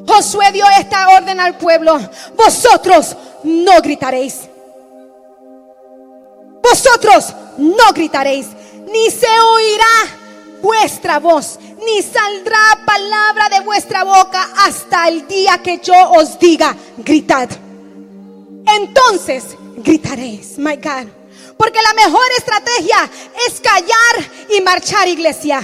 Josué 0.10 0.52
dio 0.52 0.66
esta 0.80 1.08
orden 1.10 1.40
al 1.40 1.56
pueblo. 1.56 2.00
Vosotros 2.36 3.16
no 3.44 3.80
gritaréis. 3.80 4.50
Vosotros 6.64 7.32
no 7.58 7.94
gritaréis. 7.94 8.48
Ni 8.92 9.12
se 9.12 9.28
oirá 9.28 10.18
vuestra 10.64 11.20
voz. 11.20 11.60
Ni 11.86 12.02
saldrá 12.02 12.58
palabra 12.86 13.50
de 13.50 13.60
vuestra 13.64 14.04
boca 14.04 14.50
hasta 14.66 15.08
el 15.08 15.28
día 15.28 15.60
que 15.60 15.78
yo 15.78 15.94
os 16.12 16.40
diga, 16.40 16.76
gritad. 16.98 17.48
Entonces 18.66 19.56
gritaréis, 19.78 20.58
my 20.58 20.76
God. 20.76 21.19
Porque 21.60 21.82
la 21.82 21.94
mejor 21.94 22.24
estrategia 22.38 23.10
es 23.46 23.60
callar 23.60 24.32
y 24.58 24.62
marchar, 24.62 25.10
iglesia. 25.10 25.60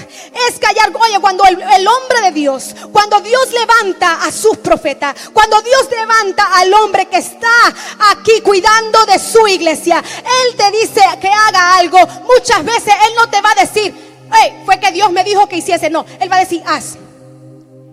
Es 0.49 0.59
callar. 0.59 0.91
Oye, 0.93 1.17
cuando 1.21 1.45
el, 1.45 1.87
hombre 1.87 2.21
de 2.23 2.31
Dios, 2.33 2.75
cuando 2.91 3.21
Dios 3.21 3.53
levanta 3.53 4.25
a 4.25 4.29
sus 4.29 4.57
profetas, 4.57 5.15
cuando 5.31 5.61
Dios 5.61 5.87
levanta 5.89 6.49
al 6.55 6.73
hombre 6.73 7.05
que 7.05 7.15
está 7.15 7.73
aquí 8.11 8.41
cuidando 8.41 9.05
de 9.05 9.17
su 9.17 9.47
iglesia, 9.47 10.03
Él 10.17 10.57
te 10.57 10.69
dice 10.71 10.99
que 11.21 11.29
haga 11.29 11.77
algo. 11.77 11.99
Muchas 12.27 12.65
veces 12.65 12.93
Él 13.07 13.13
no 13.15 13.29
te 13.29 13.39
va 13.39 13.51
a 13.51 13.61
decir, 13.61 13.95
hey, 14.33 14.63
fue 14.65 14.77
que 14.81 14.91
Dios 14.91 15.09
me 15.13 15.23
dijo 15.23 15.47
que 15.47 15.59
hiciese. 15.59 15.89
No, 15.89 16.05
Él 16.19 16.29
va 16.29 16.35
a 16.35 16.39
decir, 16.39 16.61
haz. 16.65 16.97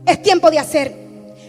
Es 0.06 0.20
tiempo 0.20 0.50
de 0.50 0.58
hacer. 0.58 0.92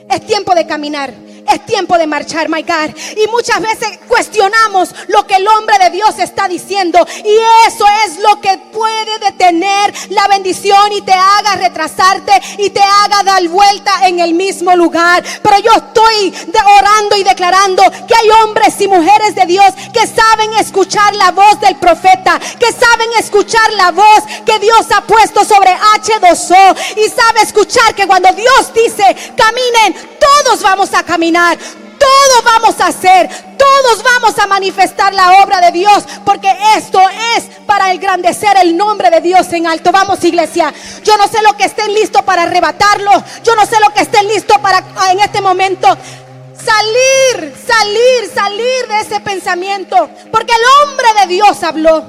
Es 0.07 0.23
tiempo 0.23 0.53
de 0.53 0.67
caminar. 0.67 1.15
Es 1.51 1.65
tiempo 1.65 1.97
de 1.97 2.07
marchar, 2.07 2.49
my 2.49 2.61
God. 2.61 2.95
Y 3.17 3.27
muchas 3.27 3.59
veces 3.59 3.99
cuestionamos 4.07 4.89
lo 5.07 5.25
que 5.27 5.35
el 5.35 5.47
hombre 5.47 5.77
de 5.79 5.89
Dios 5.89 6.17
está 6.19 6.47
diciendo. 6.47 7.05
Y 7.23 7.37
eso 7.67 7.85
es 8.05 8.19
lo 8.19 8.39
que 8.39 8.57
puede 8.71 9.19
detener 9.19 9.93
la 10.09 10.27
bendición 10.27 10.91
y 10.93 11.01
te 11.01 11.13
haga 11.13 11.55
retrasarte 11.57 12.31
y 12.57 12.69
te 12.69 12.81
haga 12.81 13.23
dar 13.23 13.47
vuelta 13.49 14.07
en 14.07 14.19
el 14.19 14.33
mismo 14.33 14.75
lugar. 14.75 15.23
Pero 15.41 15.59
yo 15.59 15.71
estoy 15.71 16.33
orando 16.79 17.17
y 17.17 17.23
declarando 17.23 17.83
que 18.07 18.15
hay 18.15 18.29
hombres 18.43 18.79
y 18.79 18.87
mujeres 18.87 19.35
de 19.35 19.45
Dios 19.45 19.73
que 19.91 20.07
saben 20.07 20.53
escuchar 20.59 21.13
la 21.15 21.31
voz 21.31 21.59
del 21.59 21.75
profeta, 21.75 22.39
que 22.39 22.71
saben 22.71 23.09
escuchar 23.19 23.71
la 23.73 23.91
voz 23.91 24.23
que 24.45 24.59
Dios 24.59 24.85
ha 24.95 25.01
puesto 25.01 25.43
sobre 25.43 25.71
H2O 25.71 26.75
y 26.97 27.09
sabe 27.09 27.41
escuchar 27.41 27.93
que 27.95 28.07
cuando 28.07 28.29
Dios 28.33 28.73
dice 28.73 29.03
caminen, 29.35 30.13
todos 30.19 30.61
vamos 30.61 30.93
a 30.93 31.03
caminar 31.03 31.32
Todos 31.33 32.43
vamos 32.43 32.79
a 32.79 32.87
hacer, 32.87 33.29
todos 33.57 34.03
vamos 34.03 34.37
a 34.37 34.47
manifestar 34.47 35.13
la 35.13 35.43
obra 35.43 35.61
de 35.61 35.71
Dios, 35.71 36.03
porque 36.25 36.49
esto 36.77 36.99
es 37.35 37.45
para 37.65 37.91
engrandecer 37.91 38.55
el 38.61 38.75
nombre 38.75 39.09
de 39.09 39.21
Dios 39.21 39.51
en 39.53 39.67
alto. 39.67 39.91
Vamos, 39.91 40.23
iglesia. 40.23 40.73
Yo 41.03 41.17
no 41.17 41.27
sé 41.27 41.41
lo 41.41 41.55
que 41.55 41.65
estén 41.65 41.93
listos 41.93 42.21
para 42.23 42.43
arrebatarlo. 42.43 43.11
Yo 43.43 43.55
no 43.55 43.65
sé 43.65 43.77
lo 43.79 43.93
que 43.93 44.01
estén 44.01 44.27
listos 44.27 44.57
para 44.59 44.83
en 45.11 45.19
este 45.19 45.41
momento 45.41 45.87
salir, 45.87 47.53
salir, 47.65 48.31
salir 48.33 48.87
de 48.87 48.99
ese 49.01 49.19
pensamiento, 49.19 50.09
porque 50.31 50.53
el 50.53 50.89
hombre 50.89 51.07
de 51.21 51.27
Dios 51.33 51.63
habló. 51.63 52.03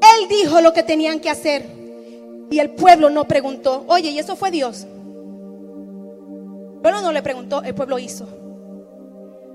Él 0.00 0.28
dijo 0.28 0.60
lo 0.60 0.72
que 0.72 0.82
tenían 0.82 1.20
que 1.20 1.30
hacer. 1.30 1.66
Y 2.50 2.60
el 2.60 2.70
pueblo 2.70 3.10
no 3.10 3.26
preguntó, 3.26 3.84
oye, 3.88 4.10
¿y 4.10 4.18
eso 4.18 4.34
fue 4.34 4.50
Dios? 4.50 4.86
Pueblo 6.82 7.02
no 7.02 7.12
le 7.12 7.22
preguntó, 7.22 7.62
el 7.62 7.74
pueblo 7.74 7.98
hizo. 7.98 8.26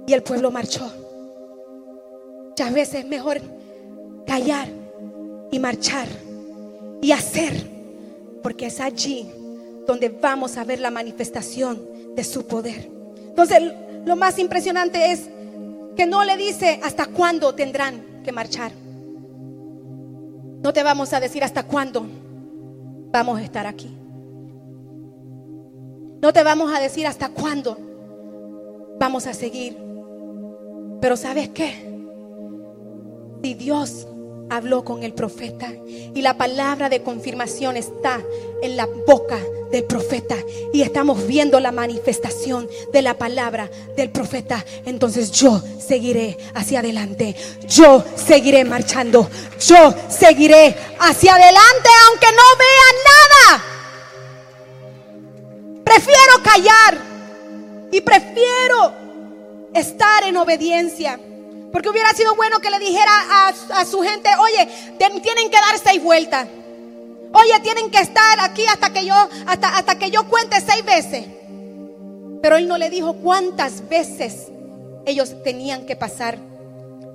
Y 0.05 0.13
el 0.13 0.23
pueblo 0.23 0.51
marchó. 0.51 0.91
Muchas 2.49 2.73
veces 2.73 2.95
es 3.01 3.07
mejor 3.07 3.41
callar 4.27 4.67
y 5.51 5.59
marchar 5.59 6.07
y 7.01 7.11
hacer, 7.11 7.69
porque 8.41 8.67
es 8.67 8.79
allí 8.79 9.27
donde 9.87 10.09
vamos 10.09 10.57
a 10.57 10.63
ver 10.63 10.79
la 10.79 10.91
manifestación 10.91 11.81
de 12.15 12.23
su 12.23 12.45
poder. 12.45 12.89
Entonces, 13.27 13.73
lo 14.05 14.15
más 14.15 14.37
impresionante 14.39 15.11
es 15.11 15.29
que 15.95 16.05
no 16.05 16.23
le 16.23 16.37
dice 16.37 16.79
hasta 16.83 17.05
cuándo 17.07 17.53
tendrán 17.55 18.21
que 18.23 18.31
marchar. 18.31 18.71
No 20.61 20.71
te 20.71 20.83
vamos 20.83 21.13
a 21.13 21.19
decir 21.19 21.43
hasta 21.43 21.63
cuándo 21.63 22.05
vamos 23.11 23.39
a 23.39 23.43
estar 23.43 23.67
aquí. 23.67 23.89
No 26.23 26.31
te 26.31 26.41
vamos 26.41 26.73
a 26.73 26.79
decir 26.79 27.05
hasta 27.05 27.27
cuándo 27.27 27.77
vamos 28.97 29.27
a 29.27 29.33
seguir. 29.33 29.77
Pero 31.01 31.17
¿sabes 31.17 31.49
qué? 31.49 31.85
Si 33.43 33.53
Dios 33.55 34.07
habló 34.49 34.85
con 34.85 35.03
el 35.03 35.13
profeta 35.13 35.69
y 35.85 36.21
la 36.21 36.37
palabra 36.37 36.87
de 36.87 37.03
confirmación 37.03 37.75
está 37.75 38.21
en 38.61 38.77
la 38.77 38.87
boca 39.05 39.37
del 39.69 39.83
profeta 39.83 40.37
y 40.71 40.81
estamos 40.81 41.27
viendo 41.27 41.59
la 41.59 41.73
manifestación 41.73 42.69
de 42.93 43.01
la 43.01 43.15
palabra 43.17 43.69
del 43.97 44.09
profeta, 44.09 44.63
entonces 44.85 45.29
yo 45.29 45.61
seguiré 45.77 46.37
hacia 46.53 46.79
adelante, 46.79 47.35
yo 47.67 48.01
seguiré 48.15 48.63
marchando, 48.63 49.29
yo 49.59 49.93
seguiré 50.07 50.73
hacia 51.01 51.35
adelante 51.35 51.89
aunque 52.07 52.27
no 52.27 52.43
vea 52.57 53.57
nada. 53.59 53.72
Prefiero 55.93 56.41
callar 56.41 56.97
y 57.91 58.01
prefiero 58.01 58.93
estar 59.75 60.23
en 60.23 60.37
obediencia. 60.37 61.19
Porque 61.71 61.89
hubiera 61.89 62.11
sido 62.13 62.35
bueno 62.35 62.59
que 62.59 62.71
le 62.71 62.79
dijera 62.79 63.11
a, 63.75 63.85
su 63.85 64.01
gente, 64.01 64.27
oye, 64.39 64.67
tienen 64.97 65.51
que 65.51 65.57
dar 65.57 65.77
seis 65.83 66.01
vueltas. 66.01 66.47
Oye, 67.31 67.59
tienen 67.61 67.91
que 67.91 67.99
estar 67.99 68.39
aquí 68.39 68.65
hasta 68.65 68.91
que 68.91 69.05
yo, 69.05 69.13
hasta, 69.45 69.77
hasta 69.77 69.99
que 69.99 70.09
yo 70.09 70.27
cuente 70.27 70.59
seis 70.61 70.83
veces. 70.83 71.25
Pero 72.41 72.57
él 72.57 72.67
no 72.67 72.79
le 72.79 72.89
dijo 72.89 73.13
cuántas 73.17 73.87
veces 73.87 74.47
ellos 75.05 75.43
tenían 75.43 75.85
que 75.85 75.95
pasar. 75.95 76.39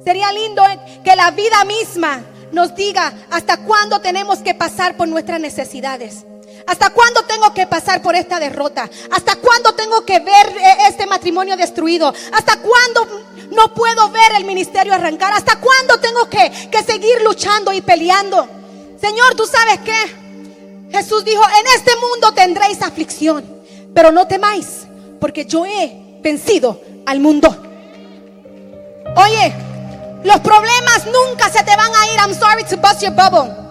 Sería 0.05 0.33
lindo 0.33 0.62
que 1.03 1.16
la 1.16 1.33
vida 1.33 1.64
misma 1.64 2.24
nos 2.53 2.76
diga 2.76 3.12
hasta 3.31 3.57
cuándo 3.57 4.01
tenemos 4.01 4.39
que 4.39 4.55
pasar 4.55 4.97
por 4.97 5.09
nuestras 5.09 5.41
necesidades. 5.41 6.24
¿Hasta 6.68 6.90
cuándo 6.90 7.22
tengo 7.22 7.54
que 7.54 7.66
pasar 7.66 8.02
por 8.02 8.14
esta 8.14 8.38
derrota? 8.38 8.90
¿Hasta 9.10 9.36
cuándo 9.36 9.72
tengo 9.72 10.04
que 10.04 10.18
ver 10.20 10.48
eh, 10.48 10.76
este 10.86 11.06
matrimonio 11.06 11.56
destruido? 11.56 12.12
¿Hasta 12.32 12.58
cuándo 12.60 13.24
no 13.50 13.72
puedo 13.72 14.10
ver 14.10 14.32
el 14.36 14.44
ministerio 14.44 14.92
arrancar? 14.92 15.32
¿Hasta 15.32 15.58
cuándo 15.58 15.98
tengo 15.98 16.28
que, 16.28 16.68
que 16.70 16.82
seguir 16.82 17.22
luchando 17.22 17.72
y 17.72 17.80
peleando? 17.80 18.46
Señor, 19.00 19.34
¿tú 19.34 19.46
sabes 19.46 19.80
qué? 19.82 20.90
Jesús 20.90 21.24
dijo, 21.24 21.42
en 21.42 21.66
este 21.74 21.92
mundo 21.96 22.32
tendréis 22.34 22.82
aflicción, 22.82 23.46
pero 23.94 24.12
no 24.12 24.26
temáis, 24.26 24.86
porque 25.18 25.46
yo 25.46 25.64
he 25.64 26.20
vencido 26.20 26.82
al 27.06 27.18
mundo. 27.20 27.48
Oye, 29.16 29.54
los 30.22 30.40
problemas 30.40 31.06
nunca 31.06 31.48
se 31.50 31.64
te 31.64 31.74
van 31.74 31.94
a 31.94 32.06
ir. 32.12 32.20
I'm 32.20 32.34
sorry 32.38 32.64
to 32.64 32.76
bust 32.76 33.00
your 33.00 33.12
bubble. 33.12 33.67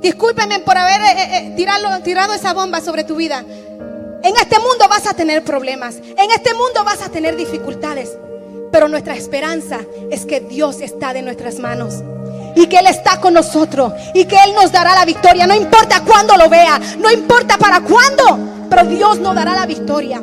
Discúlpeme 0.00 0.60
por 0.60 0.76
haber 0.76 1.00
eh, 1.00 1.36
eh, 1.36 1.52
tirado, 1.56 2.00
tirado 2.02 2.32
esa 2.34 2.52
bomba 2.52 2.80
sobre 2.80 3.04
tu 3.04 3.16
vida. 3.16 3.44
En 4.22 4.34
este 4.36 4.58
mundo 4.58 4.88
vas 4.88 5.06
a 5.06 5.14
tener 5.14 5.44
problemas. 5.44 5.96
En 5.96 6.30
este 6.34 6.54
mundo 6.54 6.84
vas 6.84 7.02
a 7.02 7.08
tener 7.08 7.36
dificultades. 7.36 8.16
Pero 8.70 8.88
nuestra 8.88 9.14
esperanza 9.14 9.80
es 10.10 10.26
que 10.26 10.40
Dios 10.40 10.80
está 10.80 11.12
de 11.12 11.22
nuestras 11.22 11.58
manos. 11.58 12.02
Y 12.54 12.66
que 12.66 12.78
Él 12.78 12.86
está 12.86 13.20
con 13.20 13.34
nosotros. 13.34 13.92
Y 14.14 14.24
que 14.26 14.36
Él 14.36 14.54
nos 14.54 14.72
dará 14.72 14.94
la 14.94 15.04
victoria. 15.04 15.46
No 15.46 15.54
importa 15.54 16.02
cuándo 16.04 16.36
lo 16.36 16.48
vea. 16.48 16.80
No 16.98 17.10
importa 17.10 17.56
para 17.56 17.80
cuándo. 17.80 18.66
Pero 18.68 18.84
Dios 18.84 19.18
nos 19.18 19.34
dará 19.34 19.54
la 19.54 19.66
victoria. 19.66 20.22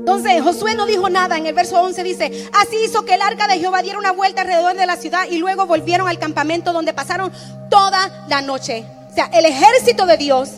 Entonces 0.00 0.40
Josué 0.42 0.74
no 0.74 0.86
dijo 0.86 1.10
nada. 1.10 1.36
En 1.36 1.44
el 1.44 1.54
verso 1.54 1.78
11 1.78 2.02
dice, 2.02 2.48
así 2.54 2.76
hizo 2.82 3.04
que 3.04 3.14
el 3.14 3.22
arca 3.22 3.46
de 3.46 3.58
Jehová 3.58 3.82
diera 3.82 3.98
una 3.98 4.12
vuelta 4.12 4.40
alrededor 4.40 4.74
de 4.74 4.86
la 4.86 4.96
ciudad 4.96 5.24
y 5.30 5.36
luego 5.36 5.66
volvieron 5.66 6.08
al 6.08 6.18
campamento 6.18 6.72
donde 6.72 6.94
pasaron 6.94 7.30
toda 7.68 8.24
la 8.26 8.40
noche. 8.40 8.86
O 9.10 9.14
sea, 9.14 9.26
el 9.26 9.44
ejército 9.44 10.06
de 10.06 10.16
Dios 10.16 10.52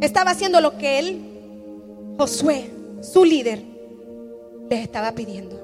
estaba 0.00 0.32
haciendo 0.32 0.60
lo 0.60 0.76
que 0.76 0.98
él, 0.98 2.16
Josué, 2.18 2.72
su 3.02 3.24
líder, 3.24 3.62
les 4.68 4.80
estaba 4.80 5.12
pidiendo. 5.12 5.56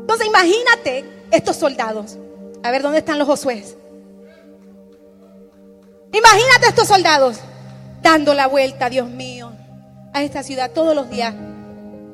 Entonces 0.00 0.26
imagínate 0.26 1.04
estos 1.30 1.56
soldados. 1.56 2.16
A 2.62 2.70
ver, 2.70 2.80
¿dónde 2.80 3.00
están 3.00 3.18
los 3.18 3.28
Josué? 3.28 3.62
Imagínate 6.10 6.68
estos 6.68 6.88
soldados 6.88 7.36
dando 8.00 8.32
la 8.32 8.46
vuelta, 8.46 8.88
Dios 8.88 9.10
mío, 9.10 9.52
a 10.14 10.22
esta 10.22 10.42
ciudad 10.42 10.70
todos 10.70 10.94
los 10.94 11.10
días 11.10 11.34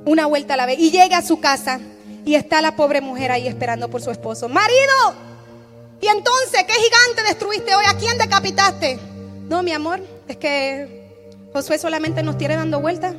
una 0.04 0.26
vuelta 0.26 0.54
a 0.54 0.56
la 0.56 0.66
vez. 0.66 0.78
Y 0.78 0.90
llega 0.90 1.18
a 1.18 1.22
su 1.22 1.40
casa 1.40 1.80
y 2.24 2.34
está 2.34 2.62
la 2.62 2.76
pobre 2.76 3.00
mujer 3.00 3.32
ahí 3.32 3.48
esperando 3.48 3.88
por 3.88 4.02
su 4.02 4.10
esposo. 4.10 4.48
Marido, 4.48 5.14
y 6.00 6.08
entonces, 6.08 6.64
¿qué 6.66 6.72
gigante 6.72 7.22
destruiste 7.28 7.74
hoy? 7.74 7.84
¿A 7.88 7.96
quién 7.96 8.18
decapitaste? 8.18 8.98
No, 9.48 9.62
mi 9.62 9.72
amor, 9.72 10.00
es 10.26 10.36
que 10.36 11.10
Josué 11.52 11.78
solamente 11.78 12.22
nos 12.22 12.36
tiene 12.38 12.56
dando 12.56 12.80
vueltas. 12.80 13.14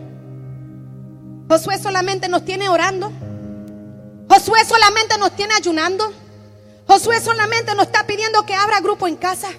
Josué 1.49 1.79
solamente 1.79 2.27
nos 2.27 2.43
tiene 2.43 2.67
orando. 2.69 3.11
Josué 4.29 4.65
solamente 4.65 5.17
nos 5.17 5.36
tiene 5.36 5.53
ayunando. 5.53 6.11
Josué 6.88 7.21
solamente 7.21 7.73
nos 7.75 7.86
está 7.86 8.05
pidiendo 8.05 8.45
que 8.45 8.53
abra 8.53 8.81
grupo 8.81 9.07
en 9.07 9.15
casa. 9.15 9.49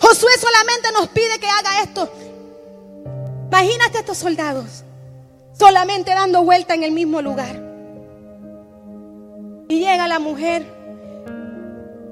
Josué 0.00 0.32
solamente 0.40 0.92
nos 0.92 1.08
pide 1.08 1.38
que 1.38 1.48
haga 1.48 1.82
esto. 1.82 2.10
Imagínate 3.54 3.98
estos 3.98 4.18
soldados 4.18 4.82
solamente 5.52 6.10
dando 6.10 6.42
vuelta 6.42 6.74
en 6.74 6.82
el 6.82 6.90
mismo 6.90 7.22
lugar. 7.22 7.62
Y 9.68 9.78
llega 9.78 10.08
la 10.08 10.18
mujer 10.18 10.66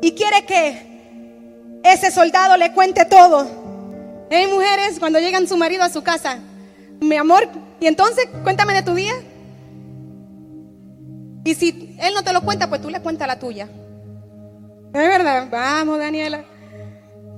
y 0.01 0.13
quiere 0.13 0.47
que 0.47 1.81
ese 1.83 2.13
soldado 2.13 2.57
le 2.57 2.73
cuente 2.73 3.05
todo. 3.07 3.45
Hay 4.31 4.47
mujeres 4.47 5.01
cuando 5.01 5.19
llegan 5.19 5.49
su 5.49 5.57
marido 5.57 5.83
a 5.83 5.89
su 5.89 6.05
casa, 6.05 6.39
mi 7.01 7.17
amor, 7.17 7.49
y 7.81 7.89
entonces 7.89 8.29
cuéntame 8.45 8.75
de 8.75 8.85
tu 8.85 8.95
día. 8.95 9.15
Y 11.45 11.57
si 11.57 11.97
él 12.01 12.15
no 12.15 12.23
te 12.23 12.33
lo 12.33 12.43
cuenta, 12.43 12.69
pues 12.69 12.81
tú 12.81 12.89
le 12.89 13.03
cuentas 13.03 13.27
la 13.27 13.41
tuya. 13.41 13.69
Es 14.95 15.09
verdad, 15.09 15.49
vamos 15.51 15.99
Daniela. 15.99 16.52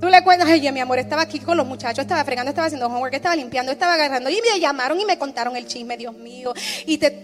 Tú 0.05 0.11
le 0.11 0.23
cuentas, 0.23 0.47
oye, 0.51 0.71
mi 0.71 0.81
amor, 0.81 0.99
estaba 0.99 1.23
aquí 1.23 1.39
con 1.39 1.57
los 1.57 1.67
muchachos, 1.67 2.01
estaba 2.01 2.23
fregando, 2.27 2.51
estaba 2.51 2.67
haciendo 2.67 2.89
homework, 2.89 3.15
estaba 3.15 3.35
limpiando, 3.35 3.73
estaba 3.73 3.95
agarrando. 3.95 4.29
Y 4.29 4.39
me 4.43 4.61
llamaron 4.61 5.01
y 5.01 5.07
me 5.07 5.19
contaron 5.19 5.57
el 5.57 5.67
chisme, 5.67 5.97
Dios 5.97 6.15
mío. 6.15 6.53
Y 6.85 6.99
te, 6.99 7.23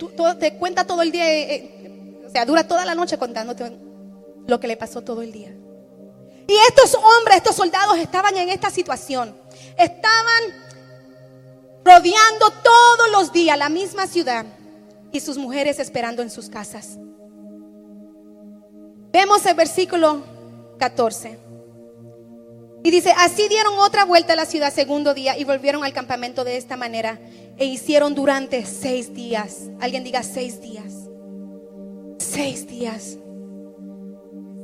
cuenta 0.58 0.86
todo 0.86 1.02
el 1.02 1.12
día, 1.12 1.30
eh, 1.30 1.54
eh, 1.56 2.24
o 2.26 2.30
sea, 2.30 2.46
dura 2.46 2.66
toda 2.66 2.86
la 2.86 2.94
noche 2.94 3.18
contándote 3.18 3.76
lo 4.46 4.58
que 4.58 4.66
le 4.66 4.78
pasó 4.78 5.02
todo 5.02 5.20
el 5.20 5.30
día. 5.30 5.54
Y 6.48 6.54
estos 6.70 6.94
hombres, 6.94 7.36
estos 7.36 7.54
soldados 7.54 7.98
estaban 7.98 8.34
en 8.38 8.48
esta 8.48 8.70
situación. 8.70 9.36
Estaban 9.76 10.42
rodeando 11.84 12.50
todos 12.62 13.10
los 13.12 13.30
días 13.30 13.58
la 13.58 13.68
misma 13.68 14.06
ciudad 14.06 14.46
y 15.12 15.20
sus 15.20 15.36
mujeres 15.36 15.78
esperando 15.80 16.22
en 16.22 16.30
sus 16.30 16.48
casas. 16.48 16.96
Vemos 19.12 19.44
el 19.44 19.54
versículo 19.54 20.22
14. 20.78 21.49
Y 22.82 22.90
dice, 22.90 23.12
así 23.16 23.48
dieron 23.48 23.78
otra 23.78 24.04
vuelta 24.04 24.32
a 24.32 24.36
la 24.36 24.46
ciudad 24.46 24.72
segundo 24.72 25.12
día 25.12 25.36
y 25.36 25.44
volvieron 25.44 25.84
al 25.84 25.92
campamento 25.92 26.44
de 26.44 26.56
esta 26.56 26.76
manera. 26.76 27.18
E 27.58 27.66
hicieron 27.66 28.14
durante 28.14 28.64
seis 28.64 29.12
días. 29.12 29.68
Alguien 29.80 30.02
diga 30.02 30.22
seis 30.22 30.62
días. 30.62 30.92
Seis 32.18 32.66
días. 32.66 33.18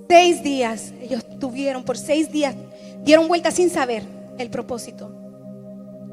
Seis 0.08 0.42
días. 0.42 0.92
Ellos 1.02 1.24
tuvieron 1.38 1.84
por 1.84 1.98
seis 1.98 2.32
días. 2.32 2.54
Dieron 3.02 3.28
vuelta 3.28 3.50
sin 3.50 3.68
saber 3.68 4.02
el 4.38 4.48
propósito. 4.48 5.12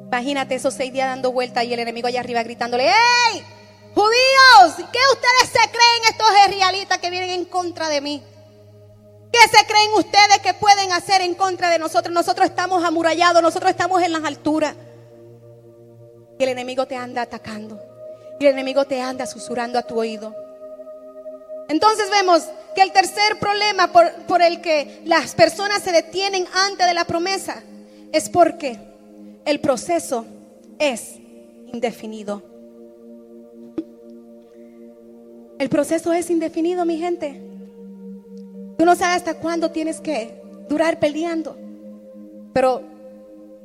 Imagínate 0.07 0.55
esos 0.55 0.73
seis 0.73 0.91
días 0.91 1.07
dando 1.07 1.31
vuelta 1.31 1.63
y 1.63 1.73
el 1.73 1.79
enemigo 1.79 2.07
allá 2.07 2.19
arriba 2.19 2.43
gritándole, 2.43 2.85
¡Ey! 2.85 3.43
Judíos, 3.95 4.75
¿qué 4.91 4.99
ustedes 5.11 5.49
se 5.51 5.69
creen 5.69 6.09
estos 6.09 6.27
israelitas 6.55 6.97
que 6.97 7.09
vienen 7.09 7.29
en 7.29 7.45
contra 7.45 7.89
de 7.89 8.01
mí? 8.01 8.23
¿Qué 9.33 9.57
se 9.57 9.65
creen 9.65 9.89
ustedes 9.97 10.39
que 10.43 10.53
pueden 10.53 10.91
hacer 10.91 11.21
en 11.21 11.33
contra 11.33 11.71
de 11.71 11.79
nosotros? 11.79 12.13
Nosotros 12.13 12.47
estamos 12.47 12.83
amurallados, 12.83 13.41
nosotros 13.41 13.71
estamos 13.71 14.03
en 14.03 14.11
las 14.11 14.23
alturas. 14.23 14.75
Y 16.37 16.43
el 16.43 16.49
enemigo 16.49 16.85
te 16.85 16.95
anda 16.95 17.23
atacando. 17.23 17.81
Y 18.39 18.45
el 18.45 18.53
enemigo 18.53 18.85
te 18.85 19.01
anda 19.01 19.25
susurrando 19.25 19.79
a 19.79 19.81
tu 19.81 19.99
oído. 19.99 20.35
Entonces 21.67 22.11
vemos 22.11 22.43
que 22.75 22.83
el 22.83 22.91
tercer 22.91 23.39
problema 23.39 23.91
por, 23.91 24.11
por, 24.27 24.43
el 24.43 24.61
que 24.61 25.01
las 25.05 25.33
personas 25.33 25.81
se 25.81 25.91
detienen 25.91 26.45
antes 26.53 26.85
de 26.85 26.93
la 26.93 27.05
promesa 27.05 27.63
es 28.11 28.29
porque 28.29 28.77
el 29.45 29.59
proceso 29.59 30.27
es 30.77 31.15
indefinido. 31.73 32.43
El 35.57 35.69
proceso 35.69 36.13
es 36.13 36.29
indefinido, 36.29 36.85
mi 36.85 36.99
gente. 36.99 37.52
Tú 38.77 38.85
no 38.85 38.95
sabes 38.95 39.17
hasta 39.17 39.35
cuándo 39.35 39.71
tienes 39.71 40.01
que 40.01 40.41
durar 40.69 40.99
peleando. 40.99 41.57
Pero 42.53 42.81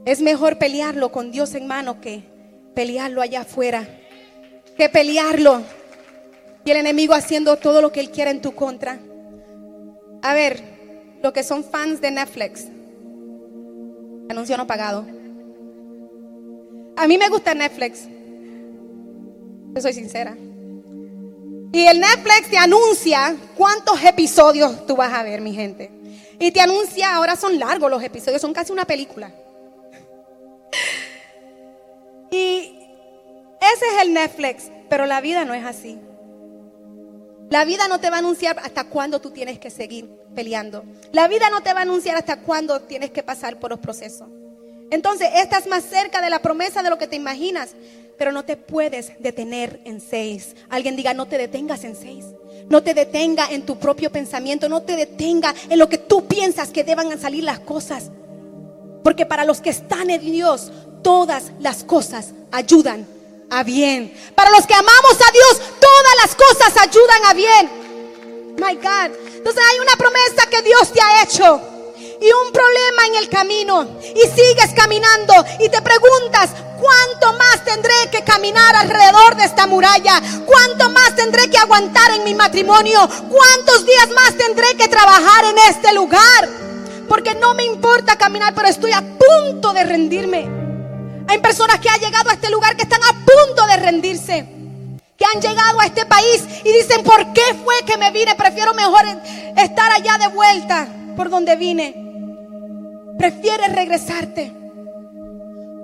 es 0.04 0.20
mejor 0.20 0.58
pelearlo 0.58 1.10
con 1.12 1.30
Dios 1.30 1.54
en 1.54 1.66
mano 1.66 2.00
que 2.00 2.22
pelearlo 2.74 3.20
allá 3.20 3.40
afuera. 3.40 3.86
Que 4.76 4.88
pelearlo 4.88 5.62
y 6.64 6.70
el 6.70 6.76
enemigo 6.76 7.14
haciendo 7.14 7.56
todo 7.56 7.80
lo 7.80 7.92
que 7.92 8.00
él 8.00 8.10
quiera 8.10 8.30
en 8.30 8.42
tu 8.42 8.54
contra. 8.54 8.98
A 10.22 10.34
ver, 10.34 10.62
lo 11.22 11.32
que 11.32 11.42
son 11.42 11.64
fans 11.64 12.00
de 12.00 12.10
Netflix. 12.10 12.66
Anuncio 14.28 14.56
no 14.56 14.66
pagado. 14.66 15.06
A 16.96 17.06
mí 17.06 17.16
me 17.16 17.28
gusta 17.28 17.54
Netflix. 17.54 18.06
Yo 19.74 19.80
soy 19.80 19.94
sincera. 19.94 20.36
Y 21.72 21.86
el 21.86 22.00
Netflix 22.00 22.50
te 22.50 22.58
anuncia 22.58 23.36
cuántos 23.56 24.02
episodios 24.02 24.86
tú 24.86 24.96
vas 24.96 25.12
a 25.12 25.22
ver, 25.22 25.40
mi 25.40 25.54
gente. 25.54 25.90
Y 26.38 26.50
te 26.50 26.60
anuncia, 26.60 27.14
ahora 27.14 27.36
son 27.36 27.58
largos 27.58 27.90
los 27.90 28.02
episodios, 28.02 28.40
son 28.40 28.52
casi 28.52 28.72
una 28.72 28.84
película. 28.84 29.32
Y 32.30 32.78
ese 33.58 33.86
es 33.86 34.02
el 34.02 34.12
Netflix, 34.12 34.70
pero 34.90 35.06
la 35.06 35.22
vida 35.22 35.46
no 35.46 35.54
es 35.54 35.64
así. 35.64 35.98
La 37.48 37.64
vida 37.64 37.88
no 37.88 37.98
te 37.98 38.10
va 38.10 38.16
a 38.16 38.18
anunciar 38.18 38.58
hasta 38.58 38.84
cuándo 38.84 39.18
tú 39.20 39.30
tienes 39.30 39.58
que 39.58 39.70
seguir 39.70 40.06
peleando. 40.34 40.84
La 41.12 41.26
vida 41.26 41.48
no 41.48 41.62
te 41.62 41.72
va 41.72 41.80
a 41.80 41.82
anunciar 41.82 42.16
hasta 42.16 42.40
cuándo 42.40 42.82
tienes 42.82 43.10
que 43.10 43.22
pasar 43.22 43.58
por 43.58 43.70
los 43.70 43.80
procesos. 43.80 44.28
Entonces, 44.90 45.30
estás 45.36 45.66
más 45.66 45.84
cerca 45.84 46.20
de 46.20 46.28
la 46.30 46.40
promesa 46.40 46.82
de 46.82 46.90
lo 46.90 46.98
que 46.98 47.06
te 47.06 47.16
imaginas, 47.16 47.74
pero 48.18 48.32
no 48.32 48.44
te 48.44 48.56
puedes 48.56 49.12
detener 49.20 49.80
en 49.84 50.00
seis. 50.00 50.56
Alguien 50.68 50.96
diga, 50.96 51.14
no 51.14 51.26
te 51.26 51.38
detengas 51.38 51.84
en 51.84 51.94
seis. 51.94 52.24
No 52.68 52.82
te 52.82 52.92
detenga 52.92 53.46
en 53.50 53.64
tu 53.64 53.78
propio 53.78 54.10
pensamiento, 54.10 54.68
no 54.68 54.82
te 54.82 54.96
detenga 54.96 55.54
en 55.70 55.78
lo 55.78 55.88
que 55.88 55.98
tú 55.98 56.26
piensas 56.26 56.70
que 56.70 56.84
deban 56.84 57.18
salir 57.18 57.44
las 57.44 57.60
cosas. 57.60 58.10
Porque 59.04 59.24
para 59.24 59.44
los 59.44 59.60
que 59.60 59.70
están 59.70 60.10
en 60.10 60.20
Dios, 60.20 60.70
todas 61.02 61.52
las 61.60 61.84
cosas 61.84 62.34
ayudan 62.50 63.06
a 63.48 63.62
bien. 63.62 64.12
Para 64.34 64.50
los 64.50 64.66
que 64.66 64.74
amamos 64.74 65.14
a 65.14 65.32
Dios, 65.32 65.62
todas 65.80 66.14
las 66.22 66.34
cosas 66.34 66.82
ayudan 66.82 67.24
a 67.24 67.34
bien. 67.34 67.70
My 68.58 68.74
God. 68.74 69.16
Entonces 69.36 69.62
hay 69.72 69.78
una 69.78 69.96
promesa 69.96 70.50
que 70.50 70.62
Dios 70.62 70.92
te 70.92 71.00
ha 71.00 71.22
hecho 71.22 71.77
y 72.20 72.26
un 72.26 72.52
problema 72.52 73.06
en 73.06 73.14
el 73.16 73.28
camino 73.28 73.86
y 74.00 74.20
sigues 74.28 74.72
caminando 74.74 75.34
y 75.60 75.68
te 75.68 75.80
preguntas, 75.82 76.50
¿cuánto 76.80 77.32
más 77.38 77.64
tendré 77.64 77.94
que 78.10 78.24
caminar 78.24 78.74
alrededor 78.76 79.36
de 79.36 79.44
esta 79.44 79.66
muralla? 79.66 80.20
¿Cuánto 80.44 80.90
más 80.90 81.14
tendré 81.14 81.48
que 81.48 81.58
aguantar 81.58 82.10
en 82.12 82.24
mi 82.24 82.34
matrimonio? 82.34 83.08
¿Cuántos 83.28 83.86
días 83.86 84.08
más 84.10 84.36
tendré 84.36 84.76
que 84.76 84.88
trabajar 84.88 85.44
en 85.44 85.58
este 85.70 85.92
lugar? 85.94 86.48
Porque 87.08 87.34
no 87.36 87.54
me 87.54 87.64
importa 87.64 88.16
caminar, 88.16 88.52
pero 88.54 88.68
estoy 88.68 88.92
a 88.92 89.02
punto 89.02 89.72
de 89.72 89.84
rendirme. 89.84 90.48
Hay 91.28 91.38
personas 91.38 91.78
que 91.78 91.88
han 91.88 92.00
llegado 92.00 92.30
a 92.30 92.34
este 92.34 92.50
lugar 92.50 92.76
que 92.76 92.82
están 92.82 93.02
a 93.02 93.12
punto 93.12 93.66
de 93.66 93.76
rendirse. 93.76 94.46
Que 95.16 95.24
han 95.24 95.40
llegado 95.40 95.80
a 95.80 95.86
este 95.86 96.06
país 96.06 96.44
y 96.64 96.72
dicen, 96.72 97.02
¿por 97.02 97.32
qué 97.32 97.42
fue 97.64 97.74
que 97.84 97.96
me 97.96 98.12
vine? 98.12 98.34
Prefiero 98.36 98.72
mejor 98.72 99.04
estar 99.56 99.92
allá 99.92 100.16
de 100.18 100.28
vuelta 100.28 100.86
por 101.16 101.28
donde 101.28 101.56
vine 101.56 102.07
prefieres 103.18 103.74
regresarte. 103.74 104.52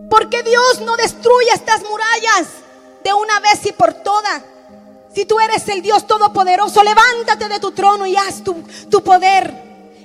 Porque 0.08 0.42
Dios 0.42 0.80
no 0.82 0.96
destruye 0.96 1.48
estas 1.52 1.82
murallas 1.82 2.48
de 3.02 3.12
una 3.12 3.40
vez 3.40 3.66
y 3.66 3.72
por 3.72 3.92
todas. 3.94 4.42
Si 5.14 5.24
tú 5.24 5.38
eres 5.40 5.68
el 5.68 5.82
Dios 5.82 6.06
Todopoderoso, 6.06 6.82
levántate 6.82 7.48
de 7.48 7.60
tu 7.60 7.72
trono 7.72 8.06
y 8.06 8.16
haz 8.16 8.42
tu, 8.42 8.54
tu 8.90 9.02
poder. 9.02 9.52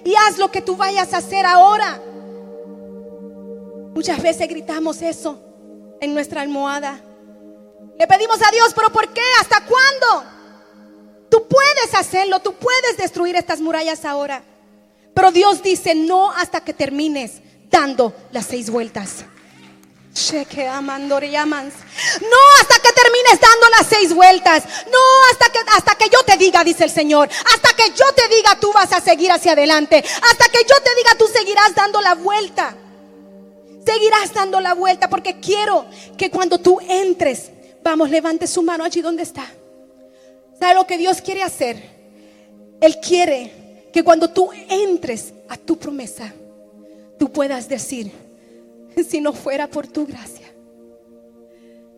Y 0.04 0.14
haz 0.16 0.38
lo 0.38 0.52
que 0.52 0.62
tú 0.62 0.76
vayas 0.76 1.14
a 1.14 1.18
hacer 1.18 1.46
ahora. 1.46 2.00
Muchas 3.94 4.22
veces 4.22 4.48
gritamos 4.48 5.02
eso 5.02 5.40
en 6.00 6.14
nuestra 6.14 6.42
almohada. 6.42 7.02
Le 7.98 8.08
pedimos 8.08 8.40
a 8.42 8.52
Dios, 8.52 8.72
pero 8.74 8.90
¿por 8.92 9.10
qué? 9.10 9.22
¿Hasta 9.42 9.66
cuándo? 9.66 10.30
Tú 11.30 11.48
puedes 11.48 11.94
hacerlo, 11.94 12.40
tú 12.40 12.54
puedes 12.54 12.98
destruir 12.98 13.36
estas 13.36 13.60
murallas 13.60 14.06
ahora. 14.06 14.44
Pero 15.20 15.34
Dios 15.34 15.62
dice, 15.62 15.96
no 15.96 16.32
hasta 16.32 16.62
que 16.62 16.74
termines 16.74 17.42
dando 17.70 18.16
las 18.32 18.46
seis 18.46 18.70
vueltas. 18.70 19.26
No 22.22 22.38
hasta 22.62 22.76
que 22.80 22.94
termines 22.94 23.38
dando 23.42 23.68
las 23.78 23.88
seis 23.88 24.14
vueltas. 24.14 24.64
No 24.90 24.98
hasta 25.30 25.50
que, 25.52 25.60
hasta 25.76 25.96
que 25.96 26.10
yo 26.10 26.24
te 26.24 26.38
diga, 26.38 26.64
dice 26.64 26.86
el 26.86 26.90
Señor. 26.90 27.28
Hasta 27.54 27.74
que 27.76 27.90
yo 27.90 28.06
te 28.16 28.34
diga, 28.34 28.58
tú 28.62 28.72
vas 28.72 28.94
a 28.94 29.02
seguir 29.02 29.30
hacia 29.30 29.52
adelante. 29.52 29.98
Hasta 29.98 30.48
que 30.48 30.60
yo 30.60 30.82
te 30.82 30.96
diga, 30.96 31.10
tú 31.18 31.28
seguirás 31.28 31.76
dando 31.76 32.00
la 32.00 32.16
vuelta. 32.16 32.78
Seguirás 33.86 34.34
dando 34.34 34.62
la 34.62 34.74
vuelta 34.74 35.10
porque 35.10 35.42
quiero 35.42 35.86
que 36.18 36.32
cuando 36.32 36.60
tú 36.60 36.80
entres, 36.88 37.52
vamos, 37.84 38.10
levante 38.10 38.48
su 38.48 38.64
mano 38.64 38.86
allí 38.86 39.02
donde 39.02 39.24
está. 39.24 39.46
¿Sabe 40.58 40.76
lo 40.76 40.88
que 40.88 40.98
Dios 40.98 41.22
quiere 41.22 41.44
hacer? 41.44 42.00
Él 42.80 43.02
quiere 43.02 43.59
que 43.92 44.04
cuando 44.04 44.30
tú 44.30 44.50
entres 44.70 45.34
a 45.48 45.58
tu 45.58 45.78
promesa, 45.78 46.34
tú 47.18 47.32
puedas 47.32 47.68
decir, 47.68 48.12
si 49.08 49.22
no 49.22 49.34
fuera 49.34 49.68
por 49.68 49.88
tu 49.88 50.06
gracia. 50.06 50.48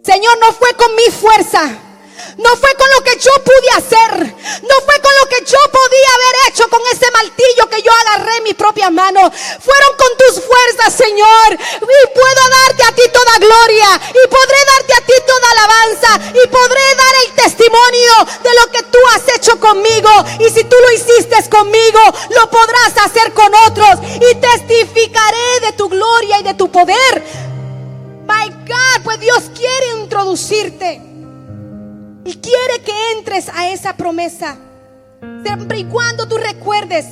Señor, 0.04 0.34
no 0.40 0.54
fue 0.54 0.70
con 0.78 0.96
mi 0.96 1.12
fuerza 1.12 1.91
no 2.38 2.56
fue 2.56 2.74
con 2.76 2.90
lo 2.96 3.04
que 3.04 3.18
yo 3.20 3.32
pude 3.44 3.70
hacer. 3.78 4.36
No 4.64 4.76
fue 4.86 5.00
con 5.02 5.14
lo 5.22 5.30
que 5.30 5.44
yo 5.46 5.58
podía 5.72 6.10
haber 6.16 6.36
hecho 6.48 6.70
con 6.70 6.82
ese 6.92 7.10
martillo 7.12 7.70
que 7.70 7.82
yo 7.82 7.92
agarré 7.92 8.38
en 8.38 8.44
mi 8.44 8.54
propia 8.54 8.90
mano. 8.90 9.32
Fueron 9.32 9.92
con 9.98 10.18
tus 10.18 10.44
fuerzas, 10.44 10.94
Señor. 10.94 11.50
Y 11.54 12.14
puedo 12.14 12.42
darte 12.66 12.84
a 12.84 12.96
ti 12.96 13.04
toda 13.12 13.38
gloria. 13.40 14.02
Y 14.10 14.28
podré 14.28 14.60
darte 14.78 14.94
a 14.94 15.06
ti 15.06 15.14
toda 15.26 15.52
alabanza. 15.52 16.40
Y 16.44 16.48
podré 16.48 16.96
dar 16.96 17.16
el 17.26 17.32
testimonio 17.44 18.14
de 18.44 18.50
lo 18.54 18.72
que 18.72 18.84
tú 18.84 19.00
has 19.14 19.36
hecho 19.36 19.60
conmigo. 19.60 20.10
Y 20.40 20.50
si 20.50 20.64
tú 20.64 20.76
lo 20.82 20.92
hiciste 20.92 21.32
conmigo, 21.50 22.00
lo 22.30 22.50
podrás 22.50 22.98
hacer 23.06 23.34
con 23.34 23.54
otros. 23.68 24.00
Y 24.16 24.36
testificaré 24.36 25.60
de 25.62 25.72
tu 25.74 25.90
gloria 25.90 26.40
y 26.40 26.44
de 26.44 26.54
tu 26.54 26.72
poder. 26.72 27.24
My 28.26 28.50
God, 28.66 29.04
pues 29.04 29.20
Dios 29.20 29.44
quiere 29.54 30.00
introducirte. 30.00 31.11
Y 32.26 32.36
quiere 32.36 32.82
que 32.86 33.12
entres 33.18 33.50
a 33.50 33.70
esa 33.70 33.96
promesa. 33.98 34.58
Siempre 35.44 35.80
y 35.80 35.86
cuando 35.86 36.28
tú 36.28 36.38
recuerdes 36.38 37.08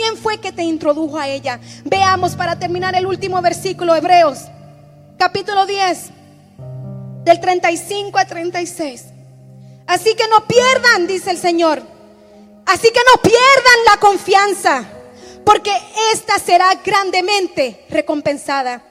quién 0.00 0.16
fue 0.16 0.38
que 0.38 0.52
te 0.52 0.62
introdujo 0.62 1.18
a 1.18 1.28
ella. 1.28 1.60
Veamos 1.84 2.34
para 2.34 2.58
terminar 2.58 2.94
el 2.94 3.06
último 3.06 3.40
versículo, 3.42 3.94
Hebreos, 3.94 4.38
capítulo 5.18 5.66
10, 5.66 6.10
del 7.24 7.40
35 7.40 8.18
a 8.18 8.24
36. 8.24 9.04
Así 9.86 10.14
que 10.14 10.26
no 10.28 10.46
pierdan, 10.46 11.06
dice 11.06 11.30
el 11.30 11.38
Señor. 11.38 11.82
Así 12.64 12.90
que 12.90 13.00
no 13.14 13.20
pierdan 13.20 13.84
la 13.90 13.96
confianza, 13.98 14.84
porque 15.44 15.72
esta 16.14 16.38
será 16.38 16.68
grandemente 16.84 17.84
recompensada. 17.90 18.82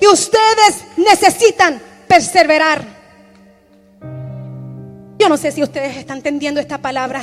Y 0.00 0.06
ustedes 0.08 0.84
necesitan 0.96 1.80
perseverar. 2.08 3.01
Yo 5.18 5.28
no 5.28 5.36
sé 5.36 5.52
si 5.52 5.62
ustedes 5.62 5.96
están 5.96 6.18
entendiendo 6.18 6.60
esta 6.60 6.78
palabra. 6.78 7.22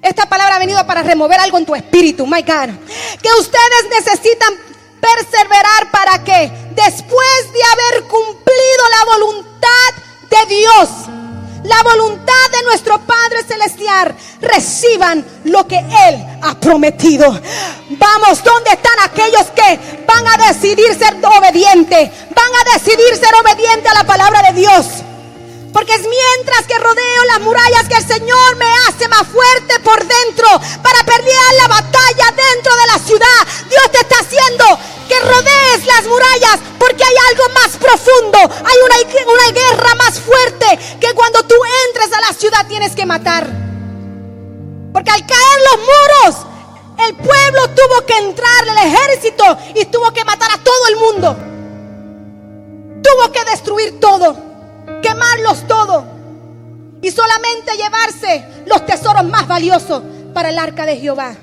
Esta 0.00 0.26
palabra 0.26 0.56
ha 0.56 0.58
venido 0.58 0.86
para 0.86 1.02
remover 1.02 1.40
algo 1.40 1.58
en 1.58 1.66
tu 1.66 1.74
espíritu, 1.74 2.26
my 2.26 2.42
God. 2.42 2.70
Que 3.20 3.28
ustedes 3.40 3.88
necesitan 3.90 4.54
perseverar 5.00 5.90
para 5.90 6.22
que 6.22 6.52
después 6.74 7.52
de 7.52 7.60
haber 7.72 8.04
cumplido 8.08 8.84
la 8.90 9.12
voluntad 9.12 9.92
de 10.30 10.54
Dios, 10.54 10.88
la 11.64 11.82
voluntad 11.82 12.50
de 12.52 12.62
nuestro 12.64 13.00
Padre 13.00 13.42
Celestial, 13.46 14.14
reciban 14.40 15.24
lo 15.44 15.66
que 15.66 15.78
Él 15.78 16.24
ha 16.42 16.54
prometido. 16.60 17.26
Vamos, 17.90 18.44
¿dónde 18.44 18.70
están 18.70 18.98
aquellos 19.04 19.46
que 19.50 20.04
van 20.06 20.26
a 20.26 20.48
decidir 20.48 20.94
ser 20.94 21.16
obedientes, 21.24 22.10
van 22.34 22.52
a 22.60 22.74
decidir 22.74 23.16
ser 23.16 23.34
obedientes 23.42 23.90
a 23.90 23.94
la 23.94 24.04
palabra 24.04 24.42
de 24.50 24.60
Dios. 24.60 24.86
Porque 25.72 25.94
es 25.94 26.02
mientras 26.06 26.66
que 26.66 26.78
rodeo 26.78 27.24
las 27.28 27.40
murallas 27.40 27.88
que 27.88 27.96
el 27.96 28.06
Señor 28.06 28.56
me 28.56 28.70
hace 28.86 29.08
más 29.08 29.26
fuerte 29.26 29.80
por 29.80 29.98
dentro 30.06 30.48
para 30.82 31.02
pelear 31.04 31.54
la 31.56 31.68
batalla 31.68 32.26
dentro 32.36 32.76
de 32.76 32.86
la 32.86 32.98
ciudad. 32.98 33.46
Dios 33.70 33.90
te 33.90 34.00
está 34.00 34.16
haciendo 34.20 34.64
que 35.08 35.18
rodees 35.20 35.86
las 35.86 36.04
murallas 36.04 36.58
porque 36.78 37.02
hay 37.02 37.14
algo 37.30 37.44
más 37.54 37.76
profundo. 37.78 38.38
Hay 38.38 38.76
una, 38.84 39.32
una 39.32 39.52
guerra 39.52 39.94
más 39.94 40.20
fuerte 40.20 40.78
que 41.00 41.14
cuando 41.14 41.42
tú 41.44 41.54
entres 41.88 42.12
a 42.12 42.20
la 42.20 42.34
ciudad 42.34 42.66
tienes 42.68 42.94
que 42.94 43.06
matar. 43.06 43.48
Porque 44.92 45.10
al 45.10 45.26
caer 45.26 45.60
los 45.70 45.80
muros, 45.80 46.46
el 47.08 47.16
pueblo 47.16 47.68
tuvo 47.68 48.04
que 48.04 48.18
entrar, 48.18 48.68
el 48.68 48.92
ejército, 48.92 49.56
y 49.74 49.86
tuvo 49.86 50.12
que 50.12 50.22
matar 50.26 50.50
a 50.50 50.62
todo 50.62 50.88
el 50.88 50.96
mundo. 50.96 51.36
Tuvo 53.02 53.32
que 53.32 53.42
destruir 53.50 53.98
todo 53.98 54.51
quemarlos 55.02 55.66
todos 55.66 56.04
y 57.00 57.10
solamente 57.10 57.72
llevarse 57.76 58.44
los 58.66 58.86
tesoros 58.86 59.24
más 59.24 59.46
valiosos 59.46 60.02
para 60.32 60.50
el 60.50 60.58
arca 60.58 60.86
de 60.86 60.96
Jehová. 60.96 61.34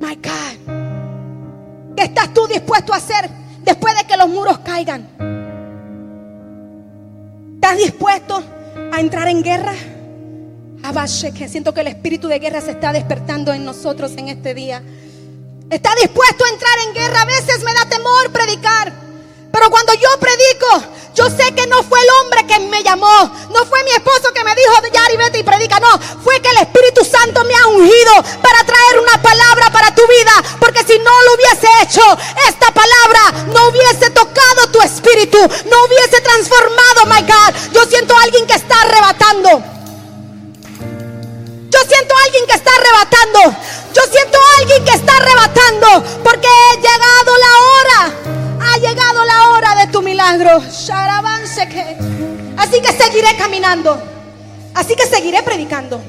My 0.00 0.16
God, 0.16 1.94
¿qué 1.96 2.04
estás 2.04 2.32
tú 2.34 2.46
dispuesto 2.46 2.92
a 2.92 2.96
hacer 2.96 3.28
después 3.62 3.96
de 3.96 4.04
que 4.04 4.16
los 4.16 4.28
muros 4.28 4.58
caigan? 4.58 5.08
¿Estás 7.54 7.78
dispuesto 7.78 8.42
a 8.92 9.00
entrar 9.00 9.28
en 9.28 9.42
guerra? 9.42 9.74
que 11.34 11.48
siento 11.48 11.72
que 11.72 11.80
el 11.80 11.86
espíritu 11.86 12.28
de 12.28 12.38
guerra 12.38 12.60
se 12.60 12.72
está 12.72 12.92
despertando 12.92 13.52
en 13.52 13.64
nosotros 13.64 14.12
en 14.16 14.28
este 14.28 14.54
día. 14.54 14.82
¿Está 15.70 15.90
dispuesto 15.94 16.44
a 16.44 16.48
entrar 16.48 16.72
en 16.86 16.94
guerra? 16.94 17.22
A 17.22 17.24
veces 17.24 17.64
me 17.64 17.72
da 17.72 17.86
temor 17.88 18.30
predicar. 18.30 18.92
Pero 19.52 19.70
cuando 19.70 19.92
yo 19.92 20.08
predico, 20.18 20.82
yo 21.14 21.28
sé 21.28 21.54
que 21.54 21.66
no 21.66 21.82
fue 21.82 22.00
el 22.00 22.08
hombre 22.20 22.46
que 22.46 22.58
me 22.58 22.82
llamó, 22.82 23.30
no 23.50 23.66
fue 23.66 23.84
mi 23.84 23.90
esposo 23.90 24.32
que 24.32 24.42
me 24.42 24.54
dijo, 24.54 24.72
Yari, 24.90 25.16
vete 25.18 25.38
y 25.40 25.42
predica, 25.42 25.78
no, 25.78 26.00
fue 26.24 26.40
que 26.40 26.48
el 26.48 26.56
Espíritu 26.58 27.04
Santo 27.04 27.44
me 27.44 27.54
ha 27.54 27.66
ungido 27.66 28.14
para 28.40 28.64
traer 28.64 28.98
una 28.98 29.20
palabra 29.20 29.70
para 29.70 29.94
tu 29.94 30.02
vida, 30.06 30.32
porque 30.58 30.82
si 30.84 30.98
no 30.98 31.10
lo 31.22 31.34
hubiese 31.34 31.68
hecho, 31.82 32.00
esta 32.48 32.72
palabra 32.72 33.44
no 33.52 33.68
hubiese 33.68 34.08
tocado 34.10 34.68
tu 34.72 34.80
espíritu, 34.80 35.38
no 35.38 35.84
hubiese 35.84 36.22
transformado, 36.22 37.04
my 37.06 37.20
God. 37.20 37.54
Yo 37.72 37.84
siento 37.84 38.16
a 38.16 38.22
alguien 38.22 38.46
que 38.46 38.54
está 38.54 38.80
arrebatando. 38.80 39.50
Yo 41.70 41.78
siento 41.88 42.14
a 42.14 42.24
alguien 42.24 42.46
que 42.46 42.54
está 42.54 42.70
arrebatando. 42.74 43.56
Yo 43.92 44.02
siento 44.10 44.38
a 44.38 44.60
alguien 44.60 44.84
que 44.84 44.92
está 44.92 45.16
arrebatando, 45.16 46.04
porque 46.24 46.48
he 46.48 46.76
llegado 46.76 47.36
la 47.36 47.60
hora 47.60 48.41
ha 48.62 48.76
llegado 48.78 49.24
la 49.24 49.48
hora 49.50 49.74
de 49.74 49.92
tu 49.92 50.02
milagro. 50.02 50.62
Así 52.56 52.80
que 52.80 52.92
seguiré 52.92 53.36
caminando. 53.36 54.00
Así 54.74 54.94
que 54.94 55.06
seguiré 55.06 55.42
predicando. 55.42 56.00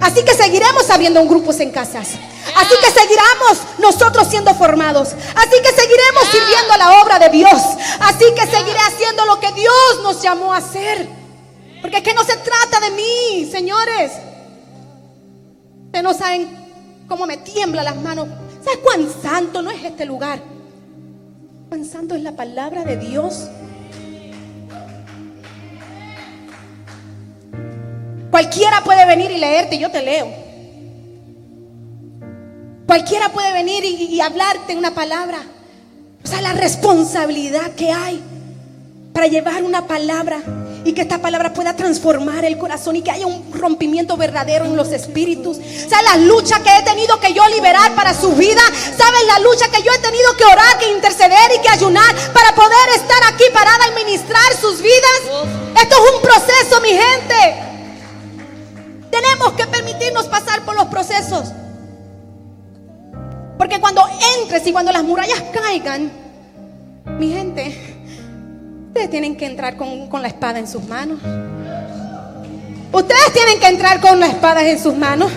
Así 0.00 0.22
que 0.24 0.34
seguiremos 0.34 0.90
abriendo 0.90 1.24
grupos 1.26 1.60
en 1.60 1.70
casas. 1.70 2.08
Así 2.56 2.74
que 2.80 2.90
seguiremos 2.90 3.58
nosotros 3.78 4.26
siendo 4.28 4.54
formados. 4.54 5.08
Así 5.34 5.56
que 5.62 5.72
seguiremos 5.72 6.24
sirviendo 6.30 6.72
a 6.74 6.76
la 6.76 7.02
obra 7.02 7.18
de 7.18 7.28
Dios. 7.30 7.62
Así 8.00 8.24
que 8.34 8.46
seguiré 8.46 8.78
haciendo 8.78 9.24
lo 9.24 9.40
que 9.40 9.52
Dios 9.52 10.00
nos 10.02 10.20
llamó 10.20 10.52
a 10.52 10.58
hacer. 10.58 11.08
Porque 11.80 11.98
es 11.98 12.02
que 12.02 12.14
no 12.14 12.24
se 12.24 12.36
trata 12.36 12.80
de 12.80 12.90
mí, 12.90 13.48
señores. 13.50 14.12
Ustedes 15.86 16.04
no 16.04 16.14
saben 16.14 17.04
cómo 17.08 17.26
me 17.26 17.38
tiembla 17.38 17.82
las 17.82 17.96
manos. 17.96 18.28
¿Sabes 18.62 18.80
cuán 18.82 19.08
santo 19.22 19.62
no 19.62 19.70
es 19.70 19.82
este 19.84 20.04
lugar? 20.04 20.55
Pensando 21.70 22.14
en 22.14 22.24
la 22.24 22.32
palabra 22.32 22.84
de 22.84 22.96
Dios. 22.96 23.48
Cualquiera 28.30 28.82
puede 28.84 29.06
venir 29.06 29.30
y 29.30 29.38
leerte, 29.38 29.78
yo 29.78 29.90
te 29.90 30.02
leo. 30.02 30.28
Cualquiera 32.86 33.30
puede 33.30 33.52
venir 33.52 33.84
y, 33.84 34.14
y, 34.14 34.20
hablarte 34.20 34.76
una 34.76 34.94
palabra. 34.94 35.38
O 36.22 36.28
sea, 36.28 36.40
la 36.40 36.52
responsabilidad 36.52 37.72
que 37.72 37.90
hay 37.90 38.22
para 39.12 39.26
llevar 39.26 39.64
una 39.64 39.86
palabra 39.86 40.42
y 40.86 40.92
que 40.92 41.02
esta 41.02 41.18
palabra 41.18 41.52
pueda 41.52 41.74
transformar 41.74 42.44
el 42.44 42.56
corazón 42.58 42.94
y 42.94 43.02
que 43.02 43.10
haya 43.10 43.26
un 43.26 43.52
rompimiento 43.52 44.16
verdadero 44.16 44.66
en 44.66 44.76
los 44.76 44.92
espíritus. 44.92 45.56
¿Sabes 45.56 46.06
la 46.14 46.16
lucha 46.18 46.62
que 46.62 46.70
he 46.70 46.82
tenido 46.82 47.18
que 47.18 47.32
yo 47.34 47.42
liberar 47.48 47.92
para 47.96 48.14
su 48.14 48.32
vida? 48.36 48.60
¿Sabes 48.96 49.26
la 49.26 49.40
lucha 49.40 49.68
que 49.68 49.82
yo 49.82 49.92
he 49.92 49.98
tenido 49.98 50.36
que 50.36 50.44
orar, 50.44 50.78
que 50.78 50.92
interceder 50.92 51.50
y 51.56 51.60
que 51.60 51.68
ayunar 51.68 52.14
para 52.32 52.54
poder 52.54 52.88
estar 52.94 53.18
aquí 53.32 53.44
parada 53.52 53.88
y 53.88 54.04
ministrar 54.04 54.54
sus 54.60 54.80
vidas? 54.80 55.48
Esto 55.82 55.96
es 55.96 56.14
un 56.14 56.22
proceso, 56.22 56.80
mi 56.80 56.90
gente. 56.90 57.56
Tenemos 59.10 59.54
que 59.54 59.66
permitirnos 59.66 60.26
pasar 60.26 60.64
por 60.64 60.76
los 60.76 60.86
procesos. 60.86 61.48
Porque 63.58 63.80
cuando 63.80 64.04
entres 64.38 64.64
y 64.68 64.72
cuando 64.72 64.92
las 64.92 65.02
murallas 65.02 65.42
caigan, 65.52 66.12
mi 67.18 67.32
gente, 67.32 68.05
Ustedes 68.96 69.10
tienen 69.10 69.36
que 69.36 69.44
entrar 69.44 69.76
con, 69.76 70.08
la 70.22 70.28
espada 70.28 70.58
en 70.58 70.66
sus 70.66 70.82
manos. 70.84 71.18
Ustedes 72.90 73.32
tienen 73.34 73.60
que 73.60 73.66
entrar 73.66 74.00
con 74.00 74.18
la 74.18 74.26
espada 74.26 74.66
en 74.66 74.82
sus 74.82 74.94
manos. 74.94 75.30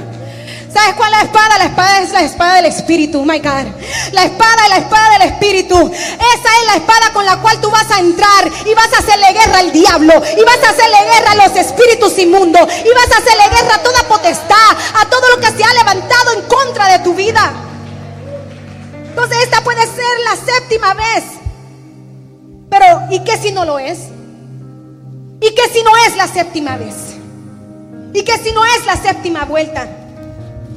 ¿Sabes 0.73 0.95
cuál 0.95 1.11
es 1.11 1.19
la 1.19 1.25
espada? 1.25 1.57
La 1.57 1.65
espada 1.65 1.99
es 1.99 2.11
la 2.13 2.21
espada 2.21 2.55
del 2.55 2.65
Espíritu, 2.67 3.21
my 3.25 3.39
God. 3.39 3.67
La 4.13 4.23
espada 4.23 4.63
es 4.63 4.69
la 4.69 4.77
espada 4.77 5.09
del 5.09 5.21
Espíritu. 5.23 5.91
Esa 5.91 6.49
es 6.61 6.65
la 6.67 6.75
espada 6.75 7.11
con 7.11 7.25
la 7.25 7.35
cual 7.41 7.59
tú 7.59 7.69
vas 7.69 7.91
a 7.91 7.99
entrar 7.99 8.49
y 8.65 8.73
vas 8.73 8.93
a 8.93 8.99
hacerle 8.99 9.27
guerra 9.33 9.59
al 9.59 9.73
diablo. 9.73 10.13
Y 10.37 10.43
vas 10.45 10.63
a 10.63 10.69
hacerle 10.69 10.97
guerra 11.13 11.31
a 11.31 11.47
los 11.47 11.57
espíritus 11.57 12.17
inmundos. 12.17 12.61
Y 12.61 12.95
vas 12.95 13.11
a 13.11 13.17
hacerle 13.17 13.43
guerra 13.57 13.75
a 13.75 13.83
toda 13.83 14.07
potestad, 14.07 14.71
a 15.01 15.09
todo 15.09 15.29
lo 15.35 15.41
que 15.41 15.51
se 15.51 15.65
ha 15.65 15.73
levantado 15.73 16.31
en 16.31 16.41
contra 16.43 16.87
de 16.93 16.99
tu 16.99 17.13
vida. 17.13 17.51
Entonces 18.93 19.37
esta 19.43 19.61
puede 19.65 19.81
ser 19.81 20.19
la 20.23 20.53
séptima 20.53 20.93
vez 20.93 21.38
¿y 23.09 23.19
qué 23.19 23.37
si 23.37 23.51
no 23.51 23.65
lo 23.65 23.79
es? 23.79 24.07
¿Y 25.41 25.49
qué 25.55 25.61
si 25.71 25.83
no 25.83 25.91
es 26.07 26.17
la 26.17 26.27
séptima 26.27 26.77
vez? 26.77 27.15
¿Y 28.13 28.23
qué 28.23 28.37
si 28.37 28.51
no 28.51 28.61
es 28.65 28.85
la 28.85 28.95
séptima 28.95 29.45
vuelta? 29.45 29.87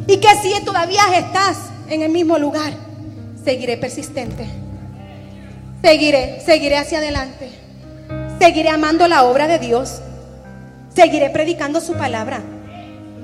¿Y 0.06 0.18
qué 0.18 0.28
si 0.42 0.64
todavía 0.64 1.02
estás 1.16 1.56
en 1.88 2.02
el 2.02 2.10
mismo 2.10 2.38
lugar? 2.38 2.72
Seguiré 3.44 3.76
persistente. 3.76 4.46
Seguiré, 5.82 6.40
seguiré 6.44 6.76
hacia 6.76 6.98
adelante. 6.98 7.50
Seguiré 8.38 8.68
amando 8.68 9.08
la 9.08 9.24
obra 9.24 9.48
de 9.48 9.58
Dios. 9.58 10.00
Seguiré 10.94 11.30
predicando 11.30 11.80
su 11.80 11.94
palabra. 11.94 12.40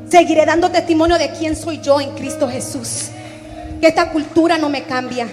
Seguiré 0.09 0.45
dando 0.47 0.70
testimonio 0.70 1.18
de 1.18 1.31
quién 1.31 1.55
soy 1.55 1.81
yo 1.81 2.01
en 2.01 2.11
Cristo 2.14 2.49
Jesús. 2.49 3.11
Que 3.81 3.89
esta 3.89 4.11
cultura 4.11 4.59
no 4.59 4.68
me 4.68 4.83
cambia. 4.85 5.29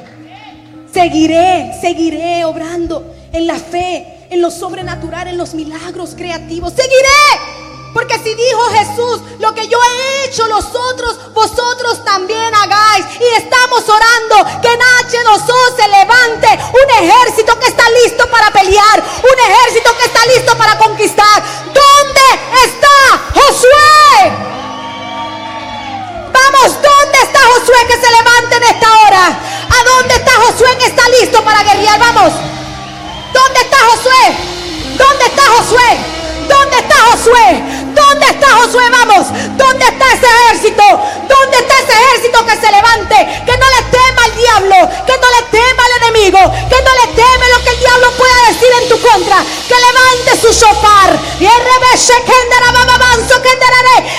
Seguiré, 0.91 1.71
seguiré 1.81 2.45
obrando 2.45 3.14
en 3.35 3.47
la 3.47 3.59
fe, 3.59 4.27
en 4.29 4.41
lo 4.41 4.49
sobrenatural, 4.49 5.27
en 5.27 5.37
los 5.37 5.53
milagros 5.53 6.15
creativos. 6.15 6.73
Seguiré. 6.73 7.65
Porque 7.93 8.19
si 8.19 8.33
dijo 8.33 8.61
Jesús, 8.71 9.21
lo 9.39 9.53
que 9.53 9.67
yo 9.69 9.79
he 9.81 10.25
hecho 10.25 10.45
los 10.47 10.65
otros, 10.65 11.33
vosotros 11.33 12.03
también 12.03 12.53
hagáis. 12.53 13.05
Y 13.19 13.35
estamos 13.37 13.83
orando 13.87 14.61
que 14.61 14.67
en 14.67 14.79
H2O 14.79 15.75
se 15.77 15.87
levante 15.87 16.47
un 16.73 17.03
ejército 17.05 17.57
que 17.57 17.67
está 17.67 17.83
listo 18.03 18.29
para 18.29 18.51
pelear, 18.51 18.99
un 18.99 19.51
ejército 19.51 19.97
que 19.97 20.05
está 20.05 20.25
listo 20.25 20.57
para 20.57 20.77
conquistar. 20.77 21.43
¿Dónde 21.67 22.21
está 22.65 23.31
Josué? 23.33 24.31
Vamos, 26.33 26.81
¿dónde 26.81 27.17
está 27.23 27.39
Josué 27.39 27.87
que 27.87 27.93
se 27.93 28.11
levante 28.11 28.55
en 28.57 28.63
esta 28.63 28.87
hora? 29.03 29.27
¿A 29.27 29.83
dónde 29.95 30.15
está 30.15 30.31
Josué 30.31 30.77
que 30.77 30.85
está 30.87 31.07
listo 31.21 31.41
para 31.45 31.63
guerrear? 31.63 31.97
Vamos. 31.97 32.54
¿Dónde 33.37 33.59
está 33.59 33.77
Josué? 33.89 34.23
¿Dónde 34.97 35.25
está 35.25 35.43
Josué? 35.55 35.89
¿Dónde 36.47 36.77
está 36.77 36.95
Josué? 37.11 37.84
¿Dónde 37.95 38.25
está 38.27 38.49
Josué? 38.59 38.83
Vamos. 38.91 39.27
¿Dónde 39.57 39.85
está 39.85 40.05
ese 40.13 40.27
ejército? 40.27 40.83
¿Dónde 41.27 41.57
está 41.57 41.75
ese 41.79 41.93
ejército 41.93 42.45
que 42.45 42.55
se 42.57 42.71
levante? 42.71 43.15
Que 43.45 43.57
no 43.57 43.67
le 43.75 43.81
tema 43.89 44.21
al 44.25 44.35
diablo, 44.35 44.77
que 45.05 45.17
no 45.17 45.27
le 45.35 45.41
tema 45.49 45.81
al 45.85 45.93
enemigo, 46.03 46.39
que 46.69 46.79
no 46.85 46.91
le 47.01 47.07
teme 47.15 47.45
lo 47.53 47.63
que 47.63 47.69
el 47.69 47.79
diablo 47.79 48.11
pueda 48.11 48.47
decir 48.49 48.71
en 48.81 48.89
tu 48.89 48.99
contra. 48.99 49.37
Que 49.67 49.75
levante 49.75 50.41
su 50.41 50.51
shofar. 50.51 51.19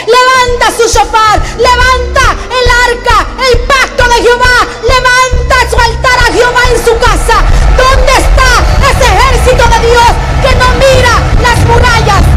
Levanta 0.07 0.67
su 0.77 0.89
shofar. 0.89 1.43
Levanta 1.59 2.37
el 2.59 2.67
arca, 2.91 3.27
el 3.51 3.59
pacto 3.61 4.09
de 4.09 4.23
Jehová. 4.23 4.67
Levanta 4.83 5.71
su 5.71 5.77
altar 5.79 6.19
a 6.19 6.33
Jehová 6.33 6.63
en 6.71 6.85
su 6.85 6.99
casa. 6.99 7.45
¿Dónde 7.77 8.13
está 8.13 8.51
ese 8.91 9.07
ejército 9.13 9.65
de 9.69 9.79
Dios 9.89 10.11
que 10.43 10.55
no 10.57 10.69
mira 10.75 11.13
las 11.43 11.59
murallas? 11.67 12.36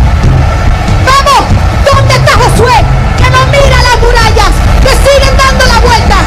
Josué 2.28 2.84
que 3.18 3.30
no 3.30 3.46
mira 3.48 3.78
las 3.84 4.00
murallas, 4.00 4.54
que 4.82 4.92
siguen 5.04 5.36
dando 5.38 5.66
la 5.66 5.80
vuelta, 5.80 6.18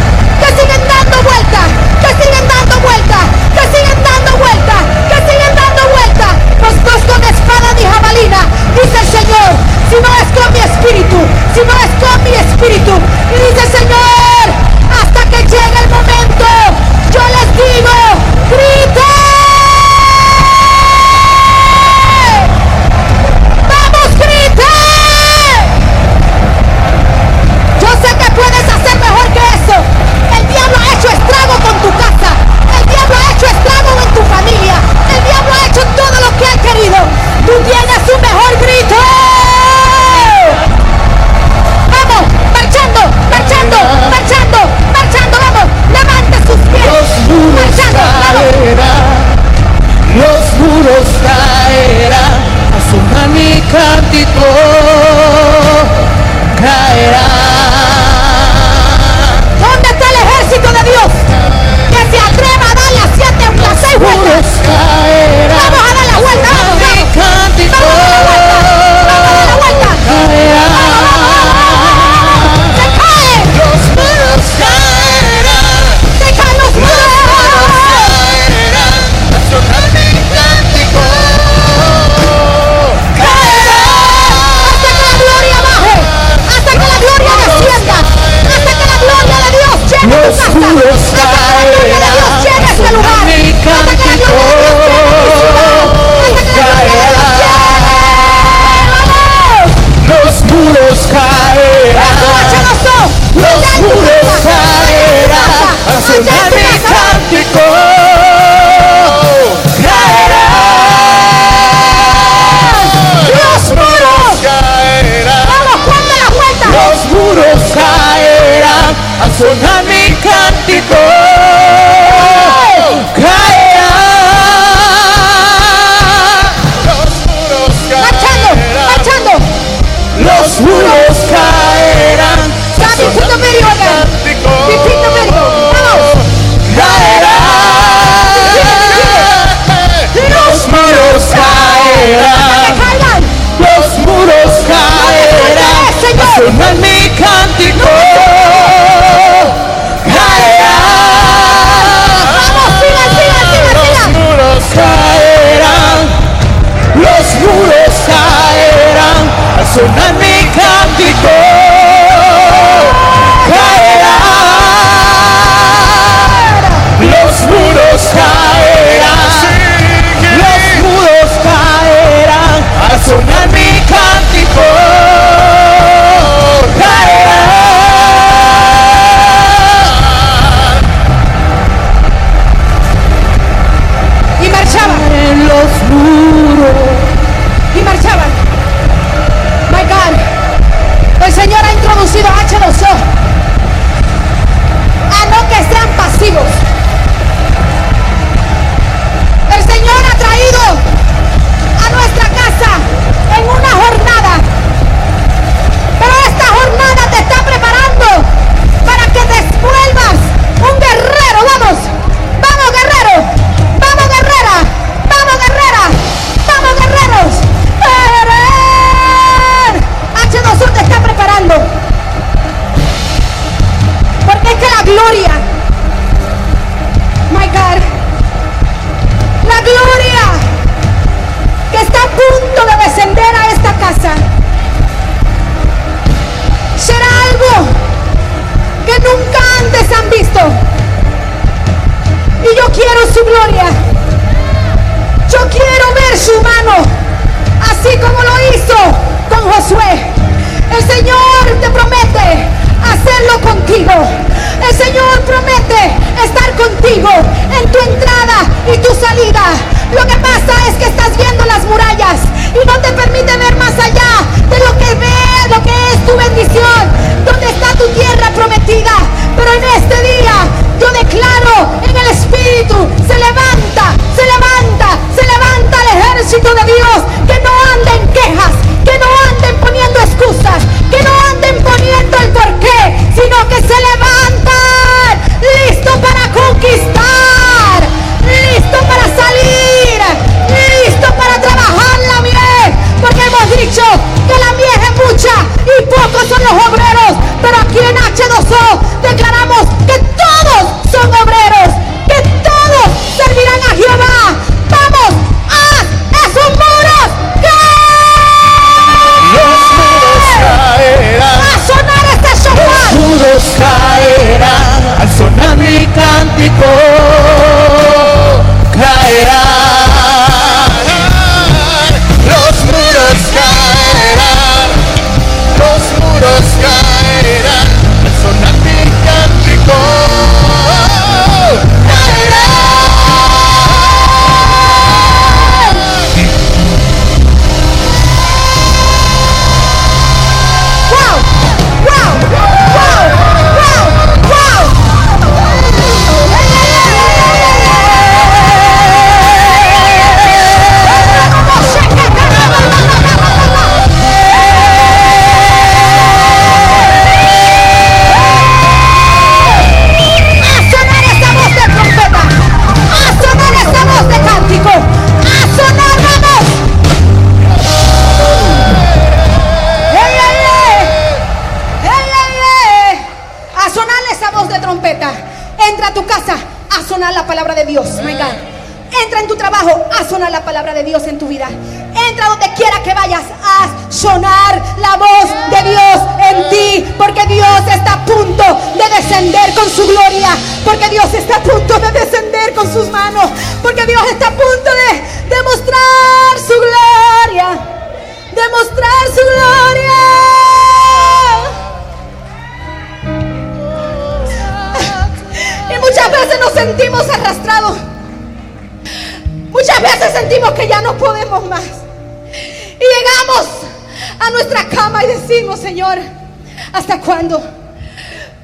que 0.41 0.47
siguen 0.47 0.83
dando 0.89 1.23
vuelta, 1.23 1.61
que 2.01 2.09
siguen 2.23 2.49
dando 2.49 2.81
vuelta, 2.81 3.19
que 3.55 3.63
siguen 3.73 4.03
dando 4.03 4.33
vuelta, 4.39 4.77
que 5.09 5.17
siguen 5.29 5.55
dando 5.55 5.83
vuelta. 5.93 6.27
Pues 6.61 6.75
no 6.85 6.91
es 6.97 7.05
con 7.05 7.23
espada 7.25 7.73
ni 7.77 7.85
jabalina, 7.85 8.41
dice 8.77 8.99
el 9.01 9.09
Señor, 9.09 9.51
si 9.91 9.97
no 10.01 10.11
es 10.21 10.29
con 10.37 10.53
mi 10.53 10.61
espíritu, 10.61 11.19
si 11.55 11.61
no 11.61 11.75
es 11.85 11.93
con 12.01 12.17
mi 12.25 12.35
espíritu, 12.35 12.93
y 13.31 13.37
dice 13.37 13.67
el 13.67 13.73
Señor. 13.79 14.12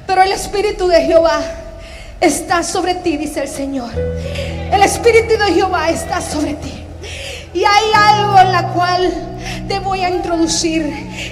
Pero 0.07 0.23
el 0.23 0.31
Espíritu 0.31 0.87
de 0.87 1.01
Jehová 1.01 1.41
está 2.19 2.63
sobre 2.63 2.95
ti, 2.95 3.17
dice 3.17 3.41
el 3.41 3.47
Señor. 3.47 3.91
El 3.95 4.81
Espíritu 4.81 5.37
de 5.37 5.53
Jehová 5.53 5.89
está 5.89 6.21
sobre 6.21 6.53
ti. 6.55 6.83
Y 7.53 7.63
hay 7.63 7.91
algo 7.95 8.39
en 8.39 8.51
la 8.51 8.67
cual 8.69 9.11
te 9.67 9.79
voy 9.79 10.03
a 10.03 10.09
introducir 10.09 10.83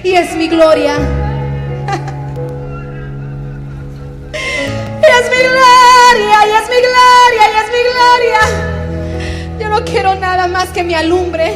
y 0.03 0.13
es 0.13 0.35
mi 0.35 0.47
gloria. 0.47 0.95
es 4.33 5.29
mi 5.29 5.37
gloria, 5.37 6.45
y 6.45 6.51
es 6.51 6.69
mi 6.69 6.81
gloria, 6.81 7.43
y 7.51 7.55
es 7.57 7.69
mi 7.71 7.83
gloria 7.91 8.77
no 9.77 9.85
quiero 9.85 10.15
nada 10.15 10.47
más 10.47 10.69
que 10.69 10.83
me 10.83 10.95
alumbre. 10.95 11.53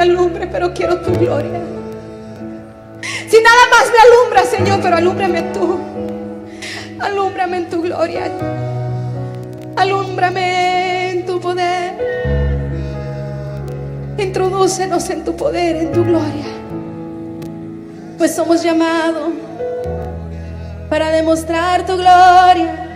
Alumbre, 0.00 0.46
pero 0.46 0.72
quiero 0.72 1.00
tu 1.00 1.12
gloria. 1.12 1.60
Si 3.28 3.36
nada 3.42 3.64
más 3.70 3.90
me 3.90 3.98
alumbra, 3.98 4.44
Señor, 4.44 4.80
pero 4.82 4.96
alúmbrame 4.96 5.42
tú. 5.52 5.78
Alúmbrame 6.98 7.58
en 7.58 7.70
tu 7.70 7.82
gloria. 7.82 8.30
Alúmbrame 9.76 11.10
en 11.10 11.26
tu 11.26 11.40
poder. 11.40 11.94
Introdúcenos 14.18 15.08
en 15.10 15.24
tu 15.24 15.34
poder, 15.36 15.76
en 15.76 15.92
tu 15.92 16.04
gloria. 16.04 16.46
Pues 18.18 18.34
somos 18.34 18.62
llamados 18.62 19.30
para 20.90 21.10
demostrar 21.10 21.86
tu 21.86 21.96
gloria. 21.96 22.89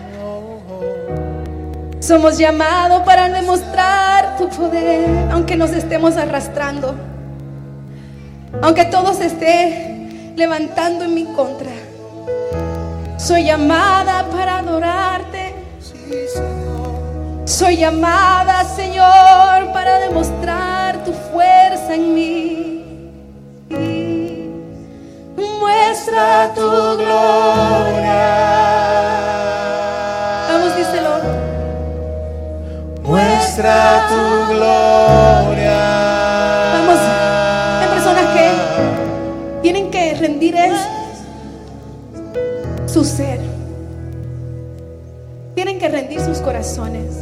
Somos 2.06 2.36
llamados 2.36 3.02
para 3.04 3.30
demostrar 3.30 4.36
tu 4.36 4.46
poder, 4.50 5.08
aunque 5.32 5.56
nos 5.56 5.70
estemos 5.70 6.18
arrastrando, 6.18 6.94
aunque 8.60 8.84
todo 8.84 9.14
se 9.14 9.24
esté 9.24 10.34
levantando 10.36 11.06
en 11.06 11.14
mi 11.14 11.24
contra. 11.24 11.70
Soy 13.16 13.44
llamada 13.44 14.26
para 14.30 14.58
adorarte. 14.58 15.54
Soy 17.46 17.78
llamada, 17.78 18.64
Señor, 18.64 19.72
para 19.72 20.00
demostrar 20.00 21.02
tu 21.04 21.12
fuerza 21.32 21.94
en 21.94 22.14
mí 22.14 22.74
muestra 25.94 26.52
tu 26.54 26.96
gloria. 26.98 28.63
Muestra 33.56 34.08
tu 34.08 34.52
gloria. 34.52 35.78
Vamos, 36.72 36.98
hay 37.80 37.88
personas 37.88 38.26
que 38.34 38.50
tienen 39.62 39.92
que 39.92 40.14
rendir 40.14 40.56
es 40.56 40.74
su 42.90 43.04
ser. 43.04 43.38
Tienen 45.54 45.78
que 45.78 45.88
rendir 45.88 46.20
sus 46.20 46.38
corazones. 46.38 47.20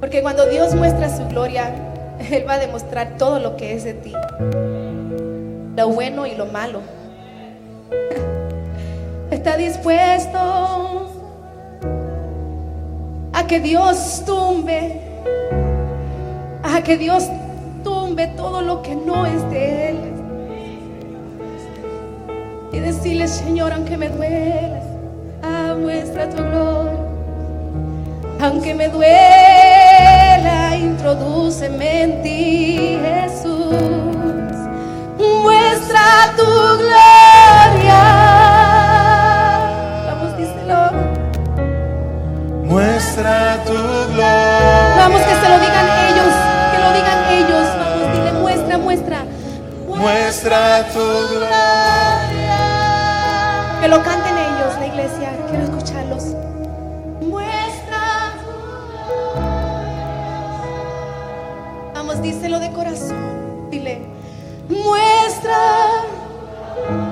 Porque 0.00 0.22
cuando 0.22 0.46
Dios 0.46 0.74
muestra 0.74 1.14
su 1.14 1.28
gloria, 1.28 1.74
Él 2.30 2.48
va 2.48 2.54
a 2.54 2.58
demostrar 2.58 3.18
todo 3.18 3.38
lo 3.38 3.58
que 3.58 3.74
es 3.74 3.84
de 3.84 3.92
ti 3.92 4.14
lo 5.76 5.88
bueno 5.88 6.26
y 6.26 6.34
lo 6.36 6.46
malo. 6.46 6.80
Está 9.30 9.58
dispuesto 9.58 11.21
que 13.46 13.60
Dios 13.60 14.22
tumbe, 14.24 15.00
a 16.62 16.82
que 16.82 16.96
Dios 16.96 17.24
tumbe 17.82 18.28
todo 18.28 18.62
lo 18.62 18.82
que 18.82 18.94
no 18.94 19.26
es 19.26 19.50
de 19.50 19.88
Él. 19.90 19.98
Y 22.72 22.78
decirle, 22.78 23.28
Señor, 23.28 23.72
aunque 23.72 23.96
me 23.96 24.08
duela, 24.08 24.80
ah, 25.42 25.74
muestra 25.78 26.28
tu 26.30 26.36
gloria. 26.36 26.98
Aunque 28.40 28.74
me 28.74 28.88
duela, 28.88 30.76
introdúceme 30.76 32.02
en 32.02 32.22
ti, 32.22 32.98
Jesús 33.02 33.72
muestra 35.18 36.34
tu 36.36 36.44
gloria. 36.44 37.41
Muestra 42.72 43.62
tu 43.66 43.74
gloria. 43.74 44.94
Vamos, 44.96 45.20
que 45.20 45.34
se 45.34 45.46
lo 45.46 45.58
digan 45.60 45.86
ellos, 46.08 46.32
que 46.72 46.78
lo 46.78 46.90
digan 46.94 47.18
ellos. 47.32 47.66
Vamos, 47.76 48.12
dile, 48.14 48.32
muestra, 48.32 48.78
muestra. 48.78 49.18
Muestra 49.86 50.86
tu 50.88 51.04
gloria. 51.34 52.56
Que 53.78 53.88
lo 53.88 54.02
canten 54.02 54.38
ellos, 54.38 54.74
la 54.80 54.86
iglesia. 54.86 55.32
Quiero 55.50 55.64
escucharlos. 55.64 56.24
Muestra 57.20 58.32
Vamos, 61.92 62.22
díselo 62.22 62.58
de 62.58 62.72
corazón. 62.72 63.68
Dile 63.70 64.00
muestra. 64.70 65.58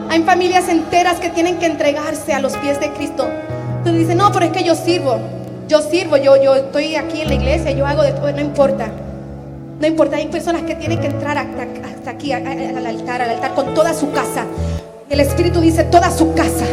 Hay 0.09 0.23
familias 0.23 0.71
enteras 0.71 1.21
que 1.21 1.29
tienen 1.29 1.59
que 1.59 1.67
entregarse 1.67 2.33
a 2.33 2.41
los 2.41 2.57
pies 2.57 2.81
de 2.81 2.91
Cristo. 2.95 3.29
Entonces 3.77 4.01
dicen, 4.01 4.17
no, 4.17 4.33
pero 4.33 4.47
es 4.47 4.53
que 4.53 4.65
yo 4.65 4.75
sirvo. 4.75 5.40
Yo 5.71 5.81
sirvo, 5.81 6.17
yo, 6.17 6.35
yo 6.35 6.57
estoy 6.57 6.97
aquí 6.97 7.21
en 7.21 7.29
la 7.29 7.35
iglesia, 7.35 7.71
yo 7.71 7.87
hago 7.87 8.03
de 8.03 8.11
todo, 8.11 8.33
no 8.33 8.41
importa. 8.41 8.89
No 9.79 9.87
importa, 9.87 10.17
hay 10.17 10.27
personas 10.27 10.63
que 10.63 10.75
tienen 10.75 10.99
que 10.99 11.07
entrar 11.07 11.39
hasta, 11.39 12.11
aquí, 12.11 12.33
al 12.33 12.45
altar, 12.85 13.23
al 13.23 13.31
altar 13.31 13.55
con 13.55 13.73
toda 13.73 13.95
su 13.95 14.11
casa. 14.11 14.47
El 15.09 15.21
Espíritu 15.21 15.61
dice 15.61 15.85
toda 15.85 16.11
su 16.11 16.35
casa 16.35 16.67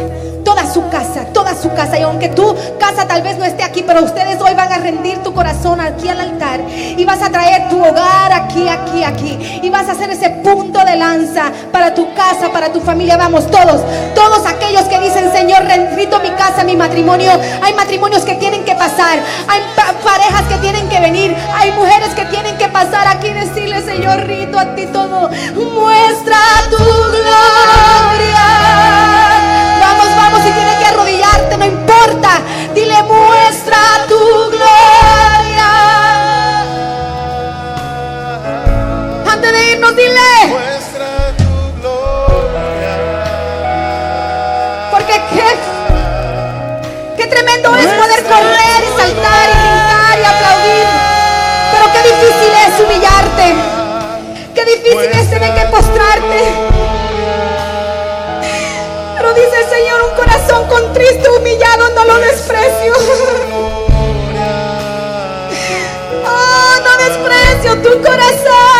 toda 0.48 0.64
su 0.72 0.88
casa, 0.88 1.26
toda 1.34 1.54
su 1.54 1.72
casa. 1.74 1.98
Y 1.98 2.02
aunque 2.02 2.30
tu 2.30 2.54
casa 2.78 3.06
tal 3.06 3.22
vez 3.22 3.36
no 3.36 3.44
esté 3.44 3.62
aquí, 3.62 3.84
pero 3.86 4.02
ustedes 4.02 4.40
hoy 4.40 4.54
van 4.54 4.72
a 4.72 4.78
rendir 4.78 5.18
tu 5.18 5.34
corazón 5.34 5.78
aquí 5.78 6.08
al 6.08 6.20
altar. 6.20 6.60
Y 6.70 7.04
vas 7.04 7.20
a 7.22 7.30
traer 7.30 7.68
tu 7.68 7.78
hogar 7.78 8.32
aquí, 8.32 8.66
aquí, 8.66 9.04
aquí. 9.04 9.60
Y 9.62 9.68
vas 9.68 9.88
a 9.88 9.92
hacer 9.92 10.10
ese 10.10 10.30
punto 10.30 10.82
de 10.84 10.96
lanza 10.96 11.52
para 11.70 11.94
tu 11.94 12.14
casa, 12.14 12.50
para 12.50 12.72
tu 12.72 12.80
familia. 12.80 13.18
Vamos, 13.18 13.46
todos, 13.50 13.82
todos 14.14 14.46
aquellos 14.46 14.84
que 14.84 14.98
dicen, 15.00 15.30
Señor, 15.32 15.64
rento 15.64 16.18
mi 16.20 16.30
mi 16.68 16.76
matrimonio. 16.76 17.32
Hay 17.62 17.72
matrimonios 17.72 18.24
que 18.24 18.34
tienen 18.34 18.62
que 18.64 18.74
pasar. 18.74 19.18
Hay 19.48 19.60
parejas 20.04 20.42
que 20.48 20.56
tienen 20.58 20.86
que 20.88 21.00
venir. 21.00 21.34
Hay 21.54 21.72
mujeres 21.72 22.10
que 22.14 22.26
tienen 22.26 22.58
que 22.58 22.68
pasar 22.68 23.08
aquí 23.08 23.30
decirle, 23.30 23.82
Señor, 23.82 24.26
rito 24.26 24.58
a 24.58 24.74
ti 24.74 24.86
todo. 24.86 25.30
Muestra 25.54 26.38
tu 26.70 26.76
gloria 26.76 27.68
si 30.42 30.52
tienes 30.52 30.76
que 30.76 30.84
arrodillarte, 30.84 31.56
no 31.56 31.64
importa. 31.64 32.30
Dile, 32.74 33.02
muestra 33.04 33.78
tu 34.08 34.18
gloria. 34.50 35.70
Antes 39.32 39.52
de 39.52 39.72
irnos, 39.72 39.96
dile. 39.96 40.77
Es 47.76 47.86
poder 47.86 48.22
correr 48.24 48.80
y 48.82 49.00
saltar 49.00 49.46
y 49.48 49.58
gritar 49.64 50.18
y 50.18 50.24
aplaudir. 50.24 50.86
Pero 51.72 51.84
qué 51.92 52.00
difícil 52.08 52.52
es 52.66 52.72
humillarte. 52.80 53.46
Qué 54.54 54.64
difícil 54.64 55.20
es 55.20 55.30
tener 55.30 55.54
que 55.54 55.66
postrarte 55.68 56.68
dice 59.38 59.60
el 59.60 59.68
Señor, 59.68 60.02
un 60.02 60.16
corazón 60.16 60.68
contristo, 60.68 61.36
humillado, 61.36 61.90
no 61.90 62.04
lo 62.04 62.18
desprecio. 62.18 62.92
Oh, 66.30 66.80
no 66.84 66.96
desprecio 66.98 67.82
tu 67.82 68.02
corazón. 68.02 68.77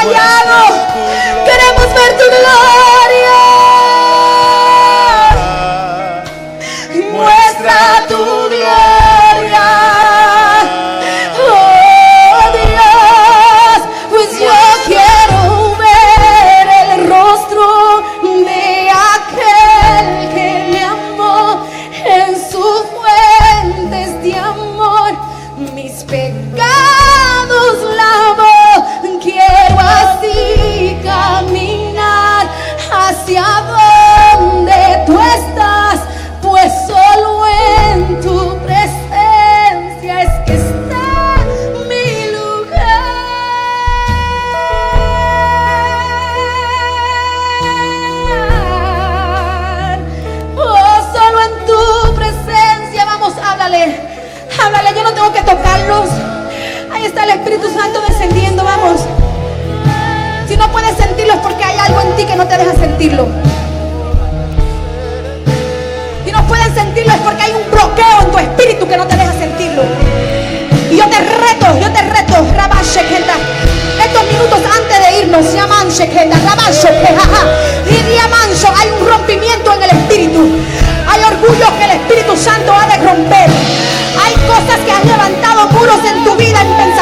fallado. 0.00 1.44
Queremos 1.44 1.92
ver 1.92 2.16
tu 2.16 2.24
gloria. 2.24 2.99
No 62.40 62.46
te 62.48 62.56
deja 62.56 62.72
sentirlo. 62.72 63.28
Si 66.24 66.32
no 66.32 66.42
puedes 66.46 66.72
sentirlo 66.72 67.12
es 67.12 67.20
porque 67.20 67.42
hay 67.42 67.52
un 67.52 67.70
bloqueo 67.70 68.20
en 68.22 68.30
tu 68.30 68.38
espíritu 68.38 68.88
que 68.88 68.96
no 68.96 69.06
te 69.06 69.14
deja 69.14 69.32
sentirlo. 69.34 69.82
Y 70.90 70.96
yo 70.96 71.04
te 71.10 71.18
reto, 71.18 71.78
yo 71.78 71.92
te 71.92 72.00
reto, 72.00 72.46
Rabashekenda. 72.56 73.34
Estos 74.02 74.24
minutos 74.24 74.58
antes 74.74 74.98
de 75.06 75.20
irnos, 75.20 75.52
Yaman 75.52 75.90
Shekenda, 75.90 76.36
y 76.36 78.30
Manso, 78.30 78.68
hay 78.74 78.88
un 78.88 79.06
rompimiento 79.06 79.74
en 79.74 79.82
el 79.82 79.90
espíritu. 79.90 80.48
Hay 81.10 81.22
orgullo 81.22 81.66
que 81.76 81.84
el 81.84 81.90
Espíritu 81.90 82.36
Santo 82.36 82.72
ha 82.72 82.86
de 82.86 83.04
romper. 83.04 83.50
Hay 84.24 84.34
cosas 84.46 84.78
que 84.86 84.92
han 84.92 85.06
levantado 85.06 85.68
muros 85.68 85.98
en 86.08 86.24
tu 86.24 86.34
vida, 86.36 86.62
en 86.62 86.68
pensamientos. 86.68 86.99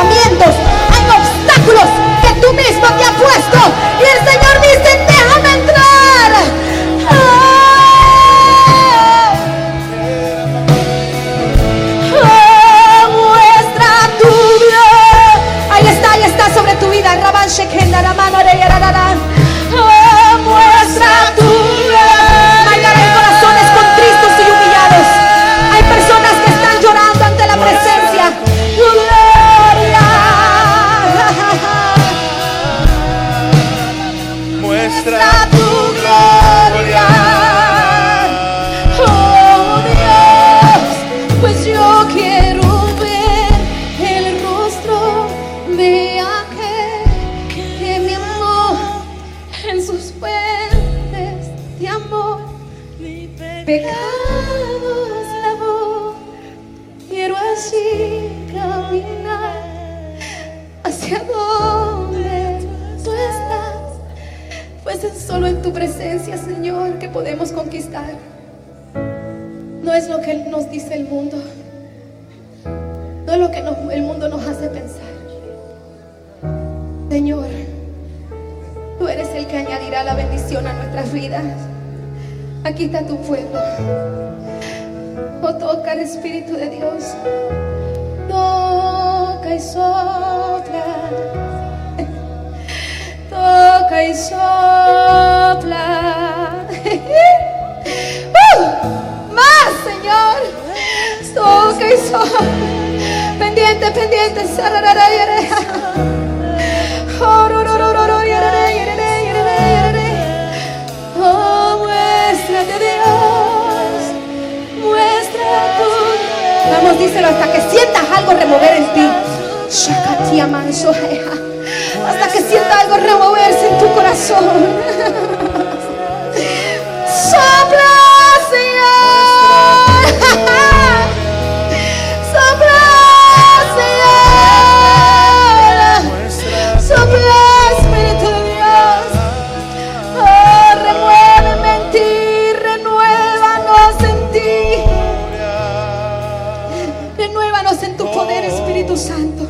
Renuévanos 147.19 147.83
en 147.83 147.97
tu 147.97 148.09
poder, 148.13 148.45
Espíritu 148.45 148.97
Santo. 148.97 149.45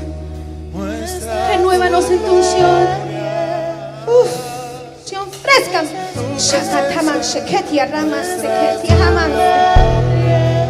Renuévanos 1.50 2.10
en 2.10 2.18
tu 2.20 2.36
unción. 2.36 2.88
Uf, 4.06 4.30
unción 5.00 5.28
fresca. 5.30 5.82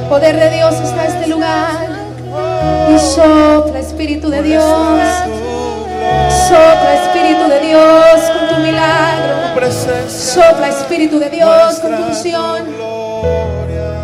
Poder 0.09 0.41
de 0.41 0.51
Dios 0.57 0.75
está 0.75 1.05
en 1.05 1.12
este 1.12 1.29
lugar. 1.29 1.89
Y 2.93 2.99
sopla, 2.99 3.79
Espíritu 3.79 4.29
de 4.29 4.43
Dios. 4.43 4.65
Sopla, 6.49 6.95
Espíritu 7.05 7.49
de 7.49 7.61
Dios, 7.61 8.31
con 8.37 8.57
tu 8.57 8.62
milagro. 8.62 9.55
Sopla, 10.11 10.69
Espíritu 10.69 11.20
de 11.20 11.31
Dios, 11.31 11.79
con 11.79 11.97
tu 11.97 12.03
unción. 12.03 12.65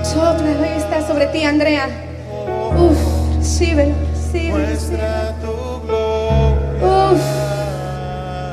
Sopla, 0.05 0.51
ahí 0.63 0.79
está 0.79 1.05
sobre 1.05 1.27
ti, 1.27 1.43
Andrea. 1.43 1.89
Recíbelo, 3.45 3.95
recíbelo. 4.11 4.57
recíbelo. 4.57 5.05
Uf, 6.81 7.21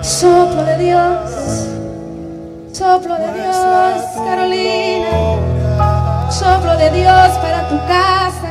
soplo 0.03 0.65
de 0.65 0.77
Dios. 0.79 1.31
Soplo 2.73 3.15
de 3.15 3.31
Dios, 3.39 3.55
Carolina. 4.27 5.07
Soplo 6.29 6.75
de 6.75 6.89
Dios 6.89 7.29
para 7.41 7.69
tu 7.69 7.79
casa. 7.87 8.49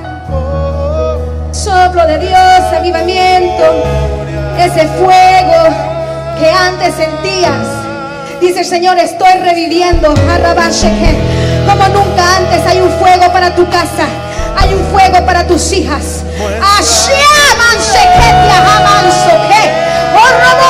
Soplo 1.52 2.06
de 2.06 2.18
Dios, 2.20 2.72
avivamiento. 2.74 3.64
Ese 4.58 4.88
fuego 4.98 5.68
que 6.38 6.50
antes 6.50 6.94
sentías. 6.94 7.66
Dice 8.40 8.60
el 8.60 8.64
Señor, 8.64 8.98
estoy 8.98 9.34
reviviendo. 9.44 10.08
Como 10.08 11.88
nunca 11.88 12.36
antes 12.38 12.66
hay 12.66 12.80
un 12.80 12.90
fuego 12.92 13.30
para 13.30 13.54
tu 13.54 13.68
casa. 13.68 14.06
Hay 14.60 14.74
un 14.74 14.84
fuego 14.90 15.24
para 15.24 15.46
tus 15.46 15.72
hijas. 15.72 16.22
Ashiaman 16.78 17.78
sheketia 17.78 18.58
haman 18.66 19.06
soke. 19.24 19.64
Orobo 20.14 20.69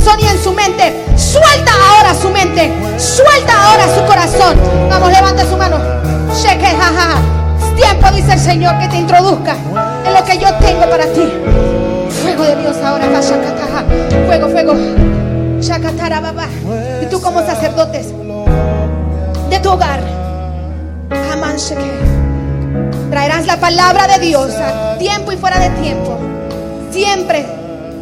corazón 0.00 0.20
y 0.20 0.26
en 0.26 0.42
su 0.42 0.52
mente. 0.52 1.04
Suelta 1.16 1.72
ahora 1.90 2.14
su 2.14 2.30
mente. 2.30 2.72
Suelta 2.98 3.52
ahora 3.64 3.94
su 3.94 4.04
corazón. 4.06 4.56
Vamos, 4.88 5.12
levanta 5.12 5.44
su 5.44 5.56
mano. 5.56 5.76
Cheque, 6.40 6.66
jaja. 6.66 7.18
Es 7.58 7.76
tiempo, 7.76 8.10
dice 8.14 8.32
el 8.32 8.38
Señor, 8.38 8.78
que 8.78 8.88
te 8.88 8.96
introduzca 8.96 9.56
en 10.06 10.14
lo 10.14 10.24
que 10.24 10.38
yo 10.38 10.54
tengo 10.54 10.88
para 10.88 11.04
ti. 11.06 11.28
Fuego 12.22 12.44
de 12.44 12.56
Dios 12.56 12.76
ahora. 12.84 13.04
Fuego, 14.26 14.48
fuego. 14.48 14.74
Y 17.02 17.06
tú 17.06 17.20
como 17.20 17.40
sacerdotes 17.40 18.08
de 19.50 19.58
tu 19.60 19.70
hogar. 19.70 20.00
Traerás 23.10 23.46
la 23.46 23.56
palabra 23.56 24.06
de 24.06 24.18
Dios 24.20 24.52
a 24.54 24.96
tiempo 24.98 25.32
y 25.32 25.36
fuera 25.36 25.58
de 25.58 25.70
tiempo. 25.82 26.16
Siempre 26.90 27.44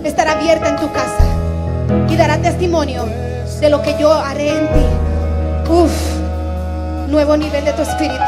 estará 0.05 0.33
abierta 0.33 0.69
en 0.69 0.77
tu 0.77 0.93
casa 0.93 1.28
dará 2.19 2.37
testimonio 2.39 3.07
de 3.61 3.71
lo 3.71 3.81
que 3.81 3.97
yo 3.99 4.13
haré 4.13 4.51
en 4.51 4.67
ti. 4.67 5.71
Uf, 5.71 5.93
nuevo 7.09 7.37
nivel 7.37 7.65
de 7.65 7.73
tu 7.73 7.83
espíritu. 7.83 8.25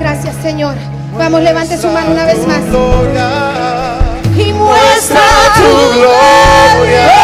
Gracias, 0.00 0.34
Señor. 0.42 0.74
Vamos, 1.16 1.40
levante 1.42 1.78
su 1.78 1.88
mano 1.88 2.10
una 2.10 2.24
vez 2.26 2.44
más. 2.46 2.60
Y 4.36 4.52
muestra 4.52 5.20
tu 5.54 5.98
gloria. 6.00 7.21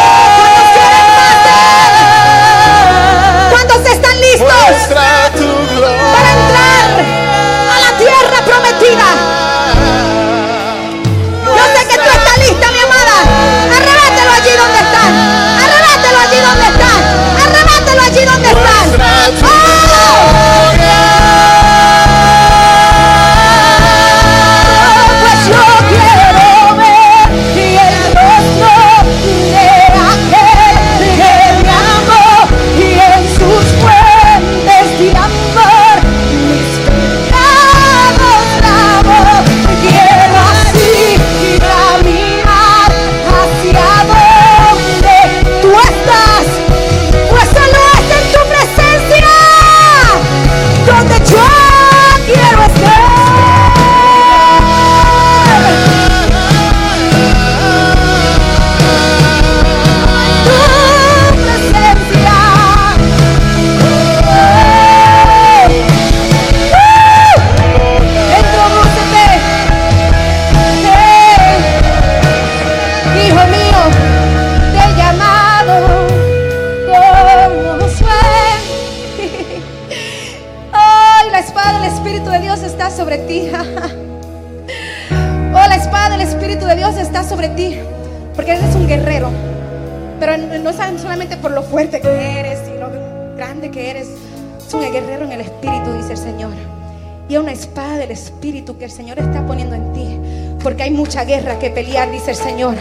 Porque 100.68 100.82
hay 100.82 100.90
mucha 100.90 101.24
guerra 101.24 101.58
que 101.58 101.70
pelear, 101.70 102.10
dice 102.10 102.32
el 102.32 102.36
Señor. 102.36 102.74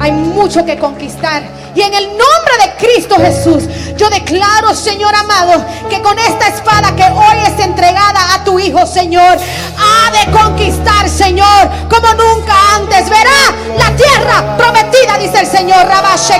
Hay 0.00 0.12
mucho 0.12 0.64
que 0.64 0.78
conquistar. 0.78 1.42
Y 1.74 1.82
en 1.82 1.92
el 1.92 2.08
nombre 2.08 2.54
de 2.62 2.72
Cristo 2.78 3.16
Jesús, 3.18 3.64
yo 3.98 4.08
declaro, 4.08 4.72
Señor 4.74 5.14
amado, 5.14 5.62
que 5.90 6.00
con 6.00 6.18
esta 6.18 6.48
espada 6.48 6.96
que 6.96 7.02
hoy 7.02 7.36
es 7.46 7.62
entregada 7.62 8.34
a 8.34 8.44
tu 8.44 8.58
Hijo, 8.58 8.86
Señor, 8.86 9.36
ha 9.76 10.10
de 10.10 10.32
conquistar, 10.32 11.06
Señor, 11.06 11.68
como 11.90 12.14
nunca 12.14 12.54
antes. 12.76 13.10
Verá 13.10 13.52
la 13.78 13.94
tierra 13.94 14.56
prometida, 14.56 15.18
dice 15.18 15.40
el 15.40 15.46
Señor. 15.46 15.86
Verás 15.86 16.30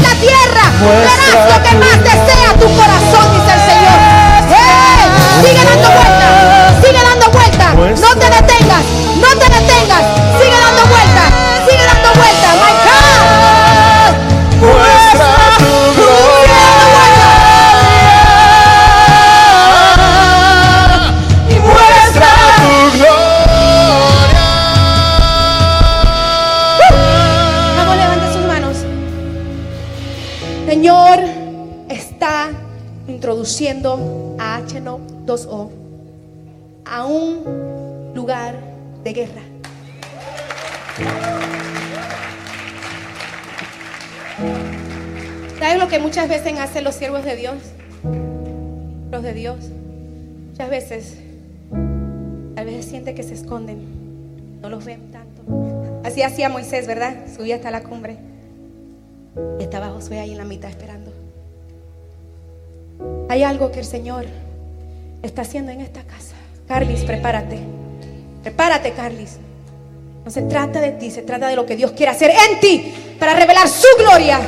la 0.00 0.14
tierra, 0.22 0.72
verás 0.80 1.52
lo 1.52 1.62
que 1.64 1.74
más 1.76 2.02
desea 2.02 2.54
tu 2.54 2.66
corazón, 2.74 3.26
dice 3.34 3.52
el 3.52 3.60
Señor. 3.60 3.98
Sigue 5.44 5.64
dando 5.64 5.88
vuelta, 5.90 6.26
sigue 6.82 7.02
dando 7.02 7.30
vuelta. 7.30 7.74
No 7.74 8.16
te 8.18 8.37
muchas 46.08 46.26
veces 46.26 46.58
hacen 46.58 46.84
los 46.84 46.94
siervos 46.94 47.22
de 47.22 47.36
Dios? 47.36 47.56
Los 49.10 49.22
de 49.22 49.34
Dios. 49.34 49.58
Muchas 50.52 50.70
veces, 50.70 51.18
a 52.56 52.64
veces 52.64 52.86
siente 52.86 53.14
que 53.14 53.22
se 53.22 53.34
esconden. 53.34 54.58
No 54.62 54.70
los 54.70 54.86
ven 54.86 55.12
tanto. 55.12 55.42
Así 56.04 56.22
hacía 56.22 56.48
Moisés, 56.48 56.86
¿verdad? 56.86 57.14
Subía 57.36 57.56
hasta 57.56 57.70
la 57.70 57.82
cumbre. 57.82 58.16
Y 59.60 59.62
estaba 59.62 59.90
Josué 59.90 60.18
ahí 60.20 60.32
en 60.32 60.38
la 60.38 60.44
mitad 60.44 60.70
esperando. 60.70 61.12
Hay 63.28 63.42
algo 63.42 63.70
que 63.70 63.80
el 63.80 63.86
Señor 63.86 64.24
está 65.22 65.42
haciendo 65.42 65.72
en 65.72 65.82
esta 65.82 66.04
casa. 66.04 66.36
Carlis, 66.66 67.04
prepárate. 67.04 67.58
Prepárate, 68.42 68.92
Carlis. 68.92 69.36
No 70.24 70.30
se 70.30 70.40
trata 70.40 70.80
de 70.80 70.92
ti, 70.92 71.10
se 71.10 71.20
trata 71.20 71.48
de 71.48 71.56
lo 71.56 71.66
que 71.66 71.76
Dios 71.76 71.90
quiere 71.90 72.12
hacer 72.12 72.30
en 72.30 72.60
ti 72.60 72.94
para 73.18 73.34
revelar 73.34 73.68
su 73.68 73.86
gloria. 73.98 74.40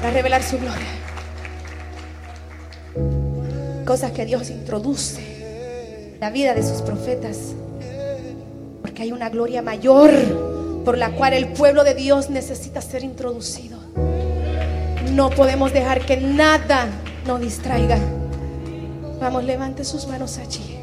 Para 0.00 0.10
revelar 0.10 0.42
su 0.42 0.58
gloria. 0.58 0.86
Cosas 3.84 4.12
que 4.12 4.24
Dios 4.24 4.50
introduce 4.50 5.20
en 6.14 6.20
la 6.20 6.30
vida 6.30 6.54
de 6.54 6.62
sus 6.62 6.82
profetas. 6.82 7.38
Porque 8.82 9.02
hay 9.02 9.12
una 9.12 9.28
gloria 9.28 9.62
mayor 9.62 10.10
por 10.84 10.96
la 10.96 11.10
cual 11.10 11.32
el 11.32 11.48
pueblo 11.48 11.84
de 11.84 11.94
Dios 11.94 12.30
necesita 12.30 12.80
ser 12.80 13.04
introducido. 13.04 13.78
No 15.12 15.30
podemos 15.30 15.72
dejar 15.72 16.04
que 16.04 16.16
nada 16.16 16.86
nos 17.26 17.40
distraiga. 17.40 17.98
Vamos, 19.20 19.44
levante 19.44 19.84
sus 19.84 20.06
manos 20.06 20.38
allí. 20.38 20.78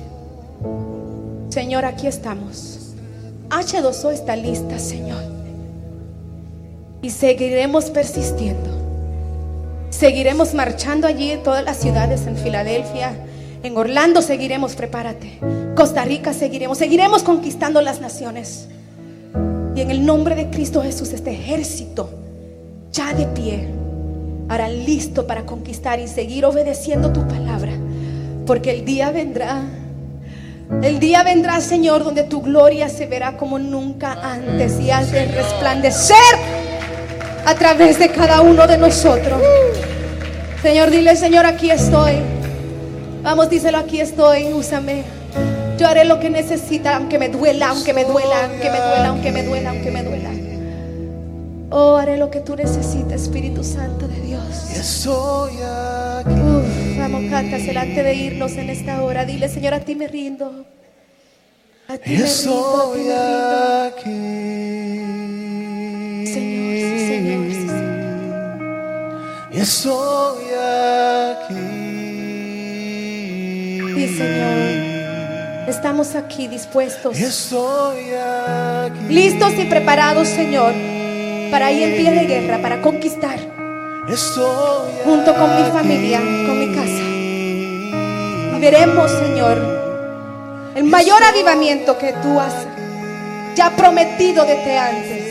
Señor, 1.49 1.85
aquí 1.85 2.07
estamos. 2.07 2.93
H2O 3.49 4.11
está 4.11 4.35
lista, 4.35 4.79
Señor. 4.79 5.32
Y 7.03 7.11
seguiremos 7.11 7.91
persistiendo. 7.91 8.71
Seguiremos 9.91 10.55
marchando 10.55 11.05
allí 11.05 11.31
en 11.31 11.43
todas 11.43 11.63
las 11.63 11.77
ciudades, 11.77 12.25
en 12.25 12.35
Filadelfia, 12.35 13.13
en 13.63 13.77
Orlando 13.77 14.21
seguiremos, 14.21 14.75
prepárate. 14.75 15.39
Costa 15.73 16.03
Rica 16.03 16.33
seguiremos, 16.33 16.77
seguiremos 16.77 17.23
conquistando 17.23 17.81
las 17.81 18.01
naciones. 18.01 18.67
Y 19.75 19.79
en 19.79 19.89
el 19.89 20.05
nombre 20.05 20.35
de 20.35 20.49
Cristo 20.49 20.81
Jesús, 20.81 21.13
este 21.13 21.31
ejército 21.31 22.09
ya 22.91 23.13
de 23.13 23.25
pie, 23.27 23.67
ahora 24.49 24.67
listo 24.67 25.27
para 25.27 25.45
conquistar 25.45 26.01
y 26.01 26.09
seguir 26.09 26.45
obedeciendo 26.45 27.13
tu 27.13 27.25
palabra. 27.27 27.71
Porque 28.45 28.71
el 28.71 28.83
día 28.83 29.11
vendrá. 29.11 29.63
El 30.81 30.99
día 30.99 31.23
vendrá, 31.23 31.61
Señor, 31.61 32.03
donde 32.03 32.23
tu 32.23 32.41
gloria 32.41 32.89
se 32.89 33.07
verá 33.07 33.37
como 33.37 33.59
nunca 33.59 34.13
antes 34.21 34.79
y 34.81 34.91
antes 34.91 35.33
resplandecer 35.33 36.62
a 37.45 37.55
través 37.55 37.99
de 37.99 38.09
cada 38.09 38.41
uno 38.41 38.67
de 38.67 38.77
nosotros. 38.77 39.41
Señor, 40.61 40.89
dile, 40.89 41.15
Señor, 41.15 41.45
aquí 41.45 41.71
estoy. 41.71 42.13
Vamos, 43.21 43.49
díselo, 43.49 43.77
aquí 43.77 43.99
estoy, 43.99 44.53
úsame. 44.53 45.03
Yo 45.77 45.87
haré 45.87 46.05
lo 46.05 46.19
que 46.19 46.29
necesita, 46.29 46.95
aunque 46.95 47.17
me 47.19 47.29
duela, 47.29 47.69
aunque 47.69 47.93
me 47.93 48.05
duela, 48.05 48.45
aunque 48.45 48.69
me 48.69 48.79
duela, 48.79 49.07
aunque 49.07 49.31
me 49.31 49.43
duela, 49.43 49.69
aunque 49.71 49.91
me 49.91 50.03
duela. 50.03 50.29
Oh, 51.69 51.97
haré 51.97 52.17
lo 52.17 52.29
que 52.29 52.39
tú 52.39 52.55
necesitas, 52.55 53.23
Espíritu 53.23 53.63
Santo 53.63 54.07
de 54.07 54.21
Dios. 54.21 54.69
Estoy 54.75 55.53
aquí. 55.53 56.31
Uf, 56.31 56.97
vamos, 56.99 57.29
cantas 57.31 57.65
delante 57.65 58.03
de 58.03 58.13
irnos 58.13 58.51
en 58.53 58.69
esta 58.69 59.01
hora. 59.01 59.25
Dile, 59.25 59.49
Señor, 59.49 59.73
a 59.73 59.79
ti 59.79 59.95
me 59.95 60.07
rindo. 60.07 60.65
A 61.87 61.97
ti 61.97 62.11
me 62.11 62.15
rindo, 62.17 62.21
a 62.21 62.21
ti 62.21 62.23
Estoy 62.23 63.03
me 63.03 64.03
rindo. 64.05 65.02
Estoy 69.63 70.43
aquí. 71.31 71.55
Sí, 73.95 74.17
Señor. 74.17 75.69
Estamos 75.69 76.15
aquí 76.15 76.49
dispuestos, 76.49 77.17
Estoy 77.17 78.11
aquí. 78.11 79.05
listos 79.07 79.53
y 79.57 79.63
preparados, 79.63 80.27
Señor, 80.27 80.73
para 81.49 81.71
ir 81.71 81.83
en 81.83 81.95
pie 81.95 82.11
de 82.11 82.25
guerra, 82.25 82.61
para 82.61 82.81
conquistar, 82.81 83.39
Estoy 84.09 84.91
junto 85.05 85.33
con 85.33 85.55
mi 85.55 85.63
familia, 85.71 86.19
con 86.19 86.59
mi 86.59 86.75
casa. 86.75 87.03
Y 88.57 88.59
veremos, 88.59 89.09
Señor, 89.11 89.57
el 90.75 90.83
mayor 90.83 91.23
avivamiento 91.23 91.97
que 91.97 92.11
tú 92.21 92.37
has 92.37 92.53
ya 93.55 93.69
prometido 93.77 94.43
desde 94.43 94.77
antes. 94.77 95.22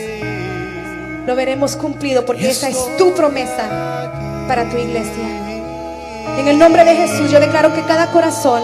Lo 1.25 1.35
veremos 1.35 1.75
cumplido 1.75 2.25
porque 2.25 2.49
esa 2.49 2.67
es 2.67 2.97
tu 2.97 3.13
promesa 3.13 4.09
para 4.47 4.69
tu 4.69 4.77
iglesia. 4.77 5.23
En 6.37 6.47
el 6.47 6.59
nombre 6.59 6.83
de 6.83 6.95
Jesús 6.95 7.31
yo 7.31 7.39
declaro 7.39 7.73
que 7.73 7.81
cada 7.83 8.11
corazón, 8.11 8.61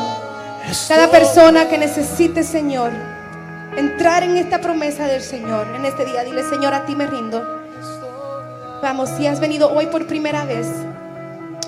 cada 0.88 1.10
persona 1.10 1.70
que 1.70 1.78
necesite, 1.78 2.44
Señor, 2.44 2.92
entrar 3.78 4.24
en 4.24 4.36
esta 4.38 4.60
promesa 4.60 5.08
del 5.08 5.22
Señor 5.22 5.68
en 5.76 5.86
este 5.86 6.06
día, 6.06 6.24
dile, 6.24 6.44
Señor, 6.44 6.74
a 6.74 6.86
ti 6.86 6.96
me 6.96 7.08
rindo. 7.08 7.42
Vamos, 8.82 9.10
si 9.10 9.28
has 9.28 9.40
venido 9.40 9.72
hoy 9.72 9.88
por 9.88 10.06
primera 10.08 10.46
vez 10.46 10.68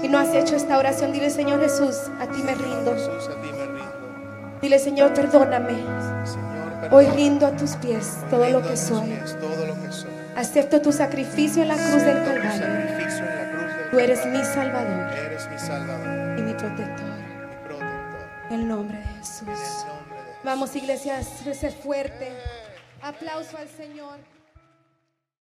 y 0.02 0.08
no 0.08 0.18
has 0.18 0.34
hecho 0.34 0.56
esta 0.56 0.78
oración, 0.78 1.14
dile, 1.14 1.30
Señor 1.30 1.62
Jesús, 1.62 1.96
a 2.20 2.28
ti 2.28 2.42
me 2.44 2.54
rindo. 2.54 2.96
Dile, 4.62 4.80
Señor, 4.80 5.14
perdóname. 5.14 5.76
Hoy 6.92 7.06
rindo 7.08 7.48
a 7.48 7.52
tus 7.52 7.76
pies 7.78 8.18
todo 8.30 8.50
lo 8.50 8.62
que 8.62 8.76
soy. 8.76 9.18
Acepto 10.36 10.82
tu 10.82 10.92
sacrificio 10.92 11.62
en 11.62 11.68
la 11.68 11.76
cruz 11.76 12.04
del 12.04 12.24
Calvario. 12.24 13.92
Tú 13.92 14.00
eres 14.00 14.26
mi 14.26 14.42
Salvador 14.44 15.14
Eres 15.14 15.50
mi 15.50 15.60
Salvador, 15.60 16.40
y 16.40 16.42
mi 16.42 16.54
protector. 16.54 17.12
En 18.50 18.62
el 18.62 18.68
nombre 18.68 18.98
de 18.98 19.04
Jesús. 19.04 19.86
Vamos, 20.44 20.76
iglesias, 20.76 21.28
ser 21.54 21.72
fuerte. 21.72 22.32
Aplauso 23.02 23.58
al 23.58 23.68
Señor. 23.68 24.18